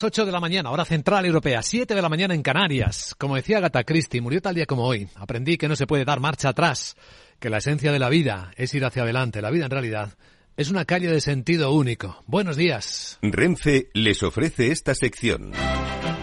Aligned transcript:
8 0.00 0.26
de 0.26 0.30
la 0.30 0.38
mañana, 0.38 0.70
hora 0.70 0.84
central 0.84 1.26
europea, 1.26 1.60
7 1.60 1.92
de 1.92 2.02
la 2.02 2.08
mañana 2.08 2.32
en 2.32 2.42
Canarias. 2.42 3.16
Como 3.18 3.34
decía 3.34 3.58
Agatha 3.58 3.82
Christie, 3.82 4.20
murió 4.20 4.40
tal 4.40 4.54
día 4.54 4.64
como 4.64 4.84
hoy. 4.84 5.08
Aprendí 5.16 5.58
que 5.58 5.66
no 5.66 5.74
se 5.74 5.88
puede 5.88 6.04
dar 6.04 6.20
marcha 6.20 6.50
atrás, 6.50 6.94
que 7.40 7.50
la 7.50 7.58
esencia 7.58 7.90
de 7.90 7.98
la 7.98 8.08
vida 8.08 8.52
es 8.54 8.72
ir 8.74 8.84
hacia 8.84 9.02
adelante. 9.02 9.42
La 9.42 9.50
vida 9.50 9.64
en 9.64 9.72
realidad 9.72 10.10
es 10.56 10.70
una 10.70 10.84
calle 10.84 11.08
de 11.08 11.20
sentido 11.20 11.72
único. 11.72 12.22
Buenos 12.28 12.56
días. 12.56 13.18
Renfe 13.22 13.90
les 13.92 14.22
ofrece 14.22 14.70
esta 14.70 14.94
sección. 14.94 15.50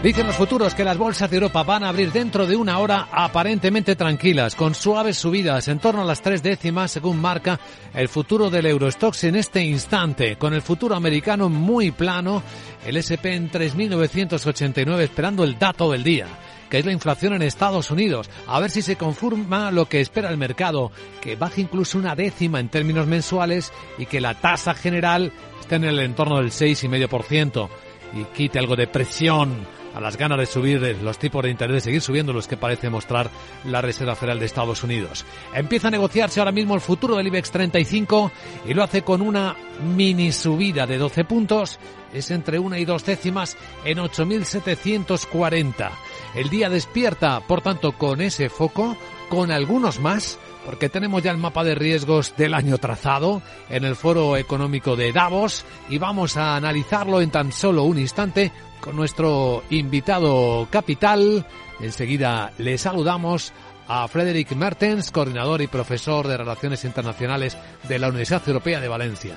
Dicen 0.06 0.28
los 0.28 0.36
futuros 0.36 0.72
que 0.72 0.84
las 0.84 0.96
bolsas 0.96 1.28
de 1.28 1.38
Europa 1.38 1.64
van 1.64 1.82
a 1.82 1.88
abrir 1.88 2.12
dentro 2.12 2.46
de 2.46 2.54
una 2.54 2.78
hora 2.78 3.08
aparentemente 3.10 3.96
tranquilas, 3.96 4.54
con 4.54 4.72
suaves 4.72 5.16
subidas 5.16 5.66
en 5.66 5.80
torno 5.80 6.02
a 6.02 6.04
las 6.04 6.22
tres 6.22 6.44
décimas, 6.44 6.92
según 6.92 7.20
marca 7.20 7.58
el 7.92 8.08
futuro 8.08 8.48
del 8.48 8.66
Eurostox 8.66 9.24
en 9.24 9.34
este 9.34 9.64
instante, 9.64 10.36
con 10.36 10.54
el 10.54 10.62
futuro 10.62 10.94
americano 10.94 11.48
muy 11.48 11.90
plano, 11.90 12.40
el 12.86 12.98
SP 13.02 13.34
en 13.34 13.50
3.989 13.50 15.00
esperando 15.00 15.42
el 15.42 15.58
dato 15.58 15.90
del 15.90 16.04
día 16.04 16.28
que 16.70 16.78
es 16.78 16.86
la 16.86 16.92
inflación 16.92 17.32
en 17.32 17.42
Estados 17.42 17.90
Unidos. 17.90 18.30
A 18.46 18.60
ver 18.60 18.70
si 18.70 18.82
se 18.82 18.96
confirma 18.96 19.72
lo 19.72 19.88
que 19.88 20.00
espera 20.00 20.30
el 20.30 20.36
mercado, 20.36 20.92
que 21.20 21.34
baje 21.34 21.62
incluso 21.62 21.98
una 21.98 22.14
décima 22.14 22.60
en 22.60 22.68
términos 22.68 23.08
mensuales 23.08 23.72
y 23.98 24.06
que 24.06 24.20
la 24.20 24.34
tasa 24.34 24.74
general 24.74 25.32
esté 25.60 25.76
en 25.76 25.84
el 25.84 25.98
entorno 25.98 26.38
del 26.38 26.50
6,5% 26.52 27.68
y 28.14 28.24
quite 28.36 28.58
algo 28.58 28.76
de 28.76 28.86
presión 28.86 29.75
a 29.96 30.00
las 30.00 30.16
ganas 30.18 30.38
de 30.38 30.46
subir 30.46 30.98
los 31.02 31.18
tipos 31.18 31.42
de 31.42 31.50
interés, 31.50 31.82
seguir 31.82 32.02
subiendo 32.02 32.34
los 32.34 32.46
que 32.46 32.58
parece 32.58 32.90
mostrar 32.90 33.30
la 33.64 33.80
Reserva 33.80 34.14
Federal 34.14 34.38
de 34.38 34.44
Estados 34.44 34.84
Unidos. 34.84 35.24
Empieza 35.54 35.88
a 35.88 35.90
negociarse 35.90 36.38
ahora 36.38 36.52
mismo 36.52 36.74
el 36.74 36.82
futuro 36.82 37.16
del 37.16 37.28
IBEX 37.28 37.50
35 37.50 38.30
y 38.66 38.74
lo 38.74 38.82
hace 38.82 39.00
con 39.00 39.22
una 39.22 39.56
mini 39.96 40.32
subida 40.32 40.86
de 40.86 40.98
12 40.98 41.24
puntos, 41.24 41.78
es 42.12 42.30
entre 42.30 42.58
una 42.58 42.78
y 42.78 42.84
dos 42.84 43.06
décimas 43.06 43.56
en 43.86 43.96
8.740. 43.96 45.90
El 46.34 46.50
día 46.50 46.68
despierta, 46.68 47.40
por 47.40 47.62
tanto, 47.62 47.92
con 47.92 48.20
ese 48.20 48.50
foco, 48.50 48.98
con 49.30 49.50
algunos 49.50 49.98
más, 49.98 50.38
porque 50.66 50.88
tenemos 50.88 51.22
ya 51.22 51.30
el 51.30 51.38
mapa 51.38 51.62
de 51.64 51.74
riesgos 51.74 52.34
del 52.36 52.52
año 52.52 52.76
trazado 52.78 53.40
en 53.70 53.84
el 53.84 53.94
Foro 53.96 54.36
Económico 54.36 54.96
de 54.96 55.12
Davos 55.12 55.64
y 55.88 55.98
vamos 55.98 56.36
a 56.36 56.56
analizarlo 56.56 57.20
en 57.20 57.30
tan 57.30 57.52
solo 57.52 57.84
un 57.84 57.98
instante 57.98 58.52
con 58.80 58.96
nuestro 58.96 59.62
invitado 59.70 60.68
capital. 60.70 61.46
Enseguida 61.80 62.52
le 62.58 62.78
saludamos 62.78 63.52
a 63.88 64.08
Frederick 64.08 64.52
Mertens, 64.52 65.10
coordinador 65.10 65.62
y 65.62 65.66
profesor 65.66 66.26
de 66.26 66.36
Relaciones 66.36 66.84
Internacionales 66.84 67.56
de 67.88 67.98
la 67.98 68.08
Universidad 68.08 68.42
Europea 68.46 68.80
de 68.80 68.88
Valencia. 68.88 69.34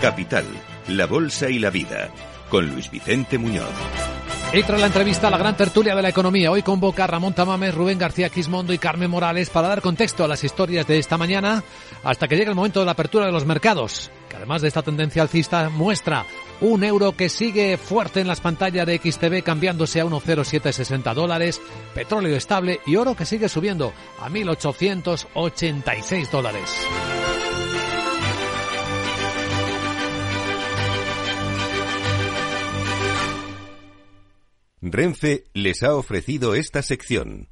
Capital, 0.00 0.44
la 0.88 1.06
Bolsa 1.06 1.48
y 1.50 1.58
la 1.58 1.70
Vida, 1.70 2.10
con 2.48 2.70
Luis 2.70 2.90
Vicente 2.90 3.38
Muñoz. 3.38 4.15
Y 4.52 4.62
tras 4.62 4.80
la 4.80 4.86
entrevista 4.86 5.28
a 5.28 5.30
la 5.30 5.38
gran 5.38 5.56
tertulia 5.56 5.94
de 5.94 6.02
la 6.02 6.08
economía, 6.08 6.50
hoy 6.50 6.62
convoca 6.62 7.06
Ramón 7.06 7.34
Tamames, 7.34 7.74
Rubén 7.74 7.98
García 7.98 8.30
Quismondo 8.30 8.72
y 8.72 8.78
Carmen 8.78 9.10
Morales 9.10 9.50
para 9.50 9.68
dar 9.68 9.82
contexto 9.82 10.24
a 10.24 10.28
las 10.28 10.44
historias 10.44 10.86
de 10.86 10.98
esta 10.98 11.18
mañana 11.18 11.62
hasta 12.04 12.26
que 12.26 12.36
llegue 12.36 12.50
el 12.50 12.54
momento 12.54 12.80
de 12.80 12.86
la 12.86 12.92
apertura 12.92 13.26
de 13.26 13.32
los 13.32 13.44
mercados, 13.44 14.10
que 14.30 14.36
además 14.36 14.62
de 14.62 14.68
esta 14.68 14.82
tendencia 14.82 15.20
alcista 15.20 15.68
muestra 15.68 16.24
un 16.60 16.84
euro 16.84 17.12
que 17.12 17.28
sigue 17.28 17.76
fuerte 17.76 18.20
en 18.20 18.28
las 18.28 18.40
pantallas 18.40 18.86
de 18.86 18.98
XTV 18.98 19.42
cambiándose 19.42 20.00
a 20.00 20.06
1,0760 20.06 21.12
dólares, 21.12 21.60
petróleo 21.92 22.36
estable 22.36 22.80
y 22.86 22.96
oro 22.96 23.14
que 23.14 23.26
sigue 23.26 23.48
subiendo 23.48 23.92
a 24.20 24.30
1.886 24.30 26.30
dólares. 26.30 26.74
Renfe 34.82 35.44
les 35.54 35.82
ha 35.82 35.94
ofrecido 35.94 36.54
esta 36.54 36.82
sección. 36.82 37.48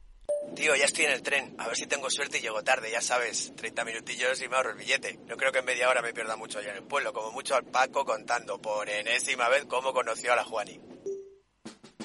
Tío, 0.54 0.76
ya 0.76 0.84
estoy 0.84 1.06
en 1.06 1.12
el 1.12 1.22
tren. 1.22 1.54
A 1.58 1.66
ver 1.66 1.76
si 1.76 1.86
tengo 1.86 2.10
suerte 2.10 2.38
y 2.38 2.42
llego 2.42 2.62
tarde, 2.62 2.90
ya 2.90 3.00
sabes. 3.00 3.52
30 3.56 3.84
minutillos 3.84 4.40
y 4.42 4.48
me 4.48 4.56
ahorro 4.56 4.70
el 4.70 4.76
billete. 4.76 5.18
No 5.26 5.36
creo 5.36 5.50
que 5.50 5.60
en 5.60 5.64
media 5.64 5.88
hora 5.88 6.02
me 6.02 6.12
pierda 6.12 6.36
mucho 6.36 6.58
allá 6.58 6.70
en 6.70 6.76
el 6.76 6.82
pueblo. 6.84 7.12
Como 7.12 7.32
mucho 7.32 7.56
al 7.56 7.64
Paco 7.64 8.04
contando 8.04 8.60
por 8.60 8.88
enésima 8.88 9.48
vez 9.48 9.64
cómo 9.64 9.92
conoció 9.92 10.34
a 10.34 10.36
la 10.36 10.44
Juani. 10.44 10.78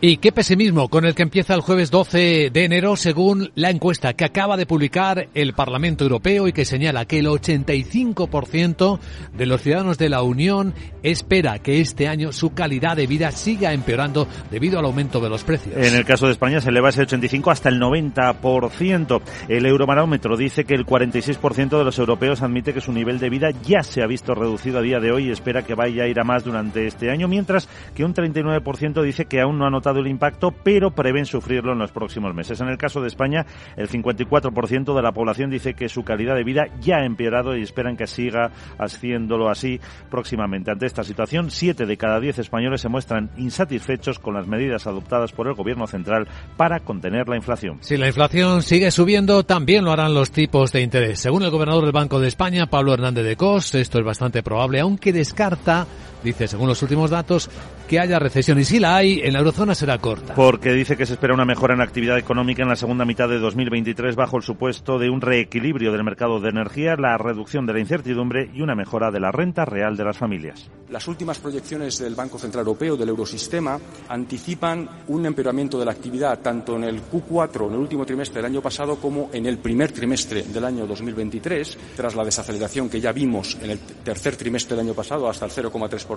Y 0.00 0.18
qué 0.18 0.30
pesimismo 0.30 0.88
con 0.88 1.04
el 1.04 1.16
que 1.16 1.24
empieza 1.24 1.54
el 1.54 1.60
jueves 1.60 1.90
12 1.90 2.50
de 2.52 2.64
enero 2.64 2.94
según 2.94 3.50
la 3.56 3.70
encuesta 3.70 4.12
que 4.12 4.24
acaba 4.24 4.56
de 4.56 4.64
publicar 4.64 5.26
el 5.34 5.54
Parlamento 5.54 6.04
Europeo 6.04 6.46
y 6.46 6.52
que 6.52 6.64
señala 6.64 7.04
que 7.04 7.18
el 7.18 7.26
85% 7.26 9.00
de 9.32 9.46
los 9.46 9.60
ciudadanos 9.60 9.98
de 9.98 10.08
la 10.08 10.22
Unión 10.22 10.72
espera 11.02 11.58
que 11.58 11.80
este 11.80 12.06
año 12.06 12.30
su 12.30 12.54
calidad 12.54 12.96
de 12.96 13.08
vida 13.08 13.32
siga 13.32 13.72
empeorando 13.72 14.28
debido 14.52 14.78
al 14.78 14.84
aumento 14.84 15.18
de 15.18 15.30
los 15.30 15.42
precios. 15.42 15.74
En 15.76 15.96
el 15.96 16.04
caso 16.04 16.26
de 16.26 16.32
España 16.32 16.60
se 16.60 16.68
eleva 16.68 16.90
ese 16.90 17.02
85 17.02 17.50
hasta 17.50 17.68
el 17.68 17.80
90%. 17.80 19.20
El 19.48 19.66
Eurobarómetro 19.66 20.36
dice 20.36 20.62
que 20.62 20.74
el 20.74 20.86
46% 20.86 21.76
de 21.76 21.84
los 21.84 21.98
europeos 21.98 22.40
admite 22.42 22.72
que 22.72 22.80
su 22.80 22.92
nivel 22.92 23.18
de 23.18 23.30
vida 23.30 23.50
ya 23.64 23.82
se 23.82 24.04
ha 24.04 24.06
visto 24.06 24.36
reducido 24.36 24.78
a 24.78 24.82
día 24.82 25.00
de 25.00 25.10
hoy 25.10 25.26
y 25.26 25.32
espera 25.32 25.64
que 25.64 25.74
vaya 25.74 26.04
a 26.04 26.06
ir 26.06 26.20
a 26.20 26.24
más 26.24 26.44
durante 26.44 26.86
este 26.86 27.10
año, 27.10 27.26
mientras 27.26 27.68
que 27.96 28.04
un 28.04 28.14
39% 28.14 29.02
dice 29.02 29.24
que 29.24 29.40
aún 29.40 29.58
no 29.58 29.66
ha 29.66 29.70
notado 29.70 29.87
el 29.96 30.06
impacto, 30.06 30.50
pero 30.50 30.90
prevén 30.90 31.26
sufrirlo 31.26 31.72
en 31.72 31.78
los 31.78 31.92
próximos 31.92 32.34
meses. 32.34 32.60
En 32.60 32.68
el 32.68 32.78
caso 32.78 33.00
de 33.00 33.08
España, 33.08 33.46
el 33.76 33.88
54% 33.88 34.94
de 34.94 35.02
la 35.02 35.12
población 35.12 35.50
dice 35.50 35.74
que 35.74 35.88
su 35.88 36.04
calidad 36.04 36.34
de 36.34 36.44
vida 36.44 36.66
ya 36.80 36.98
ha 36.98 37.04
empeorado 37.04 37.56
y 37.56 37.62
esperan 37.62 37.96
que 37.96 38.06
siga 38.06 38.50
haciéndolo 38.78 39.48
así 39.48 39.80
próximamente. 40.10 40.70
Ante 40.70 40.86
esta 40.86 41.04
situación, 41.04 41.50
7 41.50 41.86
de 41.86 41.96
cada 41.96 42.20
10 42.20 42.38
españoles 42.38 42.80
se 42.80 42.88
muestran 42.88 43.30
insatisfechos 43.36 44.18
con 44.18 44.34
las 44.34 44.46
medidas 44.46 44.86
adoptadas 44.86 45.32
por 45.32 45.48
el 45.48 45.54
Gobierno 45.54 45.86
central 45.86 46.28
para 46.56 46.80
contener 46.80 47.28
la 47.28 47.36
inflación. 47.36 47.78
Si 47.80 47.96
la 47.96 48.06
inflación 48.06 48.62
sigue 48.62 48.90
subiendo, 48.90 49.44
también 49.44 49.84
lo 49.84 49.92
harán 49.92 50.14
los 50.14 50.30
tipos 50.30 50.72
de 50.72 50.82
interés. 50.82 51.20
Según 51.20 51.42
el 51.42 51.50
gobernador 51.50 51.84
del 51.84 51.92
Banco 51.92 52.20
de 52.20 52.28
España, 52.28 52.66
Pablo 52.66 52.94
Hernández 52.94 53.24
de 53.24 53.36
Cos, 53.36 53.74
esto 53.74 53.98
es 53.98 54.04
bastante 54.04 54.42
probable, 54.42 54.80
aunque 54.80 55.12
descarta 55.12 55.86
dice, 56.22 56.48
según 56.48 56.68
los 56.68 56.82
últimos 56.82 57.10
datos, 57.10 57.50
que 57.88 57.98
haya 57.98 58.18
recesión. 58.18 58.58
Y 58.58 58.64
si 58.64 58.78
la 58.78 58.96
hay, 58.96 59.20
en 59.24 59.32
la 59.32 59.38
eurozona 59.40 59.74
será 59.74 59.98
corta. 59.98 60.34
Porque 60.34 60.72
dice 60.72 60.96
que 60.96 61.06
se 61.06 61.14
espera 61.14 61.34
una 61.34 61.44
mejora 61.44 61.74
en 61.74 61.78
la 61.78 61.84
actividad 61.84 62.18
económica 62.18 62.62
en 62.62 62.68
la 62.68 62.76
segunda 62.76 63.04
mitad 63.04 63.28
de 63.28 63.38
2023 63.38 64.14
bajo 64.14 64.36
el 64.36 64.42
supuesto 64.42 64.98
de 64.98 65.10
un 65.10 65.20
reequilibrio 65.20 65.92
del 65.92 66.04
mercado 66.04 66.40
de 66.40 66.50
energía, 66.50 66.96
la 66.96 67.16
reducción 67.16 67.66
de 67.66 67.72
la 67.72 67.80
incertidumbre 67.80 68.50
y 68.52 68.60
una 68.60 68.74
mejora 68.74 69.10
de 69.10 69.20
la 69.20 69.32
renta 69.32 69.64
real 69.64 69.96
de 69.96 70.04
las 70.04 70.18
familias. 70.18 70.70
Las 70.90 71.06
últimas 71.08 71.38
proyecciones 71.38 71.98
del 71.98 72.14
Banco 72.14 72.38
Central 72.38 72.66
Europeo, 72.66 72.96
del 72.96 73.08
Eurosistema, 73.10 73.78
anticipan 74.08 74.88
un 75.08 75.26
empeoramiento 75.26 75.78
de 75.78 75.84
la 75.84 75.92
actividad 75.92 76.40
tanto 76.40 76.76
en 76.76 76.84
el 76.84 77.02
Q4, 77.02 77.68
en 77.68 77.74
el 77.74 77.80
último 77.80 78.06
trimestre 78.06 78.36
del 78.36 78.52
año 78.52 78.62
pasado, 78.62 78.96
como 78.96 79.30
en 79.32 79.46
el 79.46 79.58
primer 79.58 79.92
trimestre 79.92 80.42
del 80.42 80.64
año 80.64 80.86
2023, 80.86 81.78
tras 81.96 82.14
la 82.14 82.24
desaceleración 82.24 82.88
que 82.88 83.00
ya 83.00 83.12
vimos 83.12 83.56
en 83.62 83.70
el 83.70 83.78
tercer 83.78 84.36
trimestre 84.36 84.76
del 84.76 84.86
año 84.86 84.94
pasado 84.94 85.28
hasta 85.28 85.44
el 85.44 85.52
0,3%. 85.52 86.07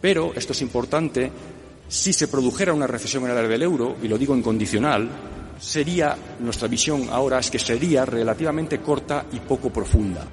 Pero, 0.00 0.32
esto 0.34 0.52
es 0.52 0.62
importante, 0.62 1.30
si 1.88 2.12
se 2.12 2.28
produjera 2.28 2.72
una 2.72 2.86
recesión 2.86 3.24
en 3.24 3.30
el 3.30 3.36
área 3.36 3.50
del 3.50 3.62
euro, 3.62 3.96
y 4.02 4.08
lo 4.08 4.16
digo 4.16 4.34
en 4.34 4.42
condicional, 4.42 5.08
sería, 5.58 6.16
nuestra 6.40 6.68
visión 6.68 7.08
ahora 7.10 7.38
es 7.38 7.50
que 7.50 7.58
sería 7.58 8.04
relativamente 8.04 8.78
corta 8.78 9.26
y 9.32 9.40
poco 9.40 9.70
profunda. 9.70 10.26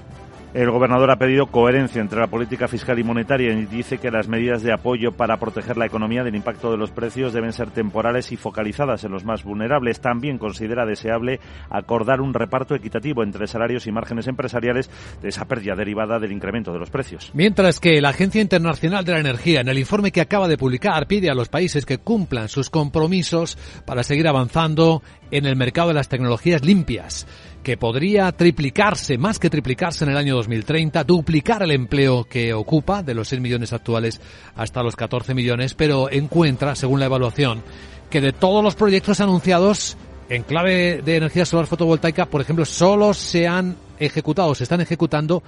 El 0.57 0.71
gobernador 0.71 1.11
ha 1.11 1.19
pedido 1.19 1.45
coherencia 1.45 2.01
entre 2.01 2.19
la 2.19 2.25
política 2.25 2.67
fiscal 2.67 2.97
y 2.97 3.03
monetaria 3.03 3.53
y 3.53 3.67
dice 3.67 3.99
que 3.99 4.09
las 4.09 4.27
medidas 4.27 4.63
de 4.63 4.73
apoyo 4.73 5.11
para 5.11 5.37
proteger 5.37 5.77
la 5.77 5.85
economía 5.85 6.23
del 6.23 6.33
impacto 6.33 6.71
de 6.71 6.77
los 6.77 6.89
precios 6.89 7.31
deben 7.31 7.53
ser 7.53 7.69
temporales 7.69 8.31
y 8.31 8.37
focalizadas 8.37 9.03
en 9.03 9.11
los 9.11 9.23
más 9.23 9.43
vulnerables. 9.43 10.01
También 10.01 10.39
considera 10.39 10.87
deseable 10.87 11.39
acordar 11.69 12.21
un 12.21 12.33
reparto 12.33 12.73
equitativo 12.73 13.21
entre 13.21 13.45
salarios 13.45 13.85
y 13.85 13.91
márgenes 13.91 14.25
empresariales 14.25 14.89
de 15.21 15.29
esa 15.29 15.45
pérdida 15.45 15.75
derivada 15.75 16.17
del 16.17 16.31
incremento 16.31 16.73
de 16.73 16.79
los 16.79 16.89
precios. 16.89 17.29
Mientras 17.35 17.79
que 17.79 18.01
la 18.01 18.09
Agencia 18.09 18.41
Internacional 18.41 19.05
de 19.05 19.11
la 19.11 19.19
Energía, 19.19 19.61
en 19.61 19.67
el 19.67 19.77
informe 19.77 20.11
que 20.11 20.21
acaba 20.21 20.47
de 20.47 20.57
publicar, 20.57 21.05
pide 21.05 21.29
a 21.29 21.35
los 21.35 21.49
países 21.49 21.85
que 21.85 21.99
cumplan 21.99 22.49
sus 22.49 22.71
compromisos 22.71 23.59
para 23.85 24.01
seguir 24.01 24.27
avanzando 24.27 25.03
en 25.29 25.45
el 25.45 25.55
mercado 25.55 25.89
de 25.89 25.93
las 25.93 26.09
tecnologías 26.09 26.65
limpias 26.65 27.27
que 27.67 27.75
podría 27.75 28.31
triplicarse, 28.31 29.17
más 29.17 29.39
que 29.39 29.49
triplicarse 29.49 30.05
en 30.05 30.11
el 30.11 30.15
año 30.15 30.37
2030, 30.37 31.03
duplicar 31.03 31.63
el 31.63 31.71
empleo 31.71 32.23
que 32.23 32.53
ocupa 32.53 33.03
de 33.03 33.13
los 33.13 33.27
6 33.27 33.41
millones 33.41 33.73
actuales 33.73 34.21
hasta 34.55 34.81
los 34.81 34.95
14 34.95 35.33
millones, 35.33 35.73
pero 35.73 36.09
encuentra, 36.09 36.75
según 36.75 37.01
la 37.01 37.07
evaluación, 37.07 37.61
que 38.09 38.21
de 38.21 38.31
todos 38.31 38.63
los 38.63 38.75
proyectos 38.75 39.19
anunciados, 39.19 39.97
En 40.29 40.43
clave 40.43 41.01
de 41.03 41.17
energía 41.17 41.45
solar 41.45 41.67
fotovoltaica, 41.67 42.25
por 42.27 42.39
ejemplo, 42.39 42.63
solo 42.63 43.13
se 43.13 43.47
han 43.47 43.75
ejecutado, 43.99 44.55
se 44.55 44.63
están 44.63 44.79
ejecutando 44.79 45.43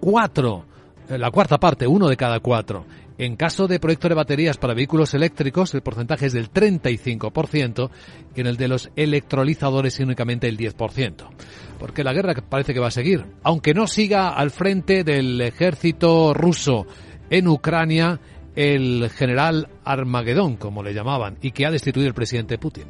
cuatro, 0.00 0.66
eh, 1.08 1.16
la 1.16 1.30
cuarta 1.30 1.56
parte, 1.58 1.86
uno 1.86 2.08
de 2.08 2.16
cada 2.18 2.40
cuatro. 2.40 2.84
En 3.16 3.36
caso 3.36 3.68
de 3.68 3.78
proyectos 3.78 4.08
de 4.08 4.14
baterías 4.16 4.58
para 4.58 4.74
vehículos 4.74 5.14
eléctricos, 5.14 5.72
el 5.74 5.82
porcentaje 5.82 6.26
es 6.26 6.32
del 6.32 6.50
35% 6.50 7.90
y 8.34 8.40
en 8.40 8.46
el 8.46 8.56
de 8.56 8.68
los 8.68 8.90
electrolizadores 8.96 10.00
únicamente 10.00 10.48
el 10.48 10.58
10%. 10.58 11.28
Porque 11.78 12.02
la 12.02 12.12
guerra 12.12 12.34
parece 12.34 12.74
que 12.74 12.80
va 12.80 12.88
a 12.88 12.92
seguir, 12.92 13.24
aunque 13.44 13.72
no 13.72 13.86
siga 13.86 14.30
al 14.30 14.50
frente 14.50 15.04
del 15.04 15.40
ejército 15.40 16.34
ruso 16.34 16.86
en 17.30 17.46
Ucrania 17.46 18.20
el 18.56 19.10
general 19.10 19.68
Armagedón, 19.84 20.56
como 20.56 20.82
le 20.82 20.94
llamaban, 20.94 21.36
y 21.42 21.50
que 21.50 21.66
ha 21.66 21.70
destituido 21.70 22.08
el 22.08 22.14
presidente 22.14 22.58
Putin. 22.58 22.84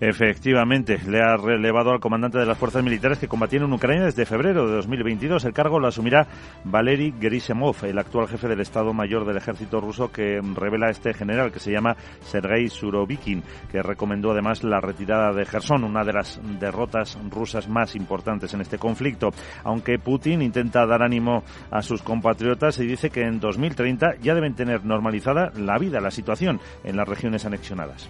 Efectivamente, 0.00 0.98
le 1.06 1.20
ha 1.20 1.36
relevado 1.36 1.92
al 1.92 2.00
comandante 2.00 2.38
de 2.38 2.46
las 2.46 2.58
fuerzas 2.58 2.82
militares 2.82 3.18
que 3.18 3.28
combatían 3.28 3.62
en 3.62 3.72
Ucrania 3.72 4.04
desde 4.04 4.26
febrero 4.26 4.66
de 4.66 4.74
2022. 4.76 5.44
El 5.44 5.52
cargo 5.52 5.78
lo 5.78 5.86
asumirá 5.86 6.26
Valery 6.64 7.14
Gerasimov, 7.20 7.76
el 7.84 7.98
actual 7.98 8.26
jefe 8.26 8.48
del 8.48 8.60
Estado 8.60 8.92
Mayor 8.92 9.24
del 9.24 9.36
Ejército 9.36 9.80
ruso 9.80 10.10
que 10.10 10.40
revela 10.56 10.90
este 10.90 11.14
general, 11.14 11.52
que 11.52 11.60
se 11.60 11.70
llama 11.70 11.96
Sergei 12.20 12.68
Surovikin, 12.68 13.44
que 13.70 13.80
recomendó 13.80 14.32
además 14.32 14.64
la 14.64 14.80
retirada 14.80 15.32
de 15.32 15.44
Gerson, 15.44 15.84
una 15.84 16.04
de 16.04 16.12
las 16.12 16.40
derrotas 16.58 17.16
rusas 17.30 17.68
más 17.68 17.94
importantes 17.94 18.52
en 18.54 18.60
este 18.60 18.78
conflicto. 18.78 19.30
Aunque 19.62 20.00
Putin 20.00 20.42
intenta 20.42 20.84
dar 20.84 21.02
ánimo 21.02 21.44
a 21.70 21.80
sus 21.82 22.02
compatriotas 22.02 22.80
y 22.80 22.86
dice 22.86 23.10
que 23.10 23.22
en 23.22 23.38
2030 23.38 24.16
ya 24.20 24.34
deben 24.34 24.56
tener 24.56 24.84
normalizada 24.84 25.52
la 25.56 25.78
vida, 25.78 26.00
la 26.00 26.10
situación 26.10 26.31
en 26.40 26.96
las 26.96 27.08
regiones 27.08 27.44
anexionadas. 27.44 28.08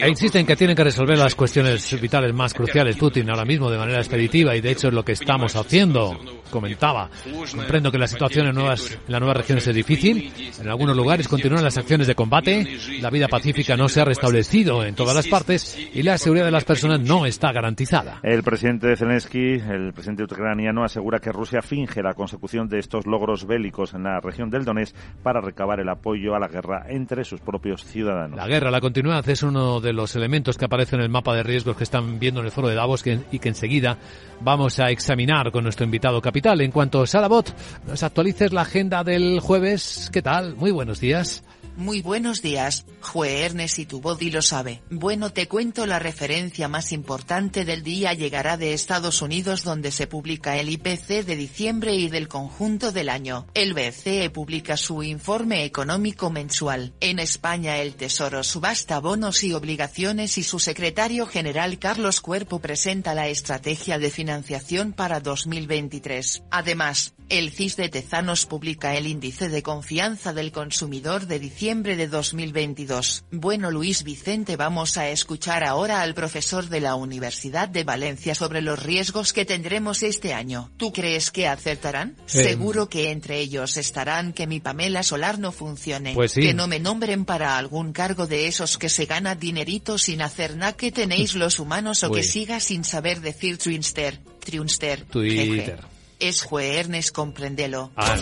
E 0.00 0.08
insisten 0.08 0.44
que 0.44 0.56
tienen 0.56 0.74
que 0.76 0.82
resolver 0.82 1.16
las 1.16 1.36
cuestiones 1.36 2.00
vitales 2.00 2.34
más 2.34 2.52
cruciales 2.52 2.96
Putin 2.96 3.30
ahora 3.30 3.44
mismo 3.44 3.70
de 3.70 3.78
manera 3.78 3.98
expeditiva 3.98 4.56
y 4.56 4.60
de 4.60 4.72
hecho 4.72 4.88
es 4.88 4.94
lo 4.94 5.04
que 5.04 5.12
estamos 5.12 5.54
haciendo, 5.54 6.18
comentaba. 6.50 7.10
Comprendo 7.54 7.92
que 7.92 7.98
la 7.98 8.06
situación 8.06 8.46
en, 8.46 8.54
nuevas, 8.54 8.92
en 8.92 9.12
las 9.12 9.20
nuevas 9.20 9.36
regiones 9.36 9.66
es 9.66 9.74
difícil, 9.74 10.32
en 10.58 10.68
algunos 10.68 10.96
lugares 10.96 11.28
continúan 11.28 11.62
las 11.62 11.76
acciones 11.76 12.06
de 12.06 12.14
combate, 12.14 12.78
la 13.00 13.10
vida 13.10 13.28
pacífica 13.28 13.76
no 13.76 13.88
se 13.88 14.00
ha 14.00 14.04
restablecido 14.04 14.84
en 14.84 14.94
todas 14.94 15.14
las 15.14 15.26
partes 15.26 15.78
y 15.92 16.02
la 16.02 16.18
seguridad 16.18 16.46
de 16.46 16.52
las 16.52 16.64
personas 16.64 17.00
no 17.00 17.26
está 17.26 17.52
garantizada. 17.52 18.20
El 18.22 18.42
presidente 18.42 18.96
Zelensky, 18.96 19.54
el 19.54 19.92
presidente 19.92 20.24
ucraniano, 20.24 20.84
asegura 20.84 21.18
que 21.18 21.32
Rusia 21.32 21.62
finge 21.62 22.02
la 22.02 22.14
consecución 22.14 22.68
de 22.68 22.78
estos 22.78 23.06
logros 23.06 23.46
bélicos 23.46 23.94
en 23.94 24.04
la 24.04 24.20
región 24.20 24.50
del 24.50 24.64
Donetsk 24.64 24.96
para 25.22 25.40
recabar 25.40 25.80
el 25.80 25.88
apoyo 25.88 26.34
a 26.34 26.40
la 26.40 26.48
guerra 26.48 26.86
entre 26.88 27.24
sus 27.24 27.40
propios 27.40 27.84
ciudadanos 27.84 28.46
guerra, 28.46 28.70
la 28.70 28.80
continuidad 28.80 29.28
es 29.28 29.42
uno 29.42 29.80
de 29.80 29.92
los 29.92 30.14
elementos 30.16 30.56
que 30.56 30.64
aparece 30.64 30.96
en 30.96 31.02
el 31.02 31.08
mapa 31.08 31.34
de 31.34 31.42
riesgos 31.42 31.76
que 31.76 31.84
están 31.84 32.18
viendo 32.18 32.40
en 32.40 32.46
el 32.46 32.52
foro 32.52 32.68
de 32.68 32.74
Davos 32.74 33.04
y 33.30 33.38
que 33.38 33.48
enseguida 33.48 33.98
vamos 34.40 34.78
a 34.78 34.90
examinar 34.90 35.50
con 35.50 35.64
nuestro 35.64 35.84
invitado 35.84 36.20
En 36.46 36.70
cuanto 36.70 37.02
a 37.02 37.06
Sarabot, 37.08 37.52
nos 37.88 38.04
actualices 38.04 38.52
la 38.52 38.60
agenda 38.60 39.02
del 39.02 39.40
jueves. 39.40 40.08
¿Qué 40.12 40.22
tal? 40.22 40.54
Muy 40.54 40.70
buenos 40.70 41.00
días. 41.00 41.42
Muy 41.76 42.00
buenos 42.00 42.40
días, 42.40 42.86
Jue 43.02 43.42
Ernest 43.42 43.78
y 43.78 43.84
tu 43.84 44.00
body 44.00 44.30
lo 44.30 44.40
sabe. 44.40 44.80
Bueno 44.88 45.34
te 45.34 45.46
cuento 45.46 45.84
la 45.84 45.98
referencia 45.98 46.68
más 46.68 46.90
importante 46.90 47.66
del 47.66 47.82
día 47.82 48.14
llegará 48.14 48.56
de 48.56 48.72
Estados 48.72 49.20
Unidos 49.20 49.62
donde 49.62 49.92
se 49.92 50.06
publica 50.06 50.56
el 50.56 50.70
IPC 50.70 51.26
de 51.26 51.36
diciembre 51.36 51.94
y 51.94 52.08
del 52.08 52.28
conjunto 52.28 52.92
del 52.92 53.10
año. 53.10 53.46
El 53.52 53.74
BCE 53.74 54.30
publica 54.30 54.78
su 54.78 55.02
informe 55.02 55.66
económico 55.66 56.30
mensual. 56.30 56.94
En 57.00 57.18
España 57.18 57.76
el 57.76 57.94
Tesoro 57.94 58.42
subasta 58.42 58.98
bonos 58.98 59.44
y 59.44 59.52
obligaciones 59.52 60.38
y 60.38 60.44
su 60.44 60.58
secretario 60.58 61.26
general 61.26 61.78
Carlos 61.78 62.22
Cuerpo 62.22 62.58
presenta 62.58 63.12
la 63.12 63.28
estrategia 63.28 63.98
de 63.98 64.10
financiación 64.10 64.94
para 64.94 65.20
2023. 65.20 66.42
Además, 66.50 67.12
el 67.28 67.50
CIS 67.50 67.76
de 67.76 67.88
Tezanos 67.90 68.46
publica 68.46 68.94
el 68.94 69.06
índice 69.06 69.50
de 69.50 69.62
confianza 69.62 70.32
del 70.32 70.52
consumidor 70.52 71.26
de 71.26 71.38
diciembre 71.38 71.65
de 71.66 72.06
2022. 72.06 73.24
Bueno 73.32 73.72
Luis 73.72 74.04
Vicente 74.04 74.54
vamos 74.54 74.96
a 74.98 75.08
escuchar 75.08 75.64
ahora 75.64 76.00
al 76.00 76.14
profesor 76.14 76.68
de 76.68 76.80
la 76.80 76.94
Universidad 76.94 77.68
de 77.68 77.82
Valencia 77.82 78.36
sobre 78.36 78.60
los 78.62 78.80
riesgos 78.80 79.32
que 79.32 79.44
tendremos 79.44 80.04
este 80.04 80.32
año. 80.32 80.70
¿Tú 80.76 80.92
crees 80.92 81.32
que 81.32 81.48
acertarán? 81.48 82.16
Seguro 82.26 82.88
que 82.88 83.10
entre 83.10 83.40
ellos 83.40 83.78
estarán 83.78 84.32
que 84.32 84.46
mi 84.46 84.60
Pamela 84.60 85.02
Solar 85.02 85.40
no 85.40 85.50
funcione. 85.50 86.14
Pues 86.14 86.34
que 86.34 86.54
no 86.54 86.68
me 86.68 86.78
nombren 86.78 87.24
para 87.24 87.58
algún 87.58 87.92
cargo 87.92 88.28
de 88.28 88.46
esos 88.46 88.78
que 88.78 88.88
se 88.88 89.06
gana 89.06 89.34
dinerito 89.34 89.98
sin 89.98 90.22
hacer 90.22 90.56
nada 90.56 90.74
que 90.74 90.92
tenéis 90.92 91.34
los 91.34 91.58
humanos 91.58 92.04
o 92.04 92.12
que 92.12 92.22
siga 92.22 92.60
sin 92.60 92.84
saber 92.84 93.20
decir 93.20 93.58
Twinster. 93.58 94.20
Triunster. 94.38 95.02
Twitter. 95.06 95.80
Es 96.20 96.44
Juernes, 96.44 97.10
comprendelo. 97.10 97.90
Ah. 97.96 98.16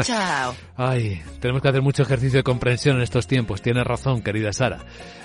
Chao. 0.06 0.54
Ay, 0.76 1.22
tenemos 1.40 1.62
que 1.62 1.68
hacer 1.68 1.82
mucho 1.82 2.02
ejercicio 2.02 2.38
de 2.38 2.44
comprensión 2.44 2.96
en 2.96 3.02
estos 3.02 3.26
tiempos. 3.26 3.62
Tienes 3.62 3.86
razón, 3.86 4.22
querida 4.22 4.52
Sara. 4.52 4.78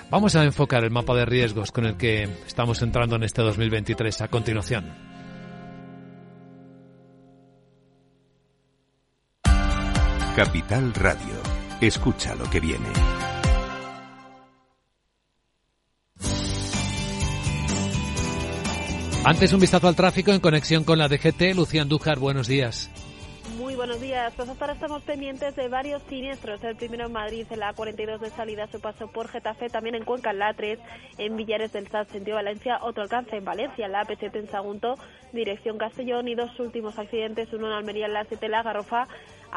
Vamos 0.09 0.35
a 0.35 0.43
enfocar 0.43 0.83
el 0.83 0.91
mapa 0.91 1.15
de 1.15 1.25
riesgos 1.25 1.71
con 1.71 1.85
el 1.85 1.97
que 1.97 2.23
estamos 2.45 2.81
entrando 2.81 3.15
en 3.15 3.23
este 3.23 3.41
2023 3.41 4.21
a 4.21 4.27
continuación. 4.27 4.93
Capital 10.35 10.93
Radio. 10.93 11.41
Escucha 11.79 12.35
lo 12.35 12.49
que 12.49 12.59
viene. 12.59 12.89
Antes 19.23 19.53
un 19.53 19.59
vistazo 19.59 19.87
al 19.87 19.95
tráfico 19.95 20.31
en 20.31 20.39
conexión 20.39 20.83
con 20.83 20.99
la 20.99 21.07
DGT. 21.07 21.55
Lucía 21.55 21.81
Andújar, 21.81 22.19
buenos 22.19 22.47
días. 22.47 22.91
Muy 23.57 23.75
buenos 23.75 24.01
días. 24.01 24.33
Pues 24.35 24.49
ahora 24.49 24.73
estamos 24.73 25.01
pendientes 25.03 25.55
de 25.55 25.69
varios 25.69 26.03
siniestros. 26.03 26.61
El 26.63 26.75
primero 26.75 27.05
en 27.05 27.13
Madrid, 27.13 27.47
en 27.49 27.59
la 27.59 27.71
42 27.71 28.19
de 28.19 28.29
salida, 28.29 28.67
su 28.67 28.81
paso 28.81 29.07
por 29.07 29.29
Getafe, 29.29 29.69
también 29.69 29.95
en 29.95 30.03
Cuenca, 30.03 30.31
en 30.31 30.39
la 30.39 30.53
3, 30.53 30.77
en 31.17 31.37
Villares 31.37 31.71
del 31.71 31.87
Sal, 31.87 32.05
sentido 32.07 32.35
Valencia, 32.35 32.79
otro 32.81 33.03
alcance 33.03 33.37
en 33.37 33.45
Valencia, 33.45 33.85
en 33.85 33.93
la 33.93 34.05
AP7 34.05 34.39
en 34.39 34.49
Sagunto, 34.49 34.95
dirección 35.31 35.77
Castellón, 35.77 36.27
y 36.27 36.35
dos 36.35 36.59
últimos 36.59 36.99
accidentes, 36.99 37.53
uno 37.53 37.67
en 37.67 37.73
Almería, 37.73 38.07
en 38.07 38.13
la 38.13 38.25
7, 38.25 38.49
la 38.49 38.61
Garrofa, 38.61 39.07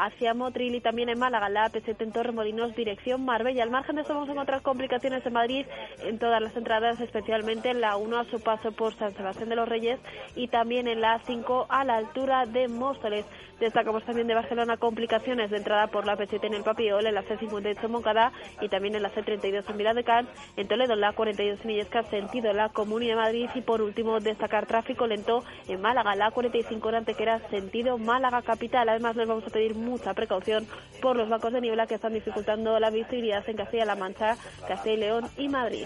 hacia 0.05 0.33
Motril 0.33 0.75
y 0.75 0.81
también 0.81 1.09
en 1.09 1.19
Málaga, 1.19 1.49
la 1.49 1.69
AP7 1.69 1.95
en 1.99 2.11
Torremolinos, 2.11 2.75
dirección 2.75 3.25
Marbella. 3.25 3.63
Al 3.63 3.71
margen 3.71 3.95
de 3.95 4.01
esto 4.01 4.13
vamos 4.13 4.29
a 4.29 4.33
encontrar 4.33 4.61
complicaciones 4.61 5.25
en 5.25 5.33
Madrid 5.33 5.65
en 6.03 6.19
todas 6.19 6.41
las 6.41 6.55
entradas, 6.55 6.99
especialmente 6.99 7.69
en 7.69 7.81
la 7.81 7.97
1 7.97 8.17
a 8.19 8.25
su 8.25 8.41
paso 8.41 8.71
por 8.71 8.93
San 8.95 9.13
Sebastián 9.13 9.49
de 9.49 9.55
los 9.55 9.67
Reyes 9.67 9.99
y 10.35 10.47
también 10.47 10.87
en 10.87 11.01
la 11.01 11.19
5 11.25 11.67
a 11.69 11.83
la 11.83 11.97
altura 11.97 12.45
de 12.45 12.67
Móstoles. 12.67 13.25
Destacamos 13.59 14.05
también 14.05 14.27
de 14.27 14.35
Barcelona 14.35 14.77
complicaciones 14.77 15.51
de 15.51 15.57
entrada 15.57 15.87
por 15.87 16.05
la 16.05 16.17
P7 16.17 16.45
en 16.45 16.53
el 16.53 16.63
Papiol, 16.63 17.05
en 17.05 17.13
la 17.13 17.23
C58 17.23 17.83
en 17.83 17.91
Moncada 17.91 18.31
y 18.61 18.69
también 18.69 18.95
en 18.95 19.03
la 19.03 19.11
C32 19.11 19.69
en 19.69 19.77
Viladecans, 19.77 20.29
en 20.55 20.67
Toledo 20.69 20.93
en 20.93 21.01
la 21.01 21.11
42 21.11 21.65
en 21.65 21.71
Illescas, 21.71 22.07
sentido 22.09 22.53
la 22.53 22.69
Comunidad 22.69 23.15
de 23.15 23.21
Madrid 23.21 23.49
y 23.55 23.61
por 23.61 23.81
último 23.81 24.19
destacar 24.21 24.65
tráfico 24.65 25.07
lento 25.07 25.43
en 25.67 25.81
Málaga, 25.81 26.15
la 26.15 26.31
45 26.31 26.87
en 26.89 26.95
Antequera, 26.95 27.39
sentido 27.49 27.97
Málaga 27.97 28.41
capital. 28.43 28.87
Además 28.87 29.17
les 29.17 29.27
vamos 29.27 29.43
a 29.45 29.49
pedir 29.49 29.75
mucha 29.89 30.13
precaución 30.13 30.67
por 31.01 31.15
los 31.15 31.27
bancos 31.29 31.53
de 31.53 31.61
niebla 31.61 31.87
que 31.87 31.95
están 31.95 32.13
dificultando 32.13 32.79
la 32.79 32.89
visibilidad 32.89 33.47
en 33.47 33.57
Castilla-La 33.57 33.95
Mancha, 33.95 34.37
Castilla 34.67 34.93
y 34.93 34.97
León 34.97 35.29
y 35.37 35.49
Madrid. 35.49 35.85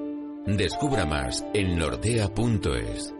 Descubra 0.47 1.05
más 1.05 1.45
en 1.53 1.77
nordea.es. 1.77 3.13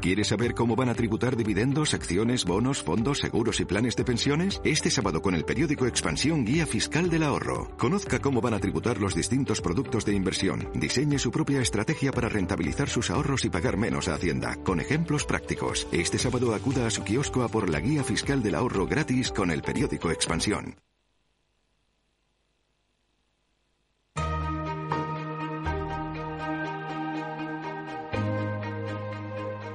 ¿Quieres 0.00 0.28
saber 0.28 0.54
cómo 0.54 0.76
van 0.76 0.90
a 0.90 0.94
tributar 0.94 1.36
dividendos, 1.36 1.94
acciones, 1.94 2.44
bonos, 2.44 2.84
fondos, 2.84 3.18
seguros 3.18 3.58
y 3.58 3.64
planes 3.64 3.96
de 3.96 4.04
pensiones? 4.04 4.60
Este 4.62 4.92
sábado 4.92 5.20
con 5.20 5.34
el 5.34 5.44
periódico 5.44 5.86
Expansión 5.86 6.44
Guía 6.44 6.66
Fiscal 6.66 7.10
del 7.10 7.24
Ahorro. 7.24 7.76
Conozca 7.76 8.20
cómo 8.20 8.40
van 8.40 8.54
a 8.54 8.60
tributar 8.60 9.00
los 9.00 9.16
distintos 9.16 9.60
productos 9.60 10.04
de 10.04 10.14
inversión. 10.14 10.70
Diseñe 10.74 11.18
su 11.18 11.32
propia 11.32 11.60
estrategia 11.60 12.12
para 12.12 12.28
rentabilizar 12.28 12.88
sus 12.88 13.10
ahorros 13.10 13.44
y 13.44 13.50
pagar 13.50 13.76
menos 13.76 14.06
a 14.06 14.14
Hacienda, 14.14 14.54
con 14.62 14.78
ejemplos 14.78 15.24
prácticos. 15.24 15.88
Este 15.90 16.16
sábado 16.16 16.54
acuda 16.54 16.86
a 16.86 16.90
su 16.90 17.02
kiosco 17.02 17.42
a 17.42 17.48
por 17.48 17.68
la 17.68 17.80
Guía 17.80 18.04
Fiscal 18.04 18.40
del 18.40 18.54
Ahorro 18.54 18.86
gratis 18.86 19.32
con 19.32 19.50
el 19.50 19.62
periódico 19.62 20.12
Expansión. 20.12 20.76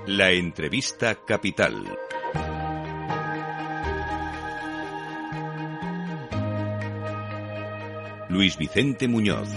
La 0.07 0.31
entrevista 0.31 1.15
capital. 1.15 1.98
Luis 8.27 8.57
Vicente 8.57 9.07
Muñoz. 9.07 9.48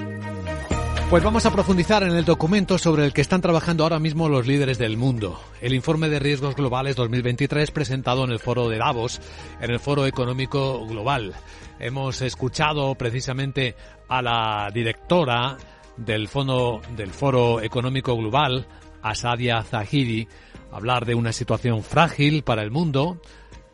Pues 1.10 1.24
vamos 1.24 1.46
a 1.46 1.50
profundizar 1.50 2.04
en 2.04 2.14
el 2.14 2.24
documento 2.24 2.78
sobre 2.78 3.04
el 3.04 3.12
que 3.12 3.22
están 3.22 3.40
trabajando 3.40 3.82
ahora 3.82 3.98
mismo 3.98 4.28
los 4.28 4.46
líderes 4.46 4.78
del 4.78 4.96
mundo. 4.96 5.40
El 5.60 5.74
informe 5.74 6.08
de 6.08 6.20
riesgos 6.20 6.54
globales 6.54 6.94
2023 6.94 7.72
presentado 7.72 8.22
en 8.22 8.30
el 8.30 8.38
foro 8.38 8.68
de 8.68 8.78
Davos, 8.78 9.20
en 9.60 9.72
el 9.72 9.80
foro 9.80 10.06
económico 10.06 10.86
global. 10.86 11.34
Hemos 11.80 12.22
escuchado 12.22 12.94
precisamente 12.94 13.74
a 14.06 14.22
la 14.22 14.70
directora 14.72 15.56
del 15.96 16.28
fondo 16.28 16.80
del 16.96 17.10
foro 17.10 17.60
económico 17.60 18.16
global, 18.16 18.66
a 19.06 19.14
Sadia 19.14 19.62
Zahidi 19.62 20.26
hablar 20.72 21.06
de 21.06 21.14
una 21.14 21.32
situación 21.32 21.84
frágil 21.84 22.42
para 22.42 22.62
el 22.62 22.72
mundo, 22.72 23.20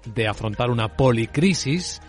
de 0.04 0.28
afrontar 0.28 0.70
una 0.70 0.96
policrisis 0.96 2.02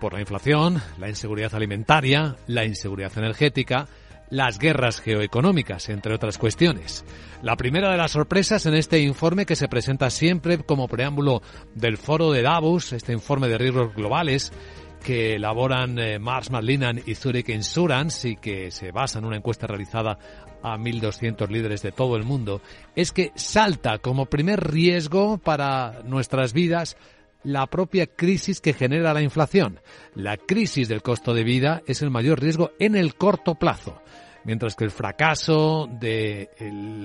por 0.00 0.14
la 0.14 0.20
inflación, 0.20 0.80
la 0.98 1.08
inseguridad 1.08 1.54
alimentaria, 1.54 2.36
la 2.46 2.64
inseguridad 2.64 3.12
energética, 3.18 3.88
las 4.30 4.60
guerras 4.60 5.00
geoeconómicas, 5.00 5.88
entre 5.88 6.14
otras 6.14 6.38
cuestiones. 6.38 7.04
La 7.42 7.56
primera 7.56 7.90
de 7.90 7.96
las 7.96 8.12
sorpresas 8.12 8.64
en 8.66 8.74
este 8.74 9.00
informe 9.00 9.46
que 9.46 9.56
se 9.56 9.68
presenta 9.68 10.08
siempre 10.08 10.58
como 10.58 10.86
preámbulo 10.86 11.42
del 11.74 11.98
foro 11.98 12.30
de 12.30 12.42
Davos, 12.42 12.92
este 12.92 13.12
informe 13.12 13.48
de 13.48 13.58
riesgos 13.58 13.94
globales, 13.94 14.52
que 15.00 15.34
elaboran 15.34 15.98
eh, 15.98 16.18
Mars 16.18 16.50
Madlinan 16.50 17.00
y 17.04 17.14
Zurich 17.14 17.48
Insurance 17.48 18.28
y 18.28 18.36
que 18.36 18.70
se 18.70 18.92
basa 18.92 19.18
en 19.18 19.24
una 19.24 19.36
encuesta 19.36 19.66
realizada 19.66 20.18
a 20.62 20.76
1.200 20.76 21.48
líderes 21.48 21.82
de 21.82 21.92
todo 21.92 22.16
el 22.16 22.24
mundo, 22.24 22.60
es 22.94 23.12
que 23.12 23.32
salta 23.34 23.98
como 23.98 24.26
primer 24.26 24.70
riesgo 24.70 25.38
para 25.38 26.02
nuestras 26.04 26.52
vidas 26.52 26.96
la 27.42 27.66
propia 27.66 28.06
crisis 28.06 28.60
que 28.60 28.74
genera 28.74 29.14
la 29.14 29.22
inflación. 29.22 29.80
La 30.14 30.36
crisis 30.36 30.88
del 30.88 31.02
costo 31.02 31.34
de 31.34 31.44
vida 31.44 31.82
es 31.86 32.02
el 32.02 32.10
mayor 32.10 32.40
riesgo 32.40 32.72
en 32.78 32.96
el 32.96 33.14
corto 33.14 33.54
plazo, 33.54 34.02
mientras 34.44 34.74
que 34.74 34.84
el 34.84 34.90
fracaso 34.90 35.88
de 35.90 36.50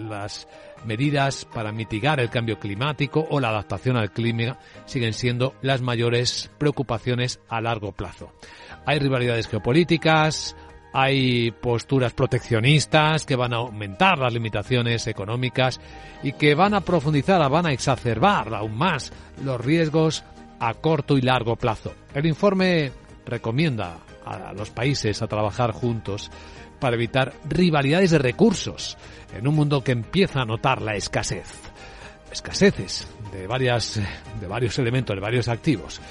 las 0.09 0.47
medidas 0.85 1.45
para 1.45 1.71
mitigar 1.71 2.19
el 2.19 2.29
cambio 2.29 2.59
climático 2.59 3.25
o 3.29 3.39
la 3.39 3.49
adaptación 3.49 3.97
al 3.97 4.11
clima 4.11 4.59
siguen 4.85 5.13
siendo 5.13 5.55
las 5.61 5.81
mayores 5.81 6.51
preocupaciones 6.57 7.39
a 7.49 7.61
largo 7.61 7.91
plazo. 7.91 8.31
Hay 8.85 8.99
rivalidades 8.99 9.47
geopolíticas, 9.47 10.55
hay 10.93 11.51
posturas 11.51 12.13
proteccionistas 12.13 13.25
que 13.25 13.35
van 13.35 13.53
a 13.53 13.57
aumentar 13.57 14.17
las 14.17 14.33
limitaciones 14.33 15.07
económicas 15.07 15.81
y 16.23 16.31
que 16.33 16.55
van 16.55 16.73
a 16.73 16.81
profundizar, 16.81 17.49
van 17.49 17.65
a 17.65 17.73
exacerbar 17.73 18.53
aún 18.53 18.77
más 18.77 19.11
los 19.43 19.59
riesgos 19.59 20.23
a 20.59 20.73
corto 20.75 21.17
y 21.17 21.21
largo 21.21 21.57
plazo. 21.57 21.93
El 22.13 22.25
informe 22.25 22.91
recomienda 23.25 23.97
a 24.25 24.53
los 24.53 24.69
países 24.69 25.21
a 25.21 25.27
trabajar 25.27 25.71
juntos 25.71 26.31
para 26.79 26.95
evitar 26.95 27.33
rivalidades 27.47 28.11
de 28.11 28.19
recursos 28.19 28.97
en 29.35 29.47
un 29.47 29.55
mundo 29.55 29.83
que 29.83 29.91
empieza 29.91 30.41
a 30.41 30.45
notar 30.45 30.81
la 30.81 30.95
escasez. 30.95 31.47
Escaseces 32.31 33.07
de, 33.31 33.47
varias, 33.47 33.99
de 34.39 34.47
varios 34.47 34.77
elementos, 34.79 35.15
de 35.15 35.21
varios 35.21 35.47
activos. 35.47 36.01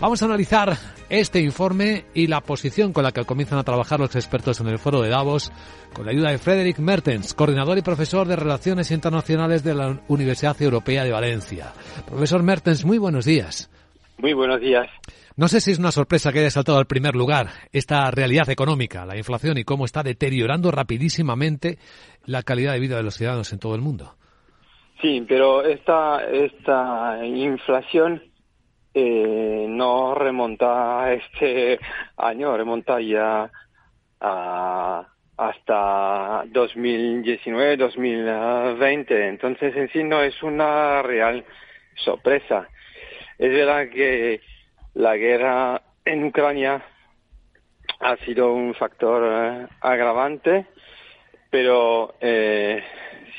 Vamos 0.00 0.22
a 0.22 0.26
analizar 0.26 0.76
este 1.08 1.40
informe 1.40 2.06
y 2.14 2.26
la 2.26 2.40
posición 2.40 2.92
con 2.92 3.04
la 3.04 3.12
que 3.12 3.24
comienzan 3.24 3.58
a 3.58 3.64
trabajar 3.64 4.00
los 4.00 4.16
expertos 4.16 4.60
en 4.60 4.68
el 4.68 4.78
foro 4.78 5.00
de 5.00 5.08
Davos 5.08 5.52
con 5.92 6.06
la 6.06 6.12
ayuda 6.12 6.30
de 6.30 6.38
Frederick 6.38 6.78
Mertens, 6.78 7.34
coordinador 7.34 7.78
y 7.78 7.82
profesor 7.82 8.26
de 8.26 8.36
Relaciones 8.36 8.90
Internacionales 8.90 9.62
de 9.62 9.74
la 9.74 10.00
Universidad 10.08 10.60
Europea 10.60 11.04
de 11.04 11.12
Valencia. 11.12 11.72
Profesor 12.06 12.42
Mertens, 12.42 12.84
muy 12.84 12.98
buenos 12.98 13.24
días. 13.24 13.70
Muy 14.18 14.32
buenos 14.32 14.60
días. 14.60 14.88
No 15.36 15.48
sé 15.48 15.60
si 15.60 15.72
es 15.72 15.80
una 15.80 15.90
sorpresa 15.90 16.32
que 16.32 16.38
haya 16.38 16.50
saltado 16.50 16.78
al 16.78 16.86
primer 16.86 17.16
lugar 17.16 17.48
esta 17.72 18.08
realidad 18.12 18.48
económica, 18.50 19.04
la 19.04 19.16
inflación 19.16 19.58
y 19.58 19.64
cómo 19.64 19.84
está 19.84 20.04
deteriorando 20.04 20.70
rapidísimamente 20.70 21.78
la 22.24 22.44
calidad 22.44 22.74
de 22.74 22.78
vida 22.78 22.96
de 22.96 23.02
los 23.02 23.16
ciudadanos 23.16 23.52
en 23.52 23.58
todo 23.58 23.74
el 23.74 23.80
mundo. 23.80 24.14
Sí, 25.02 25.24
pero 25.28 25.64
esta, 25.64 26.24
esta 26.24 27.26
inflación 27.26 28.22
eh, 28.94 29.66
no 29.68 30.14
remonta 30.14 31.02
a 31.02 31.14
este 31.14 31.80
año, 32.16 32.56
remonta 32.56 33.00
ya 33.00 33.50
hasta 35.36 36.44
2019, 36.46 37.76
2020. 37.76 39.28
Entonces, 39.28 39.76
en 39.76 39.90
sí 39.90 40.04
no 40.04 40.22
es 40.22 40.40
una 40.44 41.02
real 41.02 41.44
sorpresa. 41.96 42.68
Es 43.36 43.50
verdad 43.50 43.88
que 43.88 44.40
la 44.94 45.16
guerra 45.16 45.82
en 46.04 46.24
Ucrania 46.24 46.84
ha 48.00 48.16
sido 48.24 48.52
un 48.52 48.74
factor 48.74 49.22
eh, 49.24 49.66
agravante, 49.80 50.66
pero 51.50 52.14
eh, 52.20 52.82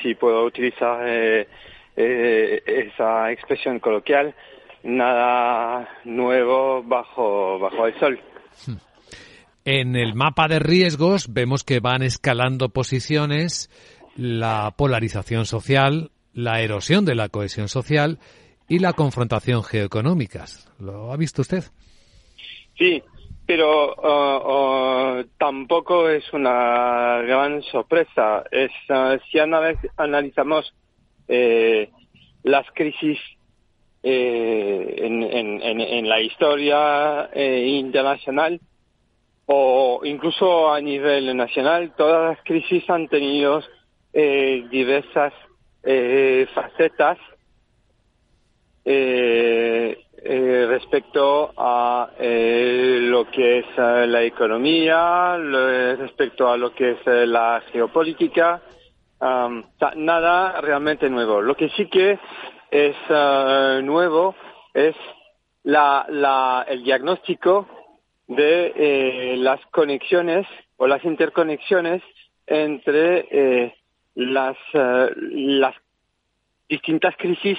si 0.02 0.16
puedo 0.16 0.46
utilizar 0.46 1.00
eh, 1.08 1.48
esa 1.96 3.32
expresión 3.32 3.80
coloquial, 3.80 4.36
nada 4.84 5.90
nuevo 6.04 6.84
bajo, 6.84 7.60
bajo 7.60 7.88
el 7.88 8.00
sol. 8.00 8.20
En 9.66 9.96
el 9.96 10.14
mapa 10.14 10.48
de 10.48 10.60
riesgos 10.60 11.34
vemos 11.34 11.64
que 11.64 11.80
van 11.80 12.04
escalando 12.04 12.70
posiciones 12.70 13.72
la 14.16 14.74
polarización 14.78 15.46
social, 15.46 16.12
la 16.34 16.62
erosión 16.62 17.04
de 17.04 17.16
la 17.16 17.30
cohesión 17.30 17.68
social 17.68 18.20
y 18.68 18.80
la 18.80 18.94
confrontación 18.94 19.64
geoeconómicas. 19.64 20.72
¿Lo 20.80 21.12
ha 21.12 21.18
visto 21.18 21.42
usted? 21.42 21.64
Sí, 22.78 23.02
pero 23.46 23.94
uh, 23.96 25.20
uh, 25.20 25.24
tampoco 25.38 26.10
es 26.10 26.24
una 26.34 27.22
gran 27.22 27.62
sorpresa. 27.64 28.44
Es, 28.52 28.72
uh, 28.90 29.18
si 29.32 29.40
analizamos 29.40 30.74
eh, 31.28 31.90
las 32.44 32.66
crisis 32.74 33.20
eh, 34.04 34.96
en, 34.98 35.24
en, 35.24 35.82
en, 35.82 36.08
la 36.08 36.22
historia 36.22 37.30
eh, 37.34 37.66
internacional 37.68 38.60
o 39.48 40.02
incluso 40.04 40.72
a 40.72 40.80
nivel 40.80 41.36
nacional, 41.36 41.94
todas 41.98 42.36
las 42.36 42.46
crisis 42.46 42.88
han 42.90 43.08
tenido 43.08 43.64
eh, 44.14 44.66
diversas 44.70 45.34
eh, 45.84 46.48
facetas 46.54 47.18
eh, 48.86 49.98
eh, 50.24 50.66
respecto 50.70 51.52
a 51.58 52.12
eh, 52.20 53.00
lo 53.02 53.30
que 53.30 53.60
es 53.60 53.66
eh, 53.78 54.08
la 54.08 54.24
economía, 54.24 55.38
respecto 55.98 56.50
a 56.50 56.58
lo 56.58 56.74
que 56.74 56.92
es 56.92 56.98
eh, 57.06 57.28
la 57.28 57.62
geopolítica, 57.72 58.62
nada 59.96 60.62
realmente 60.62 61.10
nuevo. 61.10 61.42
Lo 61.42 61.56
que 61.56 61.70
sí 61.70 61.88
que 61.88 62.20
es 62.72 62.96
uh, 63.10 63.82
nuevo 63.82 64.36
es 64.74 64.96
la, 65.64 66.06
la, 66.10 66.66
el 66.68 66.84
diagnóstico 66.84 67.68
de 68.28 68.74
eh, 68.76 69.36
las 69.38 69.60
conexiones 69.68 70.46
o 70.78 70.88
las 70.88 71.04
interconexiones 71.06 72.02
entre 72.46 73.28
eh, 73.32 73.76
las, 74.16 74.58
uh, 74.74 75.10
las 75.16 75.76
distintas 76.68 77.16
crisis 77.18 77.58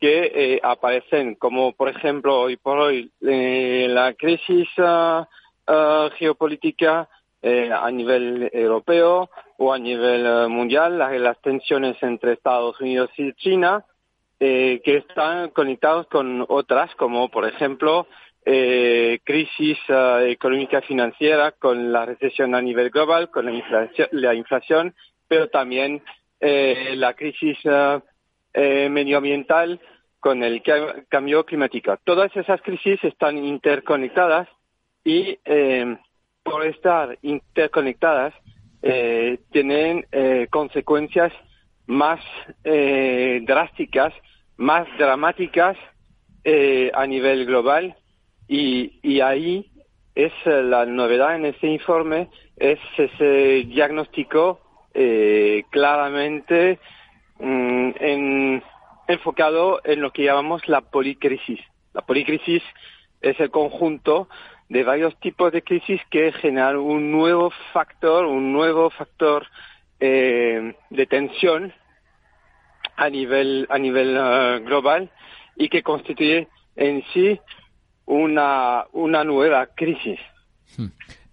que 0.00 0.32
eh, 0.34 0.60
aparecen, 0.62 1.34
como 1.34 1.72
por 1.72 1.90
ejemplo 1.90 2.40
hoy 2.40 2.56
por 2.56 2.78
hoy 2.78 3.12
eh, 3.20 3.86
la 3.88 4.14
crisis 4.14 4.66
uh, 4.78 6.10
geopolítica 6.18 7.08
eh, 7.42 7.70
a 7.70 7.90
nivel 7.90 8.50
europeo 8.52 9.30
o 9.58 9.72
a 9.72 9.78
nivel 9.78 10.26
eh, 10.26 10.48
mundial, 10.48 10.98
las, 10.98 11.40
tensiones 11.42 12.02
entre 12.02 12.32
Estados 12.32 12.80
Unidos 12.80 13.10
y 13.16 13.32
China, 13.34 13.84
que 14.38 14.80
están 14.84 15.50
conectados 15.50 16.06
con 16.06 16.46
otras, 16.48 16.94
como 16.94 17.28
por 17.28 17.46
ejemplo 17.46 18.06
crisis 18.42 19.78
uh, 19.90 20.24
económica 20.24 20.80
financiera, 20.80 21.52
con 21.52 21.92
la 21.92 22.06
recesión 22.06 22.54
a 22.54 22.62
nivel 22.62 22.88
global, 22.88 23.30
con 23.30 23.44
la 23.44 23.52
inflación, 23.52 24.08
la 24.12 24.34
inflación 24.34 24.94
pero 25.28 25.48
también 25.48 26.02
la 26.40 27.14
crisis 27.14 27.58
uh, 28.56 28.90
medioambiental 28.90 29.80
con 30.18 30.42
el 30.42 30.62
cambio 31.08 31.44
climático. 31.44 31.96
Todas 32.04 32.34
esas 32.36 32.60
crisis 32.60 33.02
están 33.04 33.38
interconectadas 33.38 34.48
y 35.02 35.38
por 36.42 36.66
estar 36.66 37.18
interconectadas, 37.22 38.34
eh, 38.82 39.38
tienen 39.52 40.06
eh, 40.10 40.46
consecuencias 40.50 41.32
más 41.86 42.20
eh, 42.64 43.40
drásticas, 43.44 44.12
más 44.56 44.86
dramáticas 44.98 45.76
eh, 46.44 46.90
a 46.94 47.06
nivel 47.06 47.46
global 47.46 47.96
y, 48.48 48.98
y 49.02 49.20
ahí 49.20 49.70
es 50.14 50.32
la 50.44 50.86
novedad 50.86 51.36
en 51.36 51.46
este 51.46 51.66
informe, 51.68 52.28
es 52.56 52.78
ese 52.96 53.64
diagnóstico 53.66 54.60
eh, 54.94 55.64
claramente 55.70 56.78
mm, 57.40 57.90
en, 58.00 58.62
enfocado 59.08 59.80
en 59.84 60.00
lo 60.00 60.12
que 60.12 60.24
llamamos 60.24 60.68
la 60.68 60.80
policrisis. 60.80 61.60
La 61.92 62.02
policrisis 62.02 62.62
es 63.20 63.38
el 63.40 63.50
conjunto 63.50 64.28
de 64.68 64.84
varios 64.84 65.18
tipos 65.18 65.52
de 65.52 65.62
crisis 65.62 66.00
que 66.10 66.32
generan 66.32 66.76
un 66.76 67.10
nuevo 67.10 67.50
factor, 67.72 68.24
un 68.24 68.52
nuevo 68.52 68.90
factor 68.90 69.46
eh, 69.98 70.74
de 70.90 71.06
tensión 71.06 71.74
a 72.96 73.08
nivel 73.10 73.66
a 73.68 73.78
nivel 73.78 74.16
uh, 74.16 74.64
global 74.64 75.10
y 75.56 75.68
que 75.68 75.82
constituye 75.82 76.48
en 76.76 77.02
sí 77.12 77.40
una 78.06 78.84
una 78.92 79.24
nueva 79.24 79.66
crisis. 79.74 80.20
Hmm. 80.76 80.88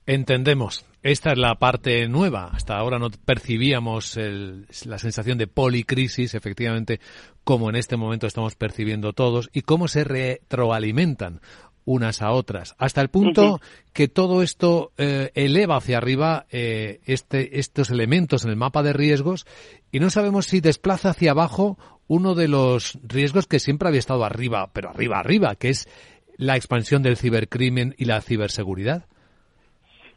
Entendemos. 0.08 0.86
Esta 1.04 1.34
es 1.34 1.38
la 1.38 1.56
parte 1.56 2.08
nueva. 2.08 2.50
Hasta 2.54 2.78
ahora 2.78 2.98
no 2.98 3.10
percibíamos 3.12 4.16
el, 4.16 4.66
la 4.86 5.00
sensación 5.00 5.38
de 5.38 5.48
policrisis, 5.48 6.34
efectivamente, 6.34 7.02
como 7.44 7.70
en 7.70 7.76
este 7.76 7.98
momento 7.98 8.26
estamos 8.26 8.56
percibiendo 8.56 9.12
todos, 9.12 9.50
y 9.52 9.62
cómo 9.62 9.90
se 9.90 10.06
retroalimentan 10.06 11.42
unas 11.84 12.22
a 12.22 12.32
otras, 12.32 12.76
hasta 12.78 13.00
el 13.00 13.08
punto 13.08 13.62
que 13.94 14.10
todo 14.10 14.44
esto 14.44 14.92
eh, 14.98 15.32
eleva 15.36 15.78
hacia 15.78 15.98
arriba 15.98 16.46
eh, 16.52 17.00
este, 17.06 17.60
estos 17.60 17.90
elementos 17.90 18.44
en 18.44 18.50
el 18.50 18.58
mapa 18.58 18.84
de 18.84 18.92
riesgos 18.92 19.46
y 19.90 20.02
no 20.02 20.10
sabemos 20.10 20.48
si 20.48 20.60
desplaza 20.60 21.12
hacia 21.12 21.32
abajo 21.32 21.78
uno 22.08 22.36
de 22.36 22.50
los 22.50 23.00
riesgos 23.04 23.48
que 23.48 23.60
siempre 23.60 23.88
había 23.88 24.00
estado 24.00 24.26
arriba, 24.26 24.70
pero 24.74 24.90
arriba, 24.90 25.20
arriba, 25.20 25.56
que 25.56 25.70
es 25.70 25.88
la 26.36 26.58
expansión 26.58 27.04
del 27.04 27.16
cibercrimen 27.16 27.96
y 27.98 28.04
la 28.04 28.20
ciberseguridad. 28.20 29.06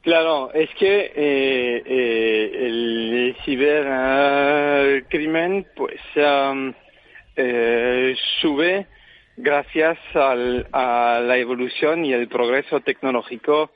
Claro, 0.02 0.50
es 0.54 0.71
que 0.78 1.12
eh, 1.14 1.83
eh 1.85 2.50
el 2.66 3.37
cibercrimen 3.45 4.97
pues 5.76 6.00
um, 6.16 6.73
eh, 7.37 8.16
sube 8.40 8.87
gracias 9.37 9.99
al, 10.14 10.66
a 10.73 11.21
la 11.23 11.37
evolución 11.37 12.04
y 12.04 12.12
el 12.12 12.28
progreso 12.28 12.80
tecnológico, 12.80 13.71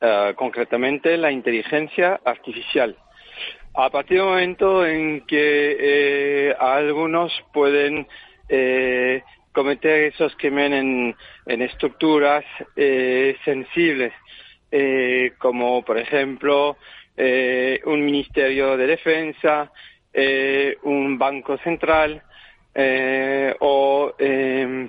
uh, 0.00 0.34
concretamente 0.34 1.16
la 1.16 1.30
inteligencia 1.30 2.20
artificial. 2.24 2.96
A 3.78 3.90
partir 3.90 4.16
del 4.16 4.26
momento 4.26 4.86
en 4.86 5.26
que 5.26 5.76
eh, 5.78 6.54
algunos 6.58 7.30
pueden 7.52 8.06
eh, 8.48 9.22
cometer 9.52 10.14
esos 10.14 10.34
crímenes 10.36 10.80
en, 10.80 11.14
en 11.44 11.60
estructuras 11.60 12.42
eh, 12.74 13.36
sensibles, 13.44 14.14
eh, 14.78 15.32
como 15.38 15.82
por 15.82 15.96
ejemplo 15.96 16.76
eh, 17.16 17.80
un 17.86 18.04
ministerio 18.04 18.76
de 18.76 18.86
defensa, 18.86 19.72
eh, 20.12 20.76
un 20.82 21.16
banco 21.16 21.56
central 21.58 22.22
o 23.60 24.12
em, 24.18 24.86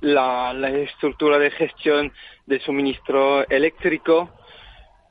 la, 0.00 0.54
la, 0.54 0.70
estructura 0.70 1.38
de 1.38 1.50
gestión 1.50 2.10
de 2.46 2.58
suministro 2.60 3.46
eléctrico, 3.50 4.30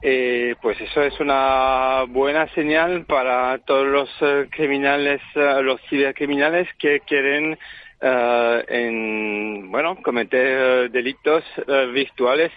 eh, 0.07 0.55
pues 0.61 0.79
eso 0.79 1.01
es 1.01 1.19
una 1.19 2.03
buena 2.07 2.47
señal 2.53 3.05
para 3.05 3.57
todos 3.57 3.87
los 3.87 4.21
uh, 4.21 4.47
criminales, 4.51 5.19
uh, 5.35 5.63
los 5.63 5.81
cibercriminales 5.89 6.67
que 6.77 6.99
quieren 6.99 7.57
uh, 8.03 8.59
en, 8.67 9.71
bueno, 9.71 9.97
cometer 10.03 10.91
delitos 10.91 11.43
virtuales 11.91 12.51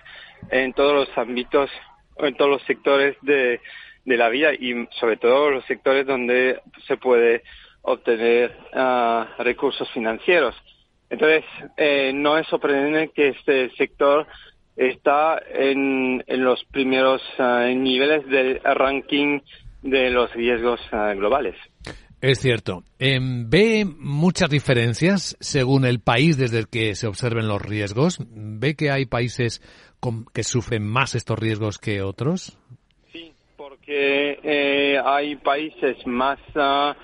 en 0.50 0.74
todos 0.74 0.92
los 0.92 1.16
ámbitos, 1.16 1.70
en 2.18 2.34
todos 2.36 2.50
los 2.50 2.62
sectores 2.64 3.16
de, 3.22 3.62
de 4.04 4.16
la 4.18 4.28
vida 4.28 4.52
y 4.52 4.86
sobre 5.00 5.16
todo 5.16 5.50
los 5.50 5.64
sectores 5.64 6.06
donde 6.06 6.60
se 6.86 6.98
puede 6.98 7.44
obtener 7.80 8.54
recursos 9.38 9.90
financieros. 9.92 10.54
Entonces, 11.10 11.44
eh, 11.76 12.12
no 12.14 12.36
es 12.36 12.46
sorprendente 12.48 13.10
que 13.14 13.28
este 13.28 13.70
sector 13.76 14.26
está 14.78 15.42
en, 15.52 16.22
en 16.26 16.44
los 16.44 16.64
primeros 16.70 17.20
uh, 17.38 17.74
niveles 17.74 18.24
del 18.28 18.60
ranking 18.62 19.40
de 19.82 20.10
los 20.10 20.32
riesgos 20.32 20.80
uh, 20.92 21.18
globales. 21.18 21.56
Es 22.20 22.40
cierto. 22.40 22.82
Eh, 22.98 23.18
¿Ve 23.20 23.84
muchas 23.84 24.50
diferencias 24.50 25.36
según 25.40 25.84
el 25.84 26.00
país 26.00 26.36
desde 26.36 26.60
el 26.60 26.68
que 26.68 26.94
se 26.94 27.06
observen 27.06 27.48
los 27.48 27.62
riesgos? 27.62 28.18
¿Ve 28.28 28.74
que 28.74 28.90
hay 28.90 29.06
países 29.06 29.60
con, 30.00 30.24
que 30.32 30.42
sufren 30.42 30.86
más 30.86 31.14
estos 31.14 31.38
riesgos 31.38 31.78
que 31.78 32.02
otros? 32.02 32.56
Sí, 33.12 33.32
porque 33.56 34.38
eh, 34.42 35.00
hay 35.04 35.36
países 35.36 35.96
más 36.06 36.38
uh, 36.56 36.94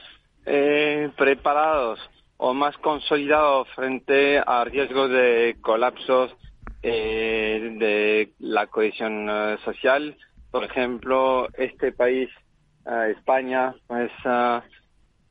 preparados 1.16 2.00
o 2.36 2.52
más 2.52 2.76
consolidado 2.78 3.64
frente 3.76 4.38
a 4.44 4.64
riesgos 4.64 5.10
de 5.10 5.56
colapsos 5.60 6.34
eh, 6.84 7.76
de 7.78 8.32
la 8.38 8.66
cohesión 8.66 9.28
uh, 9.28 9.58
social. 9.64 10.14
Por 10.50 10.64
ejemplo, 10.64 11.48
este 11.56 11.92
país, 11.92 12.28
uh, 12.84 13.10
España, 13.10 13.74
pues 13.86 14.12
uh, 14.24 14.60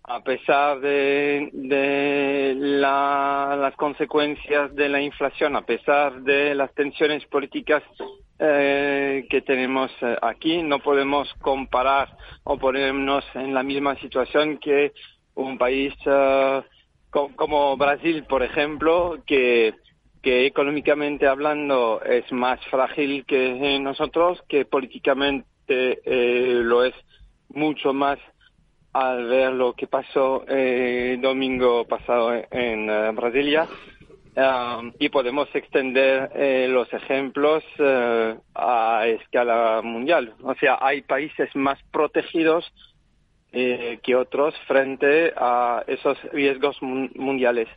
a 0.05 0.21
pesar 0.23 0.81
de, 0.81 1.49
de 1.53 2.55
la, 2.57 3.55
las 3.57 3.75
consecuencias 3.75 4.75
de 4.75 4.89
la 4.89 4.99
inflación, 4.99 5.55
a 5.55 5.61
pesar 5.61 6.23
de 6.23 6.55
las 6.55 6.73
tensiones 6.73 7.23
políticas 7.27 7.83
eh, 8.39 9.25
que 9.29 9.41
tenemos 9.41 9.91
eh, 10.01 10.17
aquí, 10.21 10.61
no 10.63 10.79
podemos 10.79 11.31
comparar 11.35 12.17
o 12.43 12.57
ponernos 12.57 13.23
en 13.35 13.53
la 13.53 13.63
misma 13.63 13.95
situación 13.97 14.57
que 14.57 14.91
un 15.35 15.57
país 15.57 15.93
como 17.35 17.77
Brasil, 17.77 18.25
por 18.27 18.43
ejemplo, 18.43 19.19
que, 19.25 19.73
que 20.23 20.47
económicamente 20.47 21.27
hablando 21.27 22.01
es 22.01 22.31
más 22.31 22.59
frágil 22.71 23.25
que 23.25 23.77
nosotros, 23.79 24.41
que 24.47 24.65
políticamente 24.65 25.45
eh, 25.67 26.61
lo 26.63 26.83
es 26.83 26.95
mucho 27.49 27.93
más 27.93 28.17
al 28.93 29.25
ver 29.25 29.51
lo 29.51 29.73
que 29.73 29.87
pasó 29.87 30.45
eh, 30.47 31.17
domingo 31.21 31.85
pasado 31.85 32.33
en 32.49 32.89
uh, 32.89 33.13
Brasilia. 33.13 33.67
Y 34.97 35.09
podemos 35.09 35.47
extender 35.53 36.31
eh, 36.33 36.67
los 36.67 36.91
ejemplos 36.91 37.63
uh, 37.77 38.39
a 38.55 39.05
escala 39.05 39.81
mundial. 39.83 40.33
O 40.41 40.55
sea, 40.55 40.79
hay 40.81 41.03
países 41.03 41.55
más 41.55 41.77
protegidos 41.91 42.65
eh, 43.51 43.99
que 44.01 44.15
otros 44.15 44.55
frente 44.65 45.33
a 45.37 45.83
esos 45.85 46.17
riesgos 46.31 46.81
mundiales. 46.81 47.67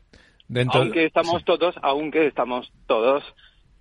Dentro... 0.49 0.81
Aunque 0.81 1.07
estamos 1.07 1.45
todos, 1.45 1.75
aunque 1.83 2.27
estamos 2.27 2.71
todos 2.87 3.23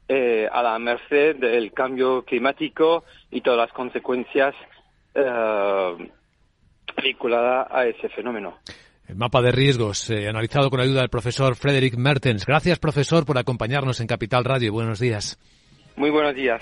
eh, 0.07 0.47
a 0.51 0.61
la 0.61 0.77
merced 0.79 1.37
del 1.37 1.71
cambio 1.71 2.23
climático 2.23 3.03
y 3.31 3.41
todas 3.41 3.57
las 3.57 3.71
consecuencias 3.71 4.53
eh, 5.13 6.09
vinculadas 7.01 7.67
a 7.71 7.85
ese 7.85 8.09
fenómeno. 8.09 8.59
El 9.07 9.15
mapa 9.15 9.41
de 9.41 9.51
riesgos 9.51 10.09
eh, 10.09 10.27
analizado 10.27 10.69
con 10.69 10.79
ayuda 10.79 11.01
del 11.01 11.09
profesor 11.09 11.55
Frederick 11.55 11.95
Mertens. 11.95 12.45
Gracias, 12.45 12.79
profesor, 12.79 13.25
por 13.25 13.37
acompañarnos 13.37 13.99
en 13.99 14.07
Capital 14.07 14.43
Radio. 14.43 14.73
Buenos 14.73 14.99
días. 14.99 15.39
Muy 15.95 16.09
buenos 16.09 16.35
días. 16.35 16.61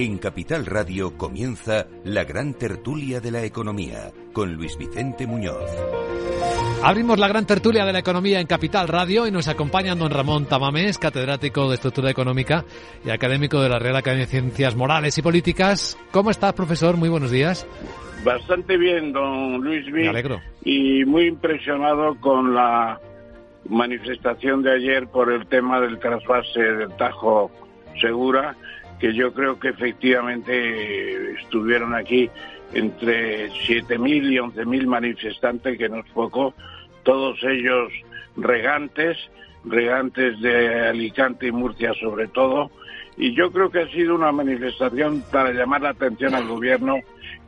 En 0.00 0.18
Capital 0.18 0.64
Radio 0.64 1.16
comienza 1.16 1.88
la 2.04 2.22
gran 2.22 2.54
tertulia 2.54 3.18
de 3.18 3.32
la 3.32 3.42
economía 3.42 4.12
con 4.32 4.54
Luis 4.54 4.78
Vicente 4.78 5.26
Muñoz. 5.26 5.68
Abrimos 6.84 7.18
la 7.18 7.26
gran 7.26 7.46
tertulia 7.46 7.84
de 7.84 7.92
la 7.92 7.98
economía 7.98 8.38
en 8.38 8.46
Capital 8.46 8.86
Radio 8.86 9.26
y 9.26 9.32
nos 9.32 9.48
acompaña 9.48 9.96
don 9.96 10.12
Ramón 10.12 10.46
Tamamés, 10.46 10.98
catedrático 10.98 11.68
de 11.68 11.74
Estructura 11.74 12.12
Económica 12.12 12.64
y 13.04 13.10
académico 13.10 13.60
de 13.60 13.70
la 13.70 13.80
Real 13.80 13.96
Academia 13.96 14.26
de 14.26 14.30
Ciencias 14.30 14.76
Morales 14.76 15.18
y 15.18 15.22
Políticas. 15.22 15.98
¿Cómo 16.12 16.30
está, 16.30 16.54
profesor? 16.54 16.96
Muy 16.96 17.08
buenos 17.08 17.32
días. 17.32 17.66
Bastante 18.22 18.76
bien, 18.76 19.12
don 19.12 19.54
Luis 19.54 19.84
Vicente. 19.86 20.02
Me 20.02 20.08
alegro. 20.10 20.40
Y 20.64 21.04
muy 21.06 21.26
impresionado 21.26 22.14
con 22.20 22.54
la 22.54 23.00
manifestación 23.68 24.62
de 24.62 24.76
ayer 24.76 25.08
por 25.08 25.32
el 25.32 25.48
tema 25.48 25.80
del 25.80 25.98
trasvase 25.98 26.60
del 26.60 26.96
Tajo 26.96 27.50
Segura 28.00 28.54
que 28.98 29.14
yo 29.14 29.32
creo 29.32 29.58
que 29.58 29.68
efectivamente 29.68 31.32
estuvieron 31.40 31.94
aquí 31.94 32.30
entre 32.72 33.50
7.000 33.50 34.32
y 34.32 34.36
11.000 34.36 34.86
manifestantes, 34.86 35.78
que 35.78 35.88
no 35.88 36.00
es 36.00 36.06
poco, 36.12 36.54
todos 37.02 37.38
ellos 37.42 37.92
regantes, 38.36 39.16
regantes 39.64 40.40
de 40.40 40.88
Alicante 40.88 41.46
y 41.46 41.52
Murcia 41.52 41.92
sobre 41.94 42.28
todo, 42.28 42.70
y 43.16 43.34
yo 43.34 43.50
creo 43.50 43.70
que 43.70 43.80
ha 43.80 43.88
sido 43.88 44.14
una 44.14 44.30
manifestación 44.32 45.24
para 45.32 45.52
llamar 45.52 45.82
la 45.82 45.90
atención 45.90 46.34
al 46.34 46.46
gobierno 46.46 46.98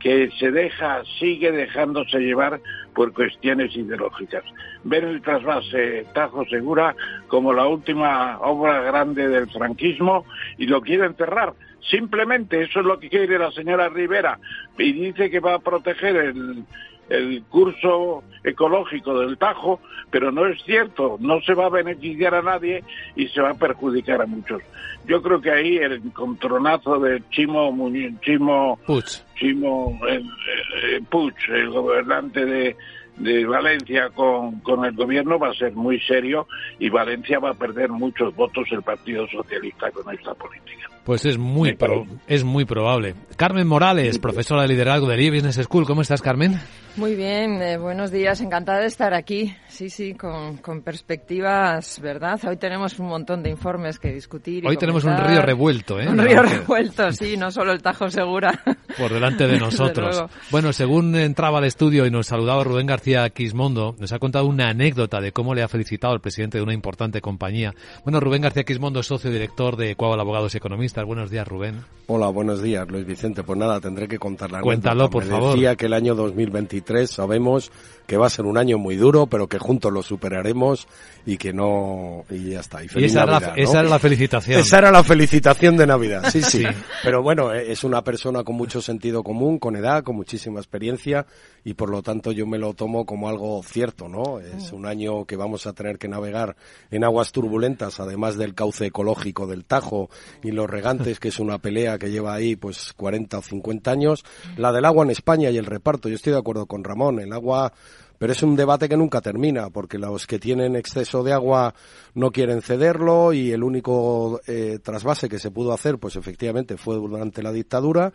que 0.01 0.29
se 0.39 0.51
deja, 0.51 1.03
sigue 1.19 1.51
dejándose 1.51 2.19
llevar 2.19 2.59
por 2.93 3.13
cuestiones 3.13 3.75
ideológicas. 3.75 4.43
Ver 4.83 5.03
el 5.03 5.21
trasvase 5.21 6.05
Tajo 6.13 6.45
Segura 6.45 6.95
como 7.27 7.53
la 7.53 7.67
última 7.67 8.39
obra 8.39 8.81
grande 8.81 9.27
del 9.27 9.49
franquismo 9.49 10.25
y 10.57 10.65
lo 10.65 10.81
quiere 10.81 11.05
enterrar. 11.05 11.53
Simplemente 11.89 12.63
eso 12.63 12.79
es 12.79 12.85
lo 12.85 12.99
que 12.99 13.09
quiere 13.09 13.39
la 13.39 13.51
señora 13.51 13.89
Rivera 13.89 14.39
y 14.77 14.91
dice 14.91 15.29
que 15.29 15.39
va 15.39 15.55
a 15.55 15.59
proteger 15.59 16.15
el, 16.15 16.63
el 17.11 17.43
curso 17.43 18.23
ecológico 18.43 19.19
del 19.19 19.37
Tajo, 19.37 19.81
pero 20.09 20.31
no 20.31 20.47
es 20.47 20.61
cierto, 20.63 21.17
no 21.19 21.41
se 21.41 21.53
va 21.53 21.65
a 21.65 21.69
beneficiar 21.69 22.33
a 22.33 22.41
nadie 22.41 22.83
y 23.15 23.27
se 23.27 23.41
va 23.41 23.51
a 23.51 23.55
perjudicar 23.55 24.21
a 24.21 24.25
muchos. 24.25 24.61
Yo 25.05 25.21
creo 25.21 25.41
que 25.41 25.51
ahí 25.51 25.77
el 25.77 25.93
encontronazo 25.93 26.99
de 26.99 27.21
Chimo 27.29 27.75
Chimo 28.21 28.79
Puig, 28.85 29.05
Chimo 29.35 29.99
el, 30.07 31.03
Puig, 31.09 31.35
el 31.49 31.69
gobernante 31.69 32.45
de, 32.45 32.77
de 33.17 33.45
Valencia 33.45 34.09
con, 34.09 34.59
con 34.61 34.85
el 34.85 34.93
gobierno 34.93 35.37
va 35.37 35.49
a 35.49 35.53
ser 35.53 35.73
muy 35.73 35.99
serio 36.01 36.47
y 36.79 36.89
Valencia 36.89 37.39
va 37.39 37.51
a 37.51 37.55
perder 37.55 37.89
muchos 37.89 38.35
votos 38.35 38.67
el 38.71 38.83
Partido 38.83 39.27
Socialista 39.27 39.91
con 39.91 40.13
esta 40.13 40.33
política. 40.33 40.89
Pues 41.03 41.25
es 41.25 41.37
muy, 41.39 41.73
pro, 41.73 42.05
es 42.27 42.43
muy 42.43 42.65
probable. 42.65 43.15
Carmen 43.35 43.67
Morales, 43.67 44.19
profesora 44.19 44.61
de 44.61 44.67
liderazgo 44.67 45.07
del 45.07 45.19
IE 45.19 45.31
Business 45.31 45.55
School. 45.63 45.85
¿Cómo 45.85 46.03
estás, 46.03 46.21
Carmen? 46.21 46.59
Muy 46.95 47.15
bien, 47.15 47.59
eh, 47.61 47.77
buenos 47.77 48.11
días. 48.11 48.39
Encantada 48.41 48.81
de 48.81 48.87
estar 48.87 49.13
aquí. 49.15 49.55
Sí, 49.67 49.89
sí, 49.89 50.13
con, 50.13 50.57
con, 50.57 50.81
perspectivas, 50.81 51.99
¿verdad? 52.01 52.39
Hoy 52.47 52.57
tenemos 52.57 52.99
un 52.99 53.07
montón 53.07 53.41
de 53.41 53.49
informes 53.49 53.97
que 53.97 54.13
discutir. 54.13 54.63
Y 54.63 54.67
Hoy 54.67 54.77
tenemos 54.77 55.03
un 55.05 55.17
río 55.17 55.41
revuelto, 55.41 55.99
¿eh? 55.99 56.07
Un 56.07 56.19
río 56.19 56.43
revuelto, 56.43 57.11
sí, 57.13 57.35
no 57.35 57.49
solo 57.49 57.71
el 57.71 57.81
Tajo 57.81 58.11
Segura. 58.11 58.61
Por 58.97 59.11
delante 59.11 59.47
de 59.47 59.57
nosotros. 59.57 60.23
bueno, 60.51 60.73
según 60.73 61.15
entraba 61.15 61.59
al 61.59 61.65
estudio 61.65 62.05
y 62.05 62.11
nos 62.11 62.27
saludaba 62.27 62.63
Rubén 62.63 62.85
García 62.85 63.27
Quismondo, 63.29 63.95
nos 63.97 64.11
ha 64.11 64.19
contado 64.19 64.45
una 64.45 64.69
anécdota 64.69 65.19
de 65.21 65.31
cómo 65.31 65.55
le 65.55 65.63
ha 65.63 65.67
felicitado 65.67 66.13
el 66.13 66.19
presidente 66.19 66.57
de 66.57 66.63
una 66.63 66.73
importante 66.73 67.21
compañía. 67.21 67.73
Bueno, 68.03 68.19
Rubén 68.19 68.41
García 68.41 68.63
Quismondo 68.65 68.99
es 68.99 69.07
socio 69.07 69.31
director 69.31 69.77
de 69.77 69.95
Cuauhtémoc 69.95 70.11
Abogados 70.11 70.55
y 70.55 70.59
Economistas 70.91 71.05
Buenos 71.05 71.31
días, 71.31 71.47
Rubén. 71.47 71.85
Hola, 72.07 72.27
buenos 72.27 72.61
días, 72.61 72.85
Luis 72.89 73.05
Vicente. 73.05 73.43
Pues 73.43 73.57
nada, 73.57 73.79
tendré 73.79 74.07
que 74.07 74.19
contar 74.19 74.51
la 74.51 74.59
Cuéntalo, 74.61 75.09
por 75.09 75.23
Me 75.23 75.29
favor. 75.29 75.53
Decía 75.53 75.75
que 75.77 75.85
el 75.85 75.93
año 75.93 76.15
2023 76.15 77.09
sabemos 77.09 77.71
que 78.05 78.17
va 78.17 78.27
a 78.27 78.29
ser 78.29 78.45
un 78.45 78.57
año 78.57 78.77
muy 78.77 78.97
duro, 78.97 79.27
pero 79.27 79.47
que 79.47 79.57
juntos 79.57 79.93
lo 79.93 80.03
superaremos 80.03 80.87
y 81.25 81.37
que 81.37 81.53
no 81.53 82.25
y 82.29 82.51
ya 82.51 82.61
está. 82.61 82.83
Y, 82.83 82.87
y 82.95 83.05
esa, 83.05 83.25
Navidad, 83.25 83.43
era, 83.43 83.55
¿no? 83.55 83.63
esa 83.63 83.79
era 83.79 83.89
la 83.89 83.99
felicitación. 83.99 84.59
Esa 84.59 84.77
era 84.77 84.91
la 84.91 85.03
felicitación 85.03 85.77
de 85.77 85.87
Navidad, 85.87 86.29
sí, 86.31 86.41
sí, 86.41 86.51
Sí. 86.51 86.65
Pero 87.03 87.23
bueno, 87.23 87.53
eh, 87.53 87.71
es 87.71 87.83
una 87.83 88.03
persona 88.03 88.43
con 88.43 88.55
mucho 88.55 88.81
sentido 88.81 89.23
común, 89.23 89.57
con 89.57 89.75
edad, 89.75 90.03
con 90.03 90.15
muchísima 90.15 90.59
experiencia 90.59 91.25
y 91.63 91.73
por 91.73 91.89
lo 91.89 92.01
tanto 92.01 92.31
yo 92.31 92.45
me 92.45 92.57
lo 92.57 92.73
tomo 92.73 93.05
como 93.05 93.29
algo 93.29 93.61
cierto, 93.63 94.07
¿no? 94.07 94.39
Es 94.39 94.71
un 94.71 94.85
año 94.85 95.25
que 95.25 95.35
vamos 95.35 95.67
a 95.67 95.73
tener 95.73 95.97
que 95.97 96.07
navegar 96.07 96.55
en 96.89 97.03
aguas 97.03 97.31
turbulentas, 97.31 97.99
además 97.99 98.37
del 98.37 98.53
cauce 98.53 98.87
ecológico 98.87 99.47
del 99.47 99.65
Tajo 99.65 100.09
y 100.43 100.51
los 100.51 100.69
regantes, 100.69 101.19
que 101.19 101.29
es 101.29 101.39
una 101.39 101.59
pelea 101.59 101.97
que 101.97 102.09
lleva 102.09 102.33
ahí 102.33 102.55
pues 102.55 102.93
40 102.93 103.37
o 103.37 103.41
50 103.41 103.91
años. 103.91 104.23
La 104.57 104.71
del 104.71 104.85
agua 104.85 105.03
en 105.03 105.11
España 105.11 105.49
y 105.49 105.57
el 105.57 105.65
reparto, 105.65 106.09
yo 106.09 106.15
estoy 106.15 106.33
de 106.33 106.39
acuerdo 106.39 106.65
con 106.65 106.83
Ramón, 106.83 107.19
el 107.19 107.33
agua 107.33 107.73
pero 108.21 108.33
es 108.33 108.43
un 108.43 108.55
debate 108.55 108.87
que 108.87 108.95
nunca 108.95 109.19
termina, 109.19 109.71
porque 109.71 109.97
los 109.97 110.27
que 110.27 110.37
tienen 110.37 110.75
exceso 110.75 111.23
de 111.23 111.33
agua 111.33 111.73
no 112.13 112.29
quieren 112.29 112.61
cederlo 112.61 113.33
y 113.33 113.51
el 113.51 113.63
único 113.63 114.39
eh, 114.45 114.77
trasvase 114.77 115.27
que 115.27 115.39
se 115.39 115.49
pudo 115.49 115.73
hacer, 115.73 115.97
pues 115.97 116.15
efectivamente 116.17 116.77
fue 116.77 116.97
durante 116.97 117.41
la 117.41 117.51
dictadura. 117.51 118.13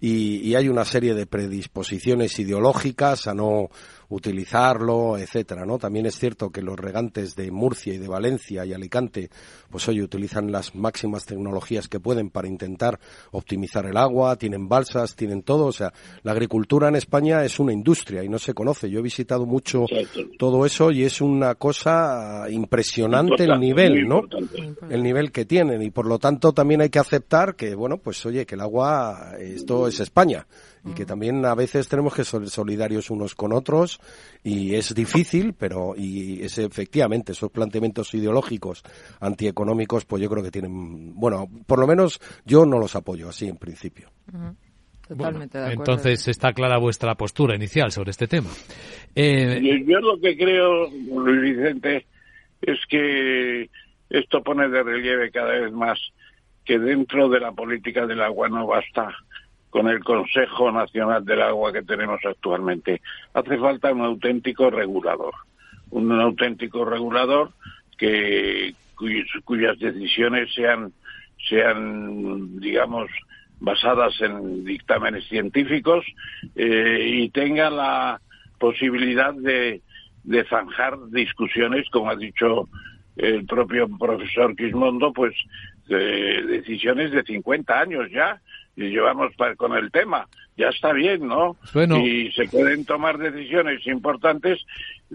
Y, 0.00 0.38
y 0.38 0.56
hay 0.56 0.68
una 0.68 0.84
serie 0.84 1.14
de 1.14 1.26
predisposiciones 1.26 2.36
ideológicas 2.40 3.28
a 3.28 3.34
no 3.34 3.70
utilizarlo, 4.08 5.16
etcétera, 5.18 5.64
¿no? 5.64 5.78
También 5.78 6.06
es 6.06 6.18
cierto 6.18 6.50
que 6.50 6.62
los 6.62 6.78
regantes 6.78 7.34
de 7.36 7.50
Murcia 7.50 7.94
y 7.94 7.98
de 7.98 8.08
Valencia 8.08 8.64
y 8.64 8.72
Alicante, 8.72 9.30
pues 9.70 9.88
hoy 9.88 10.02
utilizan 10.02 10.52
las 10.52 10.74
máximas 10.74 11.24
tecnologías 11.24 11.88
que 11.88 12.00
pueden 12.00 12.30
para 12.30 12.48
intentar 12.48 12.98
optimizar 13.32 13.86
el 13.86 13.96
agua, 13.96 14.36
tienen 14.36 14.68
balsas, 14.68 15.16
tienen 15.16 15.42
todo, 15.42 15.66
o 15.66 15.72
sea, 15.72 15.92
la 16.22 16.32
agricultura 16.32 16.88
en 16.88 16.96
España 16.96 17.44
es 17.44 17.58
una 17.58 17.72
industria 17.72 18.22
y 18.22 18.28
no 18.28 18.38
se 18.38 18.54
conoce. 18.54 18.90
Yo 18.90 19.00
he 19.00 19.02
visitado 19.02 19.46
mucho 19.46 19.86
todo 20.38 20.66
eso 20.66 20.90
y 20.90 21.04
es 21.04 21.20
una 21.20 21.54
cosa 21.54 22.46
impresionante 22.50 23.44
el 23.44 23.58
nivel, 23.58 24.06
¿no? 24.06 24.22
El 24.88 25.02
nivel 25.02 25.32
que 25.32 25.44
tienen 25.44 25.82
y 25.82 25.90
por 25.90 26.06
lo 26.06 26.18
tanto 26.18 26.52
también 26.52 26.80
hay 26.80 26.90
que 26.90 26.98
aceptar 26.98 27.56
que, 27.56 27.74
bueno, 27.74 27.98
pues 27.98 28.24
oye, 28.26 28.46
que 28.46 28.54
el 28.54 28.60
agua, 28.60 29.34
esto 29.38 29.88
es 29.88 30.00
España 30.00 30.46
y 30.84 30.92
que 30.92 31.06
también 31.06 31.44
a 31.46 31.54
veces 31.54 31.88
tenemos 31.88 32.14
que 32.14 32.24
ser 32.24 32.48
solidarios 32.48 33.10
unos 33.10 33.34
con 33.34 33.52
otros 33.52 34.00
y 34.42 34.74
es 34.74 34.94
difícil, 34.94 35.54
pero 35.54 35.94
y 35.96 36.42
es 36.42 36.58
efectivamente 36.58 37.32
esos 37.32 37.50
planteamientos 37.50 38.12
ideológicos 38.14 38.82
antieconómicos, 39.20 40.04
pues 40.04 40.22
yo 40.22 40.28
creo 40.28 40.42
que 40.42 40.50
tienen, 40.50 41.14
bueno, 41.14 41.48
por 41.66 41.78
lo 41.78 41.86
menos 41.86 42.20
yo 42.44 42.66
no 42.66 42.78
los 42.78 42.96
apoyo 42.96 43.28
así 43.28 43.48
en 43.48 43.56
principio. 43.56 44.10
Totalmente 45.08 45.58
de 45.58 45.64
acuerdo. 45.64 45.82
Entonces 45.82 46.28
está 46.28 46.52
clara 46.52 46.78
vuestra 46.78 47.14
postura 47.14 47.54
inicial 47.54 47.90
sobre 47.90 48.10
este 48.10 48.26
tema. 48.26 48.50
Eh... 49.14 49.84
Yo 49.86 50.00
lo 50.00 50.20
que 50.20 50.36
creo, 50.36 50.88
Luis 50.90 51.56
Vicente, 51.56 52.06
es 52.62 52.78
que 52.88 53.70
esto 54.10 54.42
pone 54.42 54.68
de 54.68 54.82
relieve 54.82 55.30
cada 55.30 55.52
vez 55.52 55.72
más 55.72 55.98
que 56.64 56.78
dentro 56.78 57.28
de 57.28 57.40
la 57.40 57.52
política 57.52 58.06
del 58.06 58.22
agua 58.22 58.48
no 58.48 58.66
basta 58.66 59.14
con 59.74 59.88
el 59.88 60.04
Consejo 60.04 60.70
Nacional 60.70 61.24
del 61.24 61.42
Agua 61.42 61.72
que 61.72 61.82
tenemos 61.82 62.20
actualmente. 62.24 63.02
Hace 63.32 63.58
falta 63.58 63.92
un 63.92 64.02
auténtico 64.02 64.70
regulador, 64.70 65.34
un 65.90 66.12
auténtico 66.12 66.84
regulador 66.84 67.50
que 67.98 68.72
cuyas, 69.44 69.76
decisiones 69.80 70.54
sean 70.54 70.92
sean 71.48 72.60
digamos 72.60 73.10
basadas 73.58 74.14
en 74.20 74.64
dictámenes 74.64 75.26
científicos 75.26 76.04
eh, 76.54 77.08
y 77.10 77.30
tenga 77.30 77.68
la 77.68 78.20
posibilidad 78.60 79.34
de, 79.34 79.82
de 80.22 80.44
zanjar 80.44 80.98
discusiones, 81.10 81.90
como 81.90 82.10
ha 82.10 82.16
dicho 82.16 82.68
el 83.16 83.44
propio 83.44 83.88
profesor 83.98 84.54
Quismondo, 84.54 85.12
pues 85.12 85.34
decisiones 85.88 87.10
de 87.10 87.24
50 87.24 87.80
años 87.80 88.08
ya, 88.12 88.40
y 88.76 88.90
llevamos 88.90 89.32
con 89.56 89.76
el 89.76 89.90
tema. 89.90 90.26
Ya 90.56 90.68
está 90.68 90.92
bien, 90.92 91.26
¿no? 91.26 91.56
Y 91.98 92.30
se 92.32 92.46
pueden 92.46 92.84
tomar 92.84 93.18
decisiones 93.18 93.86
importantes 93.86 94.64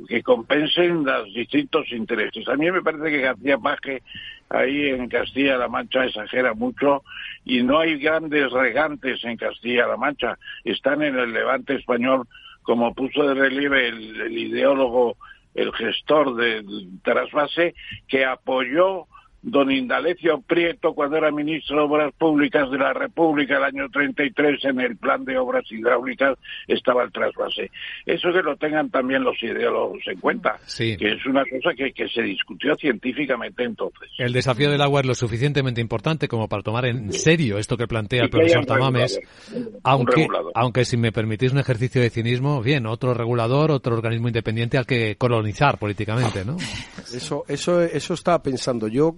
que 0.08 0.22
compensen 0.22 1.06
los 1.06 1.34
distintos 1.34 1.89
intereses. 1.91 2.48
A 2.48 2.56
mí 2.56 2.69
me 2.72 2.82
parece 2.82 3.10
que 3.10 3.22
García 3.22 3.58
Paje 3.58 4.02
ahí 4.50 4.89
en 4.89 5.08
Castilla-La 5.08 5.67
Mancha 5.67 6.06
exagera 6.06 6.54
mucho 6.54 7.04
y 7.45 7.63
no 7.63 7.80
hay 7.80 7.98
grandes 8.00 8.52
regantes 8.52 9.24
en 9.24 9.38
Castilla-La 9.38 9.98
Mancha. 9.98 10.38
Están 10.63 11.04
en 11.04 11.17
el 11.17 11.32
levante 11.32 11.76
español, 11.76 12.28
como 12.63 12.93
puso 12.93 13.24
de 13.28 13.34
relieve 13.34 13.88
el 13.88 14.38
ideólogo, 14.38 15.17
el 15.56 15.74
gestor 15.74 16.36
de 16.36 16.65
trasvase, 17.04 17.76
que 18.08 18.26
apoyó 18.26 19.08
don 19.41 19.71
Indalecio 19.71 20.41
Prieto 20.41 20.93
cuando 20.93 21.17
era 21.17 21.32
ministro 21.32 21.78
de 21.78 21.84
Obras 21.84 22.13
Públicas 22.17 22.69
de 22.69 22.78
la 22.78 22.93
República 22.93 23.58
el 23.58 23.63
año 23.63 23.89
33 23.89 24.65
en 24.65 24.80
el 24.82 24.97
plan 24.97 25.23
de 25.23 25.38
obras 25.38 25.63
hidráulicas 25.71 26.38
estaba 26.67 27.04
el 27.04 27.12
trasvase. 27.12 27.71
Eso 28.06 28.32
que 28.34 28.41
lo 28.41 28.58
tengan 28.58 28.89
también 28.89 29.23
los 29.23 29.41
ideólogos 29.41 29.99
en 30.08 30.19
cuenta, 30.19 30.58
que 30.78 30.93
es 30.93 31.25
una 31.25 31.43
cosa 31.45 31.73
que, 31.75 31.91
que, 31.93 32.08
se 32.10 32.21
discutió 32.23 32.75
científicamente 32.75 33.63
entonces. 33.63 34.10
El 34.17 34.34
desafío 34.34 34.69
del 34.69 34.82
agua 34.82 35.02
es 35.02 35.08
lo 35.08 35.15
suficientemente 35.15 35.80
importante 35.80 36.28
como 36.28 36.47
para 36.47 36.63
tomar 36.63 36.86
en 36.86 37.13
serio 37.13 37.58
esto 37.58 37.78
que 37.78 37.88
plantea 37.88 38.23
el 38.23 38.30
profesor 38.30 38.65
Tamames, 38.65 39.19
aunque, 39.84 40.28
aunque 40.56 40.86
si 40.86 40.97
me 40.97 41.12
permitís 41.12 41.54
un 41.54 41.60
ejercicio 41.60 42.02
de 42.02 42.10
cinismo, 42.10 42.62
bien, 42.62 42.86
otro 42.88 43.13
regulador, 43.13 43.71
otro 43.71 43.95
organismo 43.95 44.28
independiente 44.28 44.78
al 44.78 44.86
que 44.86 45.15
colonizar 45.15 45.78
políticamente, 45.78 46.43
¿no? 46.43 46.58
Eso, 47.13 47.45
eso, 47.47 47.82
eso 47.82 48.13
estaba 48.13 48.41
pensando 48.41 48.88
yo 48.88 49.13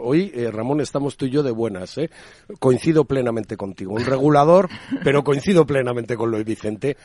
hoy, 0.00 0.32
eh, 0.34 0.50
Ramón, 0.50 0.80
estamos 0.80 1.16
tú 1.16 1.26
y 1.26 1.30
yo 1.30 1.42
de 1.42 1.50
buenas. 1.50 1.96
¿eh? 1.98 2.10
Coincido 2.58 3.04
plenamente 3.04 3.56
contigo. 3.56 3.92
Un 3.92 4.04
regulador, 4.04 4.68
pero 5.04 5.24
coincido 5.24 5.66
plenamente 5.66 6.16
con 6.16 6.30
Luis 6.30 6.44
Vicente. 6.44 6.96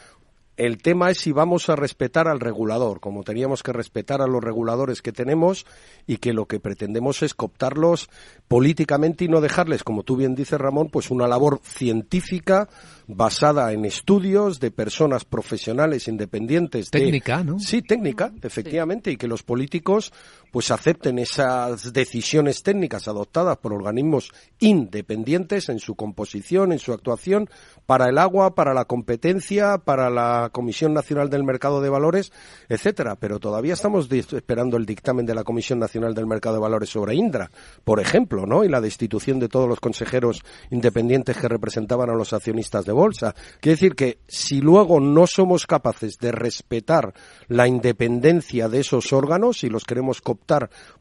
El 0.57 0.77
tema 0.77 1.09
es 1.09 1.17
si 1.17 1.31
vamos 1.31 1.69
a 1.69 1.75
respetar 1.75 2.27
al 2.27 2.39
regulador, 2.39 2.99
como 2.99 3.23
teníamos 3.23 3.63
que 3.63 3.71
respetar 3.71 4.21
a 4.21 4.27
los 4.27 4.43
reguladores 4.43 5.01
que 5.01 5.11
tenemos 5.11 5.65
y 6.05 6.17
que 6.17 6.33
lo 6.33 6.45
que 6.45 6.59
pretendemos 6.59 7.23
es 7.23 7.33
cooptarlos 7.33 8.09
políticamente 8.47 9.25
y 9.25 9.27
no 9.27 9.41
dejarles, 9.41 9.83
como 9.83 10.03
tú 10.03 10.17
bien 10.17 10.35
dices, 10.35 10.59
Ramón, 10.59 10.89
pues 10.91 11.09
una 11.09 11.27
labor 11.27 11.61
científica 11.63 12.69
basada 13.13 13.73
en 13.73 13.85
estudios 13.85 14.59
de 14.59 14.71
personas 14.71 15.25
profesionales 15.25 16.07
independientes. 16.07 16.89
Técnica, 16.89 17.43
¿no? 17.43 17.59
Sí, 17.59 17.81
técnica, 17.81 18.31
efectivamente, 18.41 19.11
y 19.11 19.17
que 19.17 19.27
los 19.27 19.43
políticos 19.43 20.13
pues 20.51 20.69
acepten 20.71 21.17
esas 21.17 21.93
decisiones 21.93 22.61
técnicas 22.61 23.07
adoptadas 23.07 23.57
por 23.57 23.73
organismos 23.73 24.31
independientes 24.59 25.69
en 25.69 25.79
su 25.79 25.95
composición, 25.95 26.73
en 26.73 26.79
su 26.79 26.91
actuación, 26.91 27.49
para 27.85 28.09
el 28.09 28.17
agua, 28.17 28.53
para 28.53 28.73
la 28.73 28.85
competencia, 28.85 29.77
para 29.77 30.09
la 30.09 30.49
Comisión 30.51 30.93
Nacional 30.93 31.29
del 31.29 31.43
Mercado 31.43 31.81
de 31.81 31.89
Valores, 31.89 32.31
etcétera. 32.67 33.15
Pero 33.15 33.39
todavía 33.39 33.73
estamos 33.73 34.09
esperando 34.11 34.77
el 34.77 34.85
dictamen 34.85 35.25
de 35.25 35.35
la 35.35 35.43
Comisión 35.43 35.79
Nacional 35.79 36.13
del 36.13 36.27
Mercado 36.27 36.55
de 36.55 36.61
Valores 36.61 36.89
sobre 36.89 37.15
Indra, 37.15 37.49
por 37.83 37.99
ejemplo, 37.99 38.45
¿no? 38.45 38.63
Y 38.63 38.69
la 38.69 38.81
destitución 38.81 39.39
de 39.39 39.49
todos 39.49 39.67
los 39.67 39.79
consejeros 39.79 40.43
independientes 40.69 41.37
que 41.37 41.47
representaban 41.47 42.09
a 42.09 42.13
los 42.13 42.33
accionistas 42.33 42.85
de 42.85 42.91
bolsa. 43.01 43.33
Quiere 43.59 43.75
decir 43.75 43.95
que 43.95 44.19
si 44.27 44.61
luego 44.61 44.99
no 44.99 45.25
somos 45.25 45.65
capaces 45.65 46.17
de 46.19 46.31
respetar 46.31 47.13
la 47.47 47.67
independencia 47.67 48.69
de 48.69 48.79
esos 48.79 49.11
órganos 49.11 49.63
y 49.63 49.69
los 49.69 49.85
queremos 49.85 50.21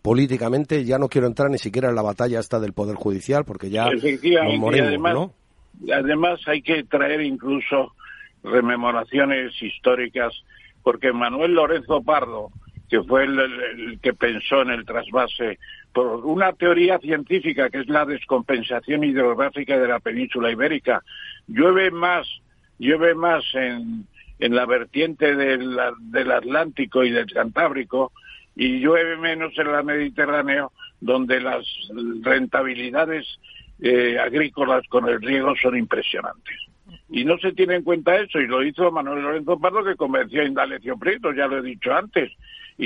políticamente, 0.03 0.85
ya 0.85 0.99
no 0.99 1.09
quiero 1.09 1.27
entrar 1.27 1.51
ni 1.51 1.59
siquiera 1.59 1.91
en 1.91 1.95
la 1.95 2.03
batalla 2.03 2.41
esta 2.41 2.59
del 2.59 2.73
Poder 2.73 2.97
Judicial, 2.97 3.45
porque 3.45 3.71
ya 3.71 3.91
nos 3.91 4.59
morimos, 4.59 4.89
además, 4.89 5.15
¿no? 5.15 5.35
Además 5.95 6.41
hay 6.47 6.63
que 6.63 6.85
traer 6.85 7.21
incluso 7.21 7.95
rememoraciones 8.43 9.53
históricas, 9.61 10.33
porque 10.83 11.13
Manuel 11.13 11.53
Lorenzo 11.53 12.03
Pardo, 12.03 12.51
que 12.91 13.03
fue 13.05 13.25
el, 13.25 13.99
que 14.03 14.13
pensó 14.13 14.63
en 14.63 14.71
el 14.71 14.85
trasvase 14.85 15.59
por 15.93 16.27
una 16.27 16.53
teoría 16.53 16.99
científica 16.99 17.71
que 17.71 17.79
es 17.79 17.89
la 17.89 18.05
descompensación 18.05 19.05
hidrográfica 19.05 19.79
de 19.79 19.89
la 19.89 20.01
península 20.01 20.51
ibérica. 20.51 21.03
Llueve 21.47 21.91
más, 21.91 22.29
llueve 22.79 23.15
más 23.15 23.45
en, 23.55 24.07
en 24.41 24.55
la 24.55 24.67
vertiente 24.67 25.37
del, 25.37 25.79
del 26.01 26.33
Atlántico 26.33 27.05
y 27.05 27.11
del 27.11 27.33
Cantábrico 27.33 28.13
y 28.57 28.81
llueve 28.81 29.17
menos 29.17 29.57
en 29.57 29.69
el 29.69 29.85
Mediterráneo, 29.85 30.73
donde 31.01 31.41
las 31.41 31.65
rentabilidades 32.23 33.27
eh, 33.81 34.19
agrícolas 34.19 34.87
con 34.89 35.09
el 35.09 35.21
riego 35.23 35.55
son 35.57 35.79
impresionantes. 35.79 36.57
Y 37.09 37.25
no 37.25 37.39
se 37.39 37.53
tiene 37.53 37.77
en 37.77 37.83
cuenta 37.83 38.17
eso, 38.17 38.41
y 38.41 38.47
lo 38.47 38.63
hizo 38.65 38.91
Manuel 38.91 39.23
Lorenzo 39.23 39.59
Pardo, 39.59 39.85
que 39.85 39.97
convenció 39.97 40.43
a 40.43 40.45
Indalecio 40.45 40.97
Prieto, 40.99 41.33
ya 41.33 41.47
lo 41.47 41.59
he 41.59 41.63
dicho 41.63 41.93
antes. 41.93 42.33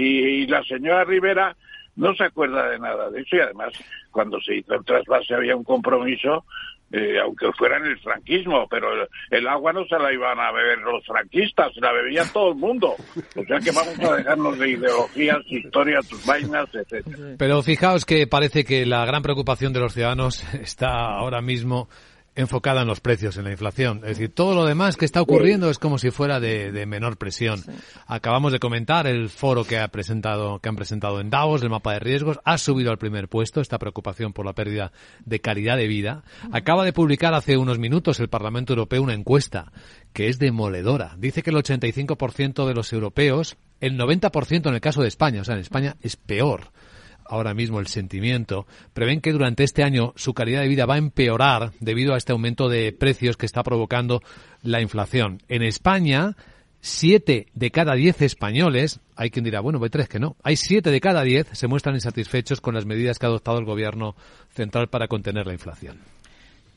Y 0.00 0.46
la 0.46 0.62
señora 0.64 1.04
Rivera 1.04 1.56
no 1.96 2.14
se 2.14 2.24
acuerda 2.24 2.70
de 2.70 2.78
nada 2.78 3.10
de 3.10 3.20
eso, 3.20 3.36
y 3.36 3.40
además, 3.40 3.72
cuando 4.10 4.40
se 4.40 4.56
hizo 4.56 4.74
el 4.74 4.84
trasvase 4.84 5.34
había 5.34 5.56
un 5.56 5.64
compromiso 5.64 6.44
eh, 6.92 7.18
aunque 7.18 7.50
fuera 7.58 7.78
en 7.78 7.86
el 7.86 7.98
franquismo, 7.98 8.68
pero 8.70 8.86
el, 9.30 9.48
agua 9.48 9.72
no 9.72 9.84
se 9.84 9.98
la 9.98 10.12
iban 10.12 10.38
a 10.38 10.52
beber 10.52 10.78
los 10.78 11.04
franquistas, 11.04 11.74
se 11.74 11.80
la 11.80 11.92
bebía 11.92 12.22
todo 12.32 12.50
el 12.50 12.54
mundo. 12.54 12.94
O 13.34 13.44
sea 13.44 13.58
que 13.58 13.72
vamos 13.72 13.98
a 13.98 14.14
dejarnos 14.14 14.56
de 14.60 14.70
ideologías, 14.70 15.38
historias, 15.46 16.06
vainas, 16.24 16.68
etc. 16.72 17.04
Pero 17.36 17.62
fijaos 17.62 18.04
que 18.04 18.28
parece 18.28 18.64
que 18.64 18.86
la 18.86 19.04
gran 19.06 19.22
preocupación 19.22 19.72
de 19.72 19.80
los 19.80 19.92
ciudadanos 19.92 20.44
está 20.62 21.16
ahora 21.16 21.40
mismo 21.40 21.88
enfocada 22.36 22.82
en 22.82 22.88
los 22.88 23.00
precios, 23.00 23.36
en 23.36 23.44
la 23.44 23.52
inflación. 23.52 23.98
Es 23.98 24.18
decir, 24.18 24.34
todo 24.34 24.54
lo 24.54 24.64
demás 24.64 24.96
que 24.96 25.04
está 25.04 25.22
ocurriendo 25.22 25.70
es 25.70 25.78
como 25.78 25.98
si 25.98 26.10
fuera 26.10 26.40
de, 26.40 26.84
menor 26.86 27.16
presión. 27.16 27.62
Acabamos 28.06 28.52
de 28.52 28.58
comentar 28.58 29.06
el 29.06 29.28
foro 29.28 29.64
que 29.64 29.78
ha 29.78 29.88
presentado, 29.88 30.58
que 30.58 30.68
han 30.68 30.76
presentado 30.76 31.20
en 31.20 31.30
Davos, 31.30 31.62
el 31.62 31.70
mapa 31.70 31.92
de 31.92 32.00
riesgos, 32.00 32.40
ha 32.44 32.58
subido 32.58 32.90
al 32.90 32.98
primer 32.98 33.28
puesto 33.28 33.60
esta 33.60 33.78
preocupación 33.78 34.32
por 34.32 34.46
la 34.46 34.52
pérdida 34.52 34.92
de 35.24 35.40
calidad 35.40 35.76
de 35.76 35.86
vida. 35.86 36.24
Acaba 36.52 36.84
de 36.84 36.92
publicar 36.92 37.34
hace 37.34 37.56
unos 37.56 37.78
minutos 37.78 38.20
el 38.20 38.28
Parlamento 38.28 38.72
Europeo 38.72 39.02
una 39.02 39.14
encuesta 39.14 39.72
que 40.12 40.28
es 40.28 40.38
demoledora. 40.38 41.14
Dice 41.18 41.42
que 41.42 41.50
el 41.50 41.56
85% 41.56 42.66
de 42.66 42.74
los 42.74 42.92
europeos, 42.92 43.56
el 43.80 43.98
90% 43.98 44.68
en 44.68 44.74
el 44.74 44.80
caso 44.80 45.02
de 45.02 45.08
España, 45.08 45.42
o 45.42 45.44
sea, 45.44 45.54
en 45.54 45.60
España 45.60 45.96
es 46.00 46.16
peor 46.16 46.72
ahora 47.24 47.54
mismo 47.54 47.80
el 47.80 47.86
sentimiento, 47.86 48.66
prevén 48.92 49.20
que 49.20 49.32
durante 49.32 49.64
este 49.64 49.82
año 49.82 50.12
su 50.16 50.34
calidad 50.34 50.62
de 50.62 50.68
vida 50.68 50.86
va 50.86 50.94
a 50.94 50.98
empeorar 50.98 51.72
debido 51.80 52.14
a 52.14 52.18
este 52.18 52.32
aumento 52.32 52.68
de 52.68 52.92
precios 52.92 53.36
que 53.36 53.46
está 53.46 53.62
provocando 53.62 54.22
la 54.62 54.80
inflación. 54.80 55.42
En 55.48 55.62
España, 55.62 56.36
siete 56.80 57.46
de 57.54 57.70
cada 57.70 57.94
diez 57.94 58.20
españoles, 58.22 59.00
hay 59.16 59.30
quien 59.30 59.44
dirá, 59.44 59.60
bueno, 59.60 59.80
hay 59.82 59.90
tres 59.90 60.08
que 60.08 60.18
no, 60.18 60.36
hay 60.42 60.56
siete 60.56 60.90
de 60.90 61.00
cada 61.00 61.22
diez 61.22 61.46
se 61.52 61.66
muestran 61.66 61.94
insatisfechos 61.94 62.60
con 62.60 62.74
las 62.74 62.86
medidas 62.86 63.18
que 63.18 63.26
ha 63.26 63.28
adoptado 63.28 63.58
el 63.58 63.64
gobierno 63.64 64.14
central 64.50 64.88
para 64.88 65.08
contener 65.08 65.46
la 65.46 65.54
inflación. 65.54 66.13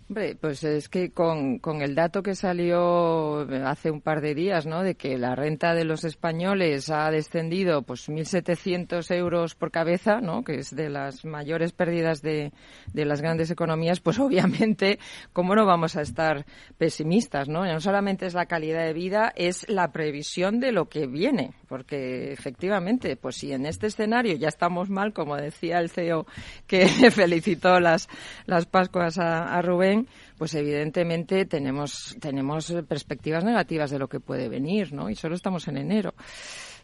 Hombre, 0.10 0.38
pues 0.40 0.64
es 0.64 0.88
que 0.88 1.12
con, 1.12 1.60
con, 1.60 1.82
el 1.82 1.94
dato 1.94 2.24
que 2.24 2.34
salió 2.34 3.42
hace 3.66 3.92
un 3.92 4.00
par 4.00 4.22
de 4.22 4.36
días, 4.36 4.66
¿no? 4.66 4.82
De 4.82 4.96
que 4.96 5.18
la 5.18 5.36
renta 5.36 5.74
de 5.74 5.84
los 5.84 6.06
españoles 6.06 6.90
ha 6.90 7.12
descendido, 7.12 7.82
pues 7.82 8.08
1.700 8.08 9.14
euros 9.14 9.56
por 9.56 9.70
cabeza, 9.70 10.22
¿no? 10.22 10.46
Que 10.46 10.60
es 10.60 10.74
de 10.74 10.90
las 10.90 11.26
mayores 11.26 11.74
pérdidas 11.74 12.22
de, 12.22 12.54
de 12.94 13.04
las 13.04 13.20
grandes 13.22 13.52
economías, 13.52 14.00
pues 14.00 14.18
obviamente, 14.20 14.98
¿cómo 15.34 15.56
no 15.56 15.66
vamos 15.66 15.98
a 15.98 16.04
estar 16.04 16.46
pesimistas, 16.78 17.50
¿no? 17.50 17.66
No 17.66 17.82
solamente 17.82 18.28
es 18.28 18.34
la 18.34 18.46
calidad 18.46 18.86
de 18.86 18.94
vida, 18.94 19.34
es 19.36 19.68
la 19.68 19.92
previsión 19.92 20.62
de 20.62 20.72
lo 20.72 20.88
que 20.88 21.06
viene, 21.08 21.52
porque 21.68 22.32
efectivamente, 22.32 23.18
pues 23.18 23.36
si 23.36 23.52
en 23.52 23.66
este 23.66 23.88
escenario 23.88 24.38
ya 24.38 24.48
estamos 24.48 24.90
mal, 24.90 25.12
como 25.12 25.36
decía 25.36 25.80
el 25.80 25.90
CEO 25.90 26.26
que 26.66 26.88
felicitó 27.12 27.82
las, 27.82 28.08
las 28.46 28.66
Pascuas 28.68 29.18
a, 29.18 29.54
a 29.54 29.62
Rubén, 29.62 29.97
pues 30.38 30.54
evidentemente 30.56 31.46
tenemos, 31.46 32.16
tenemos 32.20 32.74
perspectivas 32.88 33.44
negativas 33.44 33.90
de 33.90 34.00
lo 34.00 34.08
que 34.08 34.20
puede 34.20 34.50
venir, 34.50 34.94
¿no? 34.94 35.10
Y 35.10 35.16
solo 35.16 35.36
estamos 35.36 35.68
en 35.68 35.78
enero. 35.78 36.14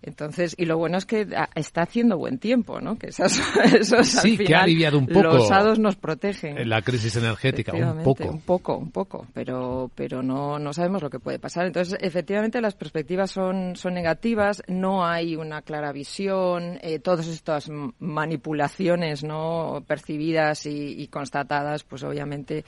Entonces, 0.06 0.54
y 0.58 0.66
lo 0.66 0.78
bueno 0.78 0.98
es 0.98 1.06
que 1.06 1.26
está 1.56 1.84
haciendo 1.84 2.18
buen 2.18 2.38
tiempo, 2.38 2.82
¿no? 2.82 2.98
Que 2.98 3.08
esos, 3.08 3.40
esos 3.74 4.06
sí, 4.06 4.38
que 4.38 4.54
ha 4.54 4.64
aliviado 4.64 5.00
un 5.00 5.08
poco. 5.08 5.22
Los 5.22 5.50
hados 5.50 5.80
nos 5.80 5.96
protegen. 5.96 6.68
La 6.68 6.82
crisis 6.82 7.16
energética, 7.16 7.72
un 7.74 8.04
poco. 8.04 8.26
Un 8.26 8.42
poco, 8.42 8.78
un 8.78 8.92
poco, 8.92 9.28
pero, 9.34 9.90
pero 9.96 10.22
no, 10.22 10.60
no 10.60 10.74
sabemos 10.74 11.02
lo 11.02 11.10
que 11.10 11.20
puede 11.20 11.40
pasar. 11.40 11.66
Entonces, 11.68 11.98
efectivamente, 12.02 12.60
las 12.60 12.76
perspectivas 12.76 13.32
son, 13.32 13.78
son 13.78 13.94
negativas, 13.94 14.62
no 14.68 15.06
hay 15.06 15.38
una 15.38 15.62
clara 15.62 15.94
visión, 15.94 16.80
eh, 16.82 17.00
todas 17.00 17.28
estas 17.28 17.72
manipulaciones, 18.00 19.24
¿no? 19.24 19.86
Percibidas 19.88 20.66
y, 20.66 21.02
y 21.02 21.08
constatadas, 21.08 21.86
pues 21.86 22.04
obviamente 22.04 22.66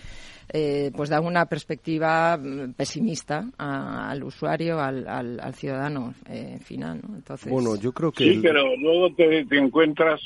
eh, 0.49 0.91
pues 0.95 1.09
da 1.09 1.19
una 1.21 1.45
perspectiva 1.47 2.37
mm, 2.37 2.73
pesimista 2.73 3.45
al 3.57 4.23
usuario, 4.23 4.79
al, 4.79 5.07
al, 5.07 5.53
ciudadano 5.53 6.13
eh, 6.29 6.59
final. 6.63 7.01
¿no? 7.07 7.15
Entonces... 7.15 7.51
Bueno, 7.51 7.75
yo 7.75 7.91
creo 7.91 8.11
que... 8.11 8.23
Sí, 8.23 8.39
pero 8.41 8.63
luego 8.77 9.13
te, 9.15 9.45
encuentras 9.57 10.21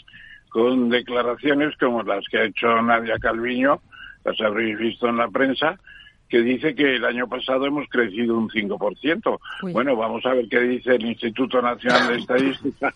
con 0.49 0.89
declaraciones 0.89 1.75
como 1.77 2.03
las 2.03 2.25
que 2.29 2.39
ha 2.39 2.45
hecho 2.45 2.67
Nadia 2.81 3.15
Calviño, 3.19 3.81
las 4.25 4.39
habréis 4.41 4.77
visto 4.77 5.07
en 5.07 5.17
la 5.17 5.29
prensa, 5.29 5.79
que 6.27 6.41
dice 6.41 6.75
que 6.75 6.95
el 6.95 7.05
año 7.05 7.27
pasado 7.27 7.65
hemos 7.65 7.87
crecido 7.89 8.37
un 8.37 8.49
5%. 8.49 9.39
Bueno, 9.73 9.95
vamos 9.95 10.25
a 10.25 10.33
ver 10.33 10.47
qué 10.49 10.59
dice 10.59 10.95
el 10.95 11.05
Instituto 11.05 11.61
Nacional 11.61 12.07
de 12.07 12.15
Estadística, 12.19 12.93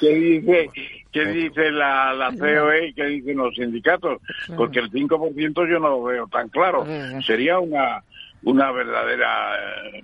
qué, 0.00 0.14
dice 0.14 0.70
qué 1.12 1.26
dice 1.26 1.70
la, 1.70 2.12
la 2.12 2.32
COE 2.36 2.88
y 2.88 2.92
qué 2.92 3.06
dicen 3.06 3.38
los 3.38 3.54
sindicatos, 3.54 4.20
porque 4.56 4.80
el 4.80 4.90
5% 4.90 5.68
yo 5.68 5.78
no 5.78 5.88
lo 5.88 6.02
veo 6.04 6.26
tan 6.28 6.48
claro. 6.48 6.84
Sería 7.24 7.58
una, 7.58 8.02
una 8.42 8.70
verdadera 8.72 9.56
eh, 9.94 10.02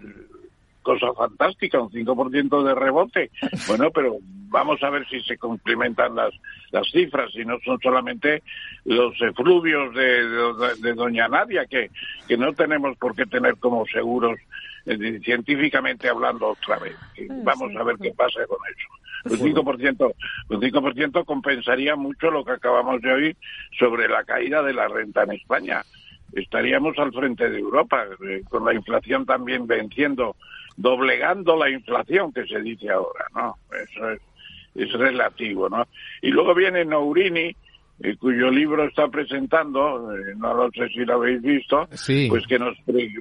cosa 0.83 1.13
fantástica, 1.15 1.81
un 1.81 1.91
5% 1.91 2.63
de 2.65 2.75
rebote. 2.75 3.31
Bueno, 3.69 3.91
pero 3.91 4.19
vamos 4.53 4.83
a 4.83 4.91
ver 4.91 5.09
si 5.09 5.21
se 5.23 5.39
complementan 5.39 6.15
las, 6.15 6.33
las 6.71 6.87
cifras 6.91 7.31
y 7.35 7.45
no 7.45 7.59
son 7.65 7.79
solamente 7.81 8.43
los 8.85 9.15
efluvios 9.21 9.95
de, 9.95 10.27
de, 10.81 10.95
Doña 10.95 11.29
Nadia, 11.29 11.65
que, 11.67 11.91
que 12.29 12.37
no 12.37 12.53
tenemos 12.53 12.97
por 12.99 13.15
qué 13.15 13.25
tener 13.25 13.57
como 13.57 13.87
seguros 13.87 14.39
eh, 14.85 15.21
científicamente 15.25 16.09
hablando 16.09 16.49
otra 16.49 16.79
vez. 16.79 16.97
Vamos 17.45 17.75
a 17.77 17.83
ver 17.83 17.97
qué 17.97 18.13
pasa 18.13 18.41
con 18.47 18.59
eso. 18.69 18.89
Un 19.25 19.55
5%, 19.55 20.15
un 20.49 20.61
5% 20.61 21.25
compensaría 21.25 21.95
mucho 21.95 22.31
lo 22.31 22.45
que 22.45 22.53
acabamos 22.53 23.01
de 23.01 23.13
oír 23.13 23.37
sobre 23.79 24.09
la 24.09 24.25
caída 24.25 24.63
de 24.63 24.75
la 24.75 24.89
renta 24.89 25.23
en 25.23 25.33
España. 25.33 25.83
Estaríamos 26.33 26.99
al 26.99 27.13
frente 27.13 27.49
de 27.49 27.59
Europa, 27.59 28.05
eh, 28.27 28.43
con 28.49 28.65
la 28.65 28.75
inflación 28.75 29.25
también 29.25 29.67
venciendo, 29.67 30.35
doblegando 30.77 31.57
la 31.57 31.71
inflación 31.71 32.33
que 32.33 32.47
se 32.47 32.61
dice 32.61 32.91
ahora, 32.91 33.27
¿no? 33.35 33.57
Eso 33.73 34.11
es, 34.11 34.21
es 34.75 34.93
relativo, 34.93 35.69
¿no? 35.69 35.87
Y 36.21 36.31
luego 36.31 36.55
viene 36.55 36.85
Nourini, 36.85 37.55
eh, 38.05 38.17
cuyo 38.17 38.51
libro 38.51 38.85
está 38.85 39.07
presentando, 39.09 40.13
eh, 40.17 40.35
no 40.37 40.55
lo 40.55 40.71
sé 40.73 40.89
si 40.89 41.05
lo 41.05 41.15
habéis 41.15 41.41
visto, 41.43 41.89
pues 42.29 42.47
que 42.49 42.59
nos 42.59 42.77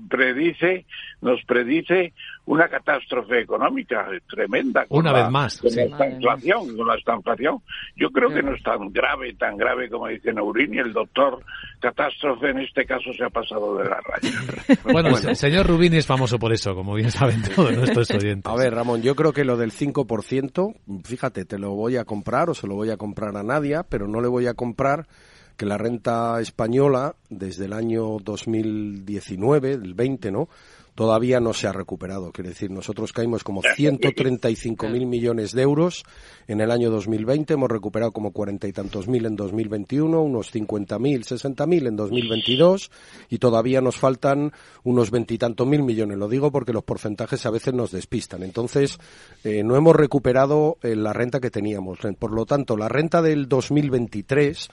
predice, 0.10 0.86
nos 1.22 1.44
predice 1.46 2.14
una 2.52 2.68
catástrofe 2.68 3.40
económica 3.40 4.08
tremenda. 4.30 4.86
Una 4.90 5.14
vez 5.14 5.30
más. 5.30 5.62
Con 5.62 5.74
la 5.74 5.84
estanflación, 5.84 6.76
con 6.76 6.86
la 6.86 6.96
estanflación. 6.96 7.62
Yo 7.96 8.10
creo 8.10 8.30
que 8.30 8.44
no 8.44 8.54
es 8.54 8.62
tan 8.62 8.92
grave, 8.92 9.34
tan 9.36 9.56
grave 9.56 9.90
como 9.90 10.08
dice 10.08 10.34
Naurini. 10.34 10.80
El 10.80 10.92
doctor 10.92 11.42
catástrofe 11.80 12.50
en 12.50 12.60
este 12.60 12.86
caso 12.86 13.14
se 13.14 13.24
ha 13.24 13.30
pasado 13.30 13.78
de 13.78 13.86
la 13.86 14.02
raya. 14.02 14.82
bueno, 14.84 15.18
el 15.18 15.36
señor 15.38 15.66
Rubini 15.66 15.96
es 15.96 16.06
famoso 16.06 16.38
por 16.40 16.52
eso, 16.52 16.76
como 16.76 16.94
bien 16.94 17.10
saben 17.10 17.42
todos 17.42 17.72
nuestros 17.72 18.12
oyentes. 18.12 18.52
A 18.52 18.56
ver, 18.58 18.74
Ramón, 18.74 19.02
yo 19.02 19.16
creo 19.16 19.32
que 19.32 19.46
lo 19.46 19.56
del 19.56 19.72
5%, 19.72 20.76
fíjate, 21.06 21.46
te 21.46 21.58
lo 21.58 21.72
voy 21.72 21.96
a 21.96 22.04
comprar 22.04 22.50
o 22.50 22.54
se 22.54 22.68
lo 22.68 22.76
voy 22.76 22.90
a 22.90 22.98
comprar 22.98 23.38
a 23.38 23.44
Nadia, 23.44 23.84
pero 23.88 24.10
no 24.10 24.20
le 24.20 24.28
voy 24.28 24.48
a 24.48 24.56
comprar 24.56 25.08
que 25.56 25.66
la 25.66 25.78
renta 25.78 26.42
española 26.42 27.16
desde 27.30 27.66
el 27.66 27.74
año 27.74 28.18
2019, 28.22 29.72
el 29.72 29.94
20, 29.94 30.32
¿no? 30.32 30.50
Todavía 30.96 31.40
no 31.40 31.54
se 31.54 31.68
ha 31.68 31.74
recuperado. 31.74 32.32
Quiere 32.32 32.50
decir, 32.50 32.72
nosotros 32.72 33.14
caímos 33.14 33.44
como 33.44 33.62
135.000 33.62 35.06
millones 35.06 35.54
de 35.54 35.62
euros 35.62 36.04
en 36.48 36.62
el 36.62 36.72
año 36.72 36.90
2020, 36.92 37.54
hemos 37.54 37.70
recuperado 37.70 38.12
como 38.12 38.32
cuarenta 38.32 38.68
y 38.68 38.74
tantos 38.74 39.08
mil 39.08 39.26
en 39.26 39.36
2021, 39.36 40.22
unos 40.22 40.54
50.000, 40.54 41.56
60.000 41.56 41.88
en 41.88 41.96
2022 41.96 42.92
y 43.30 43.38
todavía 43.38 43.82
nos 43.82 43.98
faltan 43.98 44.52
unos 44.84 45.12
veintitantos 45.12 45.68
mil 45.68 45.84
millones. 45.84 46.18
Lo 46.18 46.28
digo 46.28 46.52
porque 46.52 46.74
los 46.74 46.84
porcentajes 46.84 47.46
a 47.46 47.52
veces 47.52 47.74
nos 47.74 47.92
despistan. 47.92 48.44
Entonces, 48.44 48.98
eh, 49.44 49.64
no 49.64 49.76
hemos 49.76 49.96
recuperado 49.96 50.78
eh, 50.82 50.96
la 50.96 51.14
renta 51.14 51.40
que 51.40 51.52
teníamos. 51.52 52.00
Por 52.20 52.32
lo 52.32 52.46
tanto, 52.46 52.78
la 52.78 52.90
renta 52.90 53.22
del 53.22 53.48
2023 53.48 54.70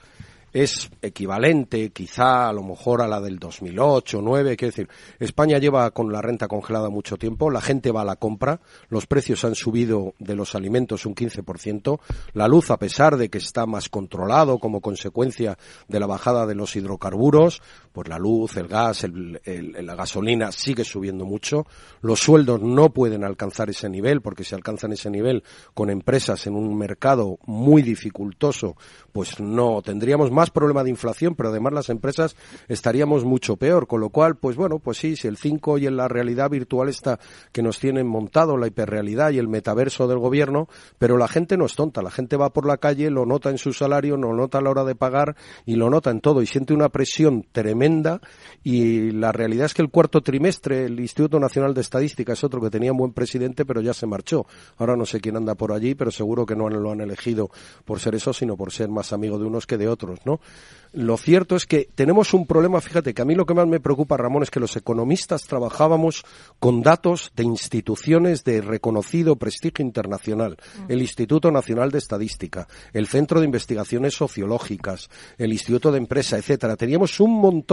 es 0.53 0.89
equivalente 1.01 1.91
quizá 1.91 2.49
a 2.49 2.53
lo 2.53 2.63
mejor 2.63 3.01
a 3.01 3.07
la 3.07 3.21
del 3.21 3.39
2008 3.39 4.17
o 4.17 4.21
2009, 4.21 4.57
quiero 4.57 4.71
decir, 4.71 4.89
España 5.19 5.57
lleva 5.57 5.89
con 5.91 6.11
la 6.11 6.21
renta 6.21 6.47
congelada 6.47 6.89
mucho 6.89 7.17
tiempo, 7.17 7.49
la 7.49 7.61
gente 7.61 7.91
va 7.91 8.01
a 8.01 8.05
la 8.05 8.15
compra, 8.15 8.61
los 8.89 9.05
precios 9.05 9.43
han 9.43 9.55
subido 9.55 10.13
de 10.19 10.35
los 10.35 10.55
alimentos 10.55 11.05
un 11.05 11.15
15%, 11.15 11.99
la 12.33 12.47
luz 12.47 12.71
a 12.71 12.77
pesar 12.77 13.17
de 13.17 13.29
que 13.29 13.37
está 13.37 13.65
más 13.65 13.89
controlado 13.89 14.59
como 14.59 14.81
consecuencia 14.81 15.57
de 15.87 15.99
la 15.99 16.07
bajada 16.07 16.45
de 16.45 16.55
los 16.55 16.75
hidrocarburos, 16.75 17.61
pues 17.99 18.07
la 18.07 18.17
luz, 18.17 18.55
el 18.55 18.69
gas, 18.69 19.05
la 19.43 19.95
gasolina 19.95 20.53
sigue 20.53 20.85
subiendo 20.85 21.25
mucho, 21.25 21.65
los 21.99 22.21
sueldos 22.21 22.61
no 22.61 22.93
pueden 22.93 23.25
alcanzar 23.25 23.69
ese 23.69 23.89
nivel 23.89 24.21
porque 24.21 24.45
si 24.45 24.55
alcanzan 24.55 24.93
ese 24.93 25.09
nivel 25.09 25.43
con 25.73 25.89
empresas 25.89 26.47
en 26.47 26.55
un 26.55 26.77
mercado 26.77 27.39
muy 27.45 27.81
dificultoso, 27.81 28.77
pues 29.11 29.41
no 29.41 29.81
tendríamos 29.81 30.31
más 30.31 30.49
problema 30.49 30.85
de 30.85 30.91
inflación, 30.91 31.35
pero 31.35 31.49
además 31.49 31.73
las 31.73 31.89
empresas 31.89 32.37
estaríamos 32.69 33.25
mucho 33.25 33.57
peor, 33.57 33.85
con 33.85 33.99
lo 33.99 34.11
cual, 34.11 34.37
pues 34.37 34.55
bueno, 34.55 34.79
pues 34.79 34.97
sí, 34.97 35.17
si 35.17 35.27
el 35.27 35.35
5 35.35 35.79
y 35.79 35.87
en 35.87 35.97
la 35.97 36.07
realidad 36.07 36.49
virtual 36.49 36.87
está 36.87 37.19
que 37.51 37.61
nos 37.61 37.79
tienen 37.79 38.07
montado, 38.07 38.55
la 38.55 38.67
hiperrealidad 38.67 39.31
y 39.31 39.39
el 39.39 39.49
metaverso 39.49 40.07
del 40.07 40.19
gobierno, 40.19 40.69
pero 40.97 41.17
la 41.17 41.27
gente 41.27 41.57
no 41.57 41.65
es 41.65 41.75
tonta, 41.75 42.01
la 42.01 42.11
gente 42.11 42.37
va 42.37 42.53
por 42.53 42.65
la 42.65 42.77
calle, 42.77 43.09
lo 43.09 43.25
nota 43.25 43.49
en 43.49 43.57
su 43.57 43.73
salario, 43.73 44.15
lo 44.15 44.33
nota 44.33 44.59
a 44.59 44.61
la 44.61 44.69
hora 44.69 44.85
de 44.85 44.95
pagar 44.95 45.35
y 45.65 45.75
lo 45.75 45.89
nota 45.89 46.11
en 46.11 46.21
todo 46.21 46.41
y 46.41 46.45
siente 46.45 46.73
una 46.73 46.87
presión 46.87 47.45
tremenda 47.51 47.88
y 48.63 49.11
la 49.11 49.31
realidad 49.31 49.65
es 49.65 49.73
que 49.73 49.81
el 49.81 49.89
cuarto 49.89 50.21
trimestre 50.21 50.85
el 50.85 50.99
Instituto 50.99 51.39
Nacional 51.39 51.73
de 51.73 51.81
Estadística 51.81 52.33
es 52.33 52.43
otro 52.43 52.61
que 52.61 52.69
tenía 52.69 52.91
un 52.91 52.97
buen 52.97 53.13
presidente 53.13 53.65
pero 53.65 53.81
ya 53.81 53.93
se 53.93 54.05
marchó. 54.05 54.45
Ahora 54.77 54.95
no 54.95 55.05
sé 55.05 55.19
quién 55.19 55.35
anda 55.35 55.55
por 55.55 55.71
allí, 55.71 55.95
pero 55.95 56.11
seguro 56.11 56.45
que 56.45 56.55
no 56.55 56.69
lo 56.69 56.91
han 56.91 57.01
elegido 57.01 57.49
por 57.85 57.99
ser 57.99 58.15
eso, 58.15 58.33
sino 58.33 58.55
por 58.55 58.71
ser 58.71 58.89
más 58.89 59.13
amigo 59.13 59.37
de 59.37 59.45
unos 59.45 59.65
que 59.65 59.77
de 59.77 59.87
otros, 59.87 60.19
lo 60.91 61.17
cierto 61.17 61.55
es 61.55 61.67
que 61.67 61.87
tenemos 61.93 62.33
un 62.33 62.47
problema, 62.47 62.81
fíjate 62.81 63.13
que 63.13 63.21
a 63.21 63.25
mí 63.25 63.35
lo 63.35 63.45
que 63.45 63.53
más 63.53 63.67
me 63.67 63.79
preocupa, 63.79 64.17
Ramón, 64.17 64.41
es 64.41 64.49
que 64.49 64.59
los 64.59 64.75
economistas 64.75 65.43
trabajábamos 65.43 66.25
con 66.57 66.81
datos 66.81 67.31
de 67.35 67.43
instituciones 67.43 68.43
de 68.43 68.61
reconocido 68.61 69.35
prestigio 69.35 69.85
internacional, 69.85 70.57
mm. 70.57 70.91
el 70.91 71.01
Instituto 71.01 71.51
Nacional 71.51 71.91
de 71.91 71.99
Estadística, 71.99 72.67
el 72.91 73.05
Centro 73.05 73.39
de 73.39 73.45
Investigaciones 73.45 74.15
Sociológicas, 74.15 75.09
el 75.37 75.51
Instituto 75.51 75.91
de 75.91 75.99
Empresa, 75.99 76.37
etcétera. 76.37 76.75
Teníamos 76.75 77.19
un 77.19 77.39
montón 77.39 77.68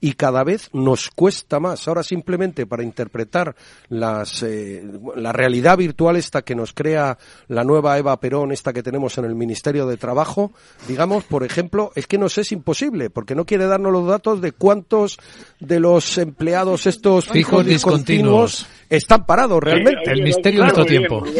y 0.00 0.12
cada 0.14 0.44
vez 0.44 0.68
nos 0.72 1.10
cuesta 1.10 1.60
más. 1.60 1.86
Ahora 1.86 2.02
simplemente 2.02 2.66
para 2.66 2.82
interpretar 2.82 3.54
las, 3.88 4.42
eh, 4.42 4.84
la 5.16 5.32
realidad 5.32 5.76
virtual 5.76 6.16
esta 6.16 6.42
que 6.42 6.54
nos 6.54 6.72
crea 6.72 7.16
la 7.48 7.64
nueva 7.64 7.98
Eva 7.98 8.18
Perón, 8.18 8.52
esta 8.52 8.72
que 8.72 8.82
tenemos 8.82 9.18
en 9.18 9.24
el 9.24 9.34
Ministerio 9.34 9.86
de 9.86 9.96
Trabajo, 9.96 10.52
digamos, 10.88 11.24
por 11.24 11.44
ejemplo, 11.44 11.92
es 11.94 12.06
que 12.06 12.18
no 12.18 12.28
sé 12.28 12.44
si 12.44 12.54
imposible, 12.54 13.10
porque 13.10 13.34
no 13.34 13.44
quiere 13.44 13.66
darnos 13.66 13.92
los 13.92 14.06
datos 14.06 14.40
de 14.40 14.52
cuántos 14.52 15.18
de 15.60 15.80
los 15.80 16.18
empleados 16.18 16.86
estos 16.86 17.28
fijos 17.28 17.64
discontinuos 17.64 18.66
están 18.88 19.26
parados 19.26 19.62
realmente. 19.62 20.10
el 20.10 20.22
misterio 20.22 20.60
de 20.60 20.64
nuestro 20.64 20.84
tiempo. 20.84 21.24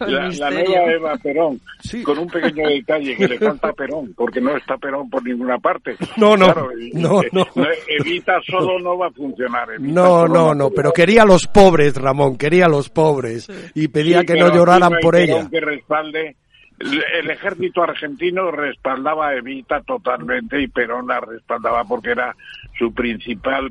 La, 0.00 0.50
nueva 0.50 0.92
Eva 0.92 1.16
Perón, 1.18 1.60
con 2.04 2.18
un 2.18 2.26
pequeño 2.26 2.66
detalle 2.70 3.16
que 3.16 3.28
le 3.28 3.38
falta 3.38 3.70
Perón, 3.74 4.14
porque 4.16 4.40
no 4.40 4.56
está 4.56 4.78
Perón 4.78 5.10
por 5.10 5.22
ninguna 5.22 5.58
parte. 5.58 5.96
No, 6.16 6.36
no, 6.36 6.54
no, 6.92 7.39
Evita 7.88 8.40
solo 8.46 8.78
no 8.78 8.98
va 8.98 9.08
a 9.08 9.10
funcionar. 9.10 9.68
no, 9.80 10.26
no, 10.26 10.54
no, 10.54 10.70
pero 10.70 10.92
quería 10.92 11.22
a 11.22 11.26
los 11.26 11.46
pobres, 11.46 11.96
Ramón, 11.96 12.36
quería 12.36 12.66
a 12.66 12.68
los 12.68 12.88
pobres 12.88 13.48
y 13.74 13.88
pedía 13.88 14.24
que 14.24 14.34
no 14.34 14.52
lloraran 14.52 14.94
por 15.00 15.16
ella. 15.16 15.48
Que 15.50 15.60
respalde 15.60 16.36
el 16.80 17.30
ejército 17.30 17.82
argentino 17.82 18.50
respaldaba 18.50 19.28
a 19.28 19.36
Evita 19.36 19.82
totalmente 19.82 20.60
y 20.60 20.68
Perón 20.68 21.08
la 21.08 21.20
respaldaba 21.20 21.84
porque 21.84 22.12
era 22.12 22.34
su 22.78 22.92
principal 22.94 23.70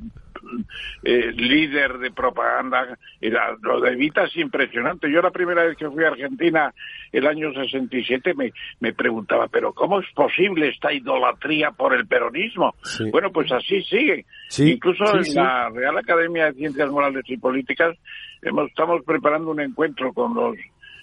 eh, 1.04 1.32
líder 1.36 1.98
de 2.00 2.12
propaganda. 2.12 2.98
Era, 3.22 3.56
lo 3.62 3.80
de 3.82 3.94
Evita 3.94 4.24
es 4.24 4.36
impresionante. 4.38 5.12
Yo 5.12 5.22
la 5.22 5.32
primera 5.32 5.64
vez 5.64 5.78
que 5.78 5.90
fui 5.90 6.04
a 6.04 6.10
Argentina, 6.10 6.74
el 7.12 7.28
año 7.28 7.54
67, 7.54 8.34
me, 8.34 8.52
me 8.80 8.94
preguntaba, 8.94 9.48
pero 9.48 9.74
¿cómo 9.74 10.00
es 10.00 10.08
posible 10.14 10.70
esta 10.70 10.94
idolatría 10.94 11.72
por 11.72 11.94
el 11.94 12.08
peronismo? 12.08 12.76
Bueno, 13.12 13.32
pues 13.32 13.52
así 13.52 13.82
sigue. 13.84 14.26
Incluso 14.58 15.04
en 15.16 15.36
la 15.36 15.70
Real 15.70 15.98
Academia 15.98 16.46
de 16.46 16.54
Ciencias 16.54 16.90
Morales 16.90 17.24
y 17.28 17.38
Políticas 17.38 17.98
hemos, 18.42 18.70
estamos 18.70 19.04
preparando 19.06 19.52
un 19.52 19.62
encuentro 19.62 20.14
con 20.14 20.34
los 20.34 20.56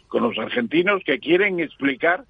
con 0.09 0.23
los 0.23 0.39
argentinos 0.39 1.03
que 1.05 1.19
quieren 1.19 1.59
explicar 1.59 2.25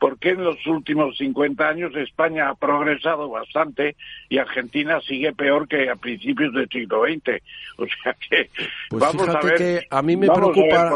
por 0.00 0.18
qué 0.18 0.30
en 0.30 0.42
los 0.42 0.66
últimos 0.66 1.16
50 1.18 1.68
años 1.68 1.94
España 1.94 2.48
ha 2.48 2.54
progresado 2.54 3.28
bastante 3.28 3.96
y 4.30 4.38
Argentina 4.38 4.98
sigue 5.02 5.34
peor 5.34 5.68
que 5.68 5.90
a 5.90 5.94
principios 5.94 6.54
del 6.54 6.68
siglo 6.68 7.02
XX. 7.04 7.42
O 7.80 7.86
sea 7.86 8.14
que 8.28 8.50
pues 8.90 9.00
vamos 9.00 9.24
fíjate 9.24 9.46
a 9.46 9.48
ver. 9.48 9.56
que 9.56 9.86
a 9.88 10.02
mí 10.02 10.14
me 10.14 10.28
preocupa, 10.28 10.90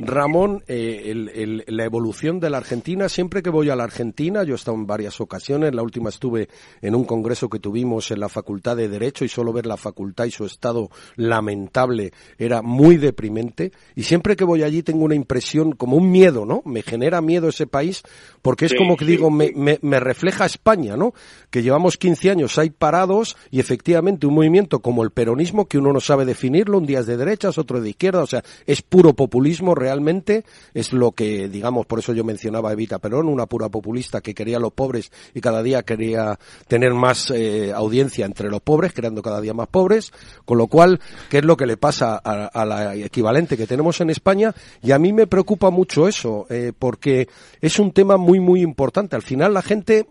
Ramón, 0.00 0.62
eh, 0.68 1.62
la 1.66 1.84
evolución 1.84 2.40
de 2.40 2.48
la 2.48 2.56
Argentina. 2.56 3.10
Siempre 3.10 3.42
que 3.42 3.50
voy 3.50 3.68
a 3.68 3.76
la 3.76 3.84
Argentina, 3.84 4.42
yo 4.42 4.54
he 4.54 4.56
estado 4.56 4.76
en 4.78 4.86
varias 4.86 5.20
ocasiones, 5.20 5.74
la 5.74 5.82
última 5.82 6.08
estuve 6.08 6.48
en 6.80 6.94
un 6.94 7.04
congreso 7.04 7.50
que 7.50 7.58
tuvimos 7.58 8.10
en 8.10 8.20
la 8.20 8.30
Facultad 8.30 8.76
de 8.76 8.88
Derecho 8.88 9.24
y 9.26 9.28
solo 9.28 9.52
ver 9.52 9.66
la 9.66 9.76
facultad 9.76 10.24
y 10.24 10.30
su 10.30 10.46
estado 10.46 10.88
lamentable 11.16 12.12
era 12.38 12.62
muy 12.62 12.96
deprimente. 12.96 13.72
Y 13.94 14.04
siempre 14.04 14.34
que 14.34 14.44
voy 14.44 14.62
allí 14.62 14.82
tengo 14.82 15.04
una 15.04 15.14
impresión, 15.14 15.72
como 15.72 15.96
un 15.96 16.10
miedo, 16.10 16.46
¿no? 16.46 16.62
Me 16.64 16.82
genera 16.82 17.20
miedo 17.20 17.48
ese 17.48 17.66
país 17.66 18.02
porque 18.50 18.66
es 18.66 18.74
como 18.74 18.96
que 18.96 19.04
digo, 19.04 19.30
me, 19.30 19.52
me, 19.54 20.00
refleja 20.00 20.44
España, 20.44 20.96
¿no? 20.96 21.14
Que 21.50 21.62
llevamos 21.62 21.96
15 21.96 22.30
años 22.30 22.58
ahí 22.58 22.70
parados 22.70 23.36
y 23.52 23.60
efectivamente 23.60 24.26
un 24.26 24.34
movimiento 24.34 24.80
como 24.80 25.04
el 25.04 25.12
peronismo, 25.12 25.68
que 25.68 25.78
uno 25.78 25.92
no 25.92 26.00
sabe 26.00 26.24
definirlo, 26.24 26.78
un 26.78 26.84
día 26.84 26.98
es 26.98 27.06
de 27.06 27.16
derechas, 27.16 27.58
otro 27.58 27.80
de 27.80 27.90
izquierda, 27.90 28.24
o 28.24 28.26
sea, 28.26 28.42
es 28.66 28.82
puro 28.82 29.12
populismo 29.12 29.76
realmente, 29.76 30.44
es 30.74 30.92
lo 30.92 31.12
que, 31.12 31.48
digamos, 31.48 31.86
por 31.86 32.00
eso 32.00 32.12
yo 32.12 32.24
mencionaba 32.24 32.70
a 32.70 32.72
Evita 32.72 32.98
Perón, 32.98 33.28
una 33.28 33.46
pura 33.46 33.68
populista 33.68 34.20
que 34.20 34.34
quería 34.34 34.56
a 34.56 34.60
los 34.60 34.72
pobres 34.72 35.12
y 35.32 35.40
cada 35.40 35.62
día 35.62 35.84
quería 35.84 36.36
tener 36.66 36.92
más 36.92 37.30
eh, 37.30 37.72
audiencia 37.72 38.26
entre 38.26 38.50
los 38.50 38.62
pobres, 38.62 38.92
creando 38.92 39.22
cada 39.22 39.40
día 39.40 39.54
más 39.54 39.68
pobres, 39.68 40.10
con 40.44 40.58
lo 40.58 40.66
cual, 40.66 40.98
¿qué 41.28 41.38
es 41.38 41.44
lo 41.44 41.56
que 41.56 41.66
le 41.66 41.76
pasa 41.76 42.16
a, 42.16 42.64
la 42.64 42.96
equivalente 42.96 43.56
que 43.56 43.68
tenemos 43.68 44.00
en 44.00 44.10
España? 44.10 44.52
Y 44.82 44.90
a 44.90 44.98
mí 44.98 45.12
me 45.12 45.28
preocupa 45.28 45.70
mucho 45.70 46.08
eso, 46.08 46.48
eh, 46.50 46.72
porque 46.76 47.28
es 47.60 47.78
un 47.78 47.92
tema 47.92 48.16
muy 48.16 48.39
muy, 48.40 48.62
importante. 48.62 49.16
Al 49.16 49.22
final 49.22 49.54
la 49.54 49.62
gente, 49.62 50.06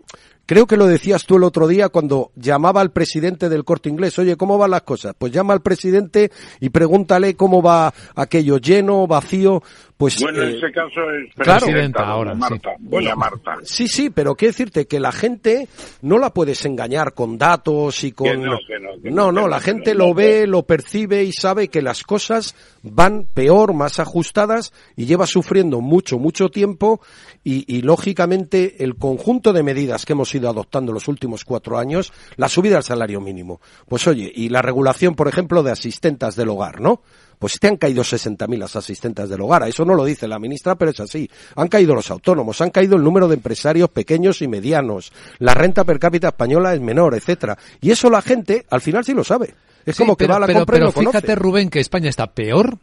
creo 0.46 0.66
que 0.66 0.76
lo 0.76 0.86
decías 0.86 1.26
tú 1.26 1.36
el 1.36 1.44
otro 1.44 1.68
día 1.68 1.88
cuando 1.88 2.32
llamaba 2.36 2.80
al 2.80 2.92
presidente 2.92 3.48
del 3.48 3.64
corte 3.64 3.88
inglés, 3.88 4.18
oye, 4.18 4.36
¿cómo 4.36 4.58
van 4.58 4.70
las 4.70 4.82
cosas? 4.82 5.14
Pues 5.18 5.32
llama 5.32 5.54
al 5.54 5.62
presidente 5.62 6.30
y 6.60 6.70
pregúntale 6.70 7.34
cómo 7.34 7.62
va 7.62 7.92
aquello 8.14 8.58
lleno, 8.58 9.06
vacío. 9.06 9.62
Pues, 10.00 10.18
bueno, 10.22 10.42
en 10.42 10.54
eh, 10.54 10.56
ese 10.56 10.72
caso 10.72 11.00
es 11.10 11.34
presidenta 11.34 12.02
ahora. 12.06 12.34
Marta, 12.34 12.70
sí. 12.78 13.08
Marta. 13.14 13.56
Sí, 13.64 13.86
sí, 13.86 14.08
pero 14.08 14.34
quiero 14.34 14.52
decirte 14.52 14.86
que 14.86 14.98
la 14.98 15.12
gente 15.12 15.68
no 16.00 16.16
la 16.16 16.30
puedes 16.32 16.64
engañar 16.64 17.12
con 17.12 17.36
datos 17.36 18.02
y 18.02 18.12
con. 18.12 18.42
no, 19.02 19.30
no, 19.30 19.46
la 19.46 19.60
gente 19.60 19.94
lo 19.94 20.14
ve, 20.14 20.46
lo 20.46 20.62
percibe 20.62 21.22
y 21.24 21.32
sabe 21.32 21.68
que 21.68 21.82
las 21.82 22.02
cosas 22.02 22.56
van 22.82 23.26
peor, 23.34 23.74
más 23.74 24.00
ajustadas 24.00 24.72
y 24.96 25.04
lleva 25.04 25.26
sufriendo 25.26 25.82
mucho, 25.82 26.18
mucho 26.18 26.48
tiempo 26.48 27.02
y, 27.44 27.64
y 27.74 27.82
lógicamente 27.82 28.84
el 28.84 28.96
conjunto 28.96 29.52
de 29.52 29.62
medidas 29.62 30.04
que 30.04 30.12
hemos 30.12 30.34
ido 30.34 30.48
adoptando 30.48 30.92
los 30.92 31.08
últimos 31.08 31.44
cuatro 31.44 31.78
años, 31.78 32.12
la 32.36 32.48
subida 32.48 32.74
del 32.74 32.84
salario 32.84 33.20
mínimo. 33.20 33.60
Pues 33.88 34.06
oye, 34.06 34.30
y 34.34 34.48
la 34.48 34.62
regulación, 34.62 35.14
por 35.14 35.28
ejemplo, 35.28 35.62
de 35.62 35.72
asistentas 35.72 36.36
del 36.36 36.50
hogar, 36.50 36.80
¿no? 36.80 37.02
pues 37.40 37.58
te 37.58 37.68
han 37.68 37.78
caído 37.78 38.02
60.000 38.02 38.58
las 38.58 38.76
asistentes 38.76 39.28
del 39.30 39.40
hogar. 39.40 39.66
Eso 39.66 39.86
no 39.86 39.94
lo 39.94 40.04
dice 40.04 40.28
la 40.28 40.38
ministra, 40.38 40.74
pero 40.74 40.90
es 40.90 41.00
así. 41.00 41.28
Han 41.56 41.68
caído 41.68 41.94
los 41.94 42.10
autónomos, 42.10 42.60
han 42.60 42.68
caído 42.68 42.96
el 42.96 43.02
número 43.02 43.28
de 43.28 43.34
empresarios 43.36 43.88
pequeños 43.88 44.42
y 44.42 44.46
medianos. 44.46 45.10
La 45.38 45.54
renta 45.54 45.82
per 45.84 45.98
cápita 45.98 46.28
española 46.28 46.74
es 46.74 46.82
menor, 46.82 47.14
etcétera. 47.14 47.56
Y 47.80 47.92
eso 47.92 48.10
la 48.10 48.20
gente 48.20 48.66
al 48.68 48.82
final 48.82 49.06
sí 49.06 49.14
lo 49.14 49.24
sabe. 49.24 49.54
Es 49.86 49.96
como 49.96 50.18
que 50.18 50.26
va 50.26 50.36
a 50.36 50.40
la 50.40 50.46
compra 50.48 50.66
pero 50.66 50.92
y 50.94 51.02
lo 51.04 51.10
fíjate, 51.10 51.34
Rubén, 51.34 51.70
que 51.70 51.80
España 51.80 52.10
está 52.10 52.26
peor 52.26 52.76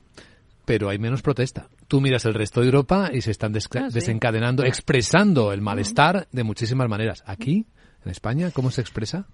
pero 0.68 0.89
hay 0.89 0.99
menos 0.99 1.22
protesta. 1.22 1.70
Tú 1.88 2.01
miras 2.01 2.26
el 2.26 2.34
resto 2.34 2.59
de 2.59 2.65
Europa 2.65 3.09
y 3.13 3.22
se 3.22 3.32
están 3.32 3.55
ah, 3.55 3.89
desencadenando, 3.89 4.65
expresando 4.65 5.53
el 5.53 5.61
malestar 5.61 6.28
de 6.34 6.43
muchísimas 6.43 6.89
maneras. 6.89 7.24
Aquí, 7.26 7.68
en 8.03 8.11
España, 8.11 8.51
¿cómo 8.51 8.70
se 8.70 8.82
expresa? 8.82 9.28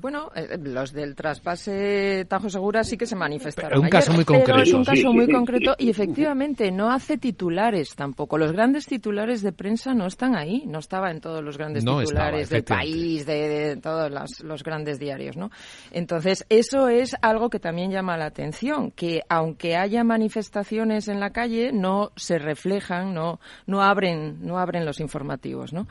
Bueno, 0.00 0.30
eh, 0.32 0.56
los 0.62 0.92
del 0.92 1.16
traspase 1.16 2.24
Tajo 2.28 2.48
Segura 2.48 2.84
sí 2.84 2.96
que 2.96 3.04
se 3.04 3.16
manifestaron. 3.16 3.80
un 3.80 3.90
caso 3.90 4.12
muy 4.12 4.24
concreto. 4.24 4.62
es 4.62 4.72
un 4.72 4.84
caso 4.84 5.12
muy 5.12 5.28
concreto 5.28 5.74
y 5.76 5.90
efectivamente 5.90 6.70
no 6.70 6.92
hace 6.92 7.18
titulares 7.18 7.96
tampoco. 7.96 8.38
Los 8.38 8.52
grandes 8.52 8.86
titulares 8.86 9.42
de 9.42 9.52
prensa 9.52 9.94
no 9.94 10.06
están 10.06 10.36
ahí. 10.36 10.62
No 10.66 10.78
estaba 10.78 11.10
en 11.10 11.20
todos 11.20 11.42
los 11.42 11.58
grandes 11.58 11.84
titulares 11.84 12.48
del 12.48 12.62
país, 12.62 13.26
de, 13.26 13.76
todos 13.82 14.08
los, 14.42 14.62
grandes 14.62 15.00
diarios, 15.00 15.36
¿no? 15.36 15.50
Entonces, 15.90 16.46
eso 16.48 16.88
es 16.88 17.16
algo 17.20 17.50
que 17.50 17.58
también 17.58 17.90
llama 17.90 18.16
la 18.16 18.26
atención, 18.26 18.92
que 18.92 19.22
aunque 19.28 19.76
haya 19.76 20.04
manifestaciones 20.04 21.08
en 21.08 21.18
la 21.18 21.30
calle, 21.30 21.72
no 21.72 22.12
se 22.14 22.38
reflejan, 22.38 23.14
no, 23.14 23.40
no 23.66 23.82
abren, 23.82 24.46
no 24.46 24.58
abren 24.58 24.86
los 24.86 25.00
informativos, 25.00 25.72
¿no? 25.72 25.88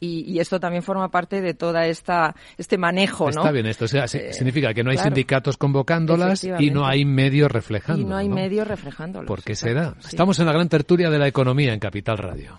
Y, 0.00 0.38
esto 0.38 0.60
también 0.60 0.82
forma 0.82 1.10
parte 1.10 1.40
de 1.40 1.54
toda 1.54 1.86
esta 1.86 2.34
este 2.58 2.78
manejo, 2.78 3.30
¿no? 3.30 3.40
Está 3.40 3.52
bien, 3.52 3.66
esto 3.66 3.86
eh, 3.86 4.32
significa 4.32 4.74
que 4.74 4.84
no 4.84 4.90
hay 4.90 4.98
sindicatos 4.98 5.56
convocándolas 5.56 6.44
y 6.44 6.70
no 6.70 6.86
hay 6.86 7.04
medios 7.04 7.50
reflejando. 7.50 8.02
Y 8.02 8.04
no 8.04 8.16
hay 8.16 8.28
medios 8.28 8.66
reflejándolas. 8.68 9.26
¿Por 9.26 9.42
qué 9.42 9.54
será? 9.54 9.94
Estamos 10.06 10.38
en 10.38 10.46
la 10.46 10.52
gran 10.52 10.68
tertulia 10.68 11.10
de 11.10 11.18
la 11.18 11.26
economía 11.26 11.72
en 11.72 11.80
Capital 11.80 12.18
Radio. 12.18 12.58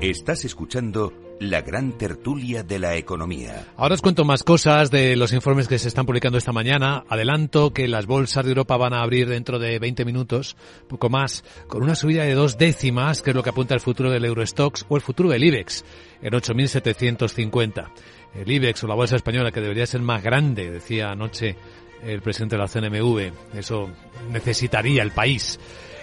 Estás 0.00 0.44
escuchando 0.44 1.12
la 1.40 1.60
gran 1.62 1.98
tertulia 1.98 2.62
de 2.62 2.78
la 2.78 2.94
economía. 2.94 3.66
Ahora 3.76 3.96
os 3.96 4.00
cuento 4.00 4.24
más 4.24 4.44
cosas 4.44 4.92
de 4.92 5.16
los 5.16 5.32
informes 5.32 5.66
que 5.66 5.80
se 5.80 5.88
están 5.88 6.06
publicando 6.06 6.38
esta 6.38 6.52
mañana. 6.52 7.02
Adelanto 7.08 7.72
que 7.72 7.88
las 7.88 8.06
bolsas 8.06 8.44
de 8.44 8.52
Europa 8.52 8.76
van 8.76 8.94
a 8.94 9.02
abrir 9.02 9.28
dentro 9.28 9.58
de 9.58 9.80
20 9.80 10.04
minutos, 10.04 10.56
poco 10.88 11.08
más, 11.08 11.42
con 11.66 11.82
una 11.82 11.96
subida 11.96 12.22
de 12.22 12.34
dos 12.34 12.58
décimas, 12.58 13.22
que 13.22 13.30
es 13.30 13.36
lo 13.36 13.42
que 13.42 13.50
apunta 13.50 13.74
el 13.74 13.80
futuro 13.80 14.08
del 14.08 14.24
Eurostox 14.24 14.86
o 14.88 14.94
el 14.94 15.02
futuro 15.02 15.30
del 15.30 15.42
IBEX, 15.42 15.84
en 16.22 16.32
8.750. 16.32 17.90
El 18.36 18.52
IBEX 18.52 18.84
o 18.84 18.86
la 18.86 18.94
bolsa 18.94 19.16
española, 19.16 19.50
que 19.50 19.60
debería 19.60 19.84
ser 19.84 20.00
más 20.00 20.22
grande, 20.22 20.70
decía 20.70 21.10
anoche 21.10 21.56
el 22.04 22.22
presidente 22.22 22.54
de 22.54 22.62
la 22.62 22.68
CNMV, 22.68 23.56
eso 23.58 23.90
necesitaría 24.30 25.02
el 25.02 25.10
país. 25.10 25.58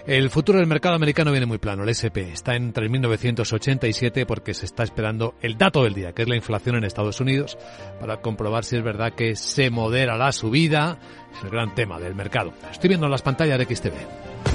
El 0.08 0.30
futuro 0.30 0.60
del 0.60 0.68
mercado 0.68 0.93
americano 0.93 1.32
viene 1.32 1.47
muy 1.47 1.58
plano. 1.58 1.82
El 1.82 1.89
SP 1.89 2.30
está 2.32 2.56
en 2.56 2.74
3.987 2.74 4.28
porque 4.28 4.53
se 4.53 4.68
está 4.68 4.84
esperando 4.84 5.34
el 5.41 5.58
dato 5.58 5.84
del 5.84 5.95
día, 5.95 6.14
que 6.14 6.22
es 6.22 6.28
la 6.28 6.36
inflación 6.36 6.76
en 6.76 6.84
Estados 6.84 7.20
Unidos, 7.22 7.58
para 7.99 8.22
comprobar 8.22 8.66
si 8.66 8.78
es 8.78 8.84
verdad 8.84 9.14
que 9.14 9.36
se 9.36 9.72
modera 9.72 10.16
la 10.16 10.32
subida. 10.32 10.99
Es 11.36 11.43
el 11.43 11.49
gran 11.49 11.74
tema 11.74 11.99
del 11.99 12.14
mercado. 12.14 12.53
Estoy 12.72 12.89
viendo 12.89 13.08
en 13.08 13.12
las 13.12 13.24
pantallas 13.24 13.58
de 13.58 13.66
XTV. 13.66 14.55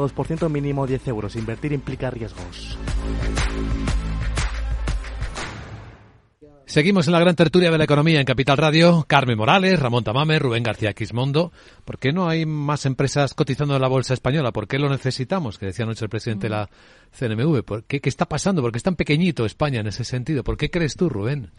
2% 0.00 0.48
mínimo 0.48 0.86
10 0.86 1.08
euros. 1.08 1.36
Invertir 1.36 1.72
implica 1.72 2.10
riesgos. 2.10 2.78
Seguimos 6.72 7.06
en 7.06 7.12
la 7.12 7.20
gran 7.20 7.36
tertulia 7.36 7.70
de 7.70 7.76
la 7.76 7.84
economía 7.84 8.18
en 8.18 8.24
Capital 8.24 8.56
Radio. 8.56 9.04
Carmen 9.06 9.36
Morales, 9.36 9.78
Ramón 9.78 10.04
Tamame, 10.04 10.38
Rubén 10.38 10.62
García 10.62 10.94
Quismondo. 10.94 11.52
¿Por 11.84 11.98
qué 11.98 12.12
no 12.12 12.30
hay 12.30 12.46
más 12.46 12.86
empresas 12.86 13.34
cotizando 13.34 13.76
en 13.76 13.82
la 13.82 13.88
bolsa 13.88 14.14
española? 14.14 14.52
¿Por 14.52 14.66
qué 14.66 14.78
lo 14.78 14.88
necesitamos? 14.88 15.58
Que 15.58 15.66
decía 15.66 15.84
anoche 15.84 16.06
el 16.06 16.08
presidente 16.08 16.46
de 16.46 16.50
la 16.54 16.70
CNMV. 17.12 17.62
¿Por 17.62 17.84
qué, 17.84 18.00
¿Qué 18.00 18.08
está 18.08 18.26
pasando? 18.26 18.62
¿Por 18.62 18.72
qué 18.72 18.78
es 18.78 18.82
tan 18.82 18.96
pequeñito 18.96 19.44
España 19.44 19.80
en 19.80 19.86
ese 19.86 20.04
sentido? 20.04 20.42
¿Por 20.44 20.56
qué 20.56 20.70
crees 20.70 20.96
tú, 20.96 21.08
Rubén? 21.08 21.50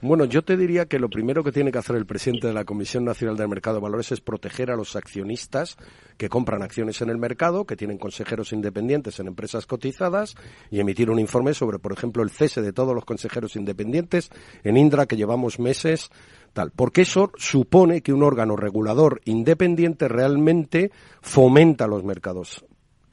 Bueno, 0.00 0.24
yo 0.24 0.42
te 0.42 0.56
diría 0.56 0.86
que 0.86 0.98
lo 0.98 1.08
primero 1.08 1.42
que 1.42 1.52
tiene 1.52 1.72
que 1.72 1.78
hacer 1.78 1.96
el 1.96 2.06
presidente 2.06 2.46
de 2.46 2.52
la 2.52 2.64
Comisión 2.64 3.04
Nacional 3.04 3.36
del 3.36 3.48
Mercado 3.48 3.76
de 3.76 3.82
Valores 3.82 4.12
es 4.12 4.20
proteger 4.20 4.70
a 4.70 4.76
los 4.76 4.96
accionistas 4.96 5.76
que 6.18 6.28
compran 6.28 6.62
acciones 6.62 7.00
en 7.00 7.10
el 7.10 7.18
mercado, 7.18 7.64
que 7.64 7.76
tienen 7.76 7.98
consejeros 7.98 8.52
independientes 8.52 9.18
en 9.20 9.28
empresas 9.28 9.66
cotizadas 9.66 10.34
y 10.70 10.80
emitir 10.80 11.10
un 11.10 11.18
informe 11.18 11.54
sobre, 11.54 11.78
por 11.78 11.92
ejemplo, 11.92 12.22
el 12.22 12.30
cese 12.30 12.60
de 12.60 12.72
todos 12.72 12.94
los 12.94 13.04
consejeros 13.04 13.56
independientes 13.56 14.30
en 14.62 14.76
Indra 14.76 15.06
que 15.06 15.16
llevamos 15.16 15.58
meses 15.58 16.10
tal, 16.52 16.70
porque 16.70 17.02
eso 17.02 17.32
supone 17.36 18.00
que 18.02 18.12
un 18.12 18.22
órgano 18.22 18.56
regulador 18.56 19.20
independiente 19.24 20.08
realmente 20.08 20.92
fomenta 21.20 21.86
los 21.86 22.04
mercados. 22.04 22.64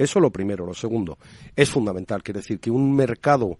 Eso 0.01 0.19
lo 0.19 0.31
primero. 0.31 0.65
Lo 0.65 0.73
segundo, 0.73 1.17
es 1.55 1.69
fundamental, 1.69 2.23
quiere 2.23 2.39
decir 2.39 2.59
que 2.59 2.71
un 2.71 2.91
mercado 2.95 3.59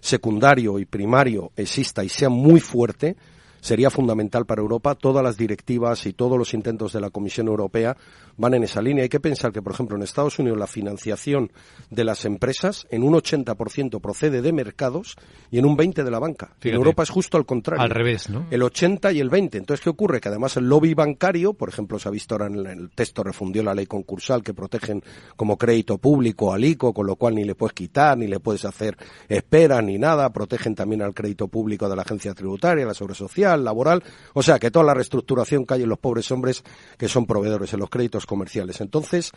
secundario 0.00 0.78
y 0.78 0.84
primario 0.84 1.50
exista 1.56 2.04
y 2.04 2.10
sea 2.10 2.28
muy 2.28 2.60
fuerte, 2.60 3.16
sería 3.60 3.90
fundamental 3.90 4.46
para 4.46 4.62
Europa. 4.62 4.94
Todas 4.94 5.22
las 5.22 5.36
directivas 5.36 6.06
y 6.06 6.12
todos 6.12 6.38
los 6.38 6.54
intentos 6.54 6.92
de 6.92 7.00
la 7.00 7.10
Comisión 7.10 7.48
Europea 7.48 7.96
van 8.36 8.54
en 8.54 8.64
esa 8.64 8.80
línea. 8.80 9.02
Hay 9.02 9.08
que 9.08 9.20
pensar 9.20 9.52
que, 9.52 9.62
por 9.62 9.72
ejemplo, 9.72 9.96
en 9.96 10.02
Estados 10.02 10.38
Unidos 10.38 10.58
la 10.58 10.66
financiación 10.66 11.50
de 11.90 12.04
las 12.04 12.24
empresas 12.24 12.86
en 12.90 13.02
un 13.02 13.14
80% 13.14 14.00
procede 14.00 14.42
de 14.42 14.52
mercados 14.52 15.16
y 15.50 15.58
en 15.58 15.66
un 15.66 15.76
20% 15.76 16.04
de 16.04 16.10
la 16.10 16.18
banca. 16.18 16.54
en 16.62 16.74
Europa 16.74 17.02
es 17.02 17.10
justo 17.10 17.36
al 17.36 17.46
contrario. 17.46 17.82
Al 17.82 17.90
revés, 17.90 18.30
¿no? 18.30 18.46
El 18.50 18.62
80 18.62 19.12
y 19.12 19.20
el 19.20 19.28
20. 19.28 19.58
Entonces, 19.58 19.82
¿qué 19.82 19.90
ocurre? 19.90 20.20
Que 20.20 20.28
además 20.28 20.56
el 20.56 20.68
lobby 20.68 20.94
bancario, 20.94 21.54
por 21.54 21.68
ejemplo, 21.68 21.98
se 21.98 22.08
ha 22.08 22.12
visto 22.12 22.34
ahora 22.34 22.46
en 22.46 22.66
el 22.66 22.90
texto, 22.90 23.22
refundió 23.22 23.62
la 23.62 23.74
ley 23.74 23.86
concursal 23.86 24.42
que 24.42 24.54
protegen 24.54 25.02
como 25.36 25.56
crédito 25.56 25.98
público 25.98 26.52
al 26.52 26.64
ICO, 26.64 26.92
con 26.92 27.06
lo 27.06 27.16
cual 27.16 27.34
ni 27.34 27.44
le 27.44 27.54
puedes 27.54 27.74
quitar, 27.74 28.16
ni 28.16 28.26
le 28.26 28.40
puedes 28.40 28.64
hacer 28.64 28.96
espera, 29.28 29.82
ni 29.82 29.98
nada. 29.98 30.30
Protegen 30.30 30.74
también 30.74 31.02
al 31.02 31.14
crédito 31.14 31.48
público 31.48 31.88
de 31.88 31.96
la 31.96 32.02
agencia 32.02 32.34
tributaria, 32.34 32.86
la 32.86 32.94
sobre 32.94 33.14
social, 33.14 33.47
laboral. 33.56 34.02
O 34.34 34.42
sea, 34.42 34.58
que 34.58 34.70
toda 34.70 34.84
la 34.84 34.94
reestructuración 34.94 35.64
hay 35.68 35.82
en 35.82 35.88
los 35.88 35.98
pobres 35.98 36.30
hombres 36.30 36.62
que 36.96 37.08
son 37.08 37.26
proveedores 37.26 37.72
en 37.72 37.80
los 37.80 37.90
créditos 37.90 38.26
comerciales. 38.26 38.80
Entonces, 38.80 39.32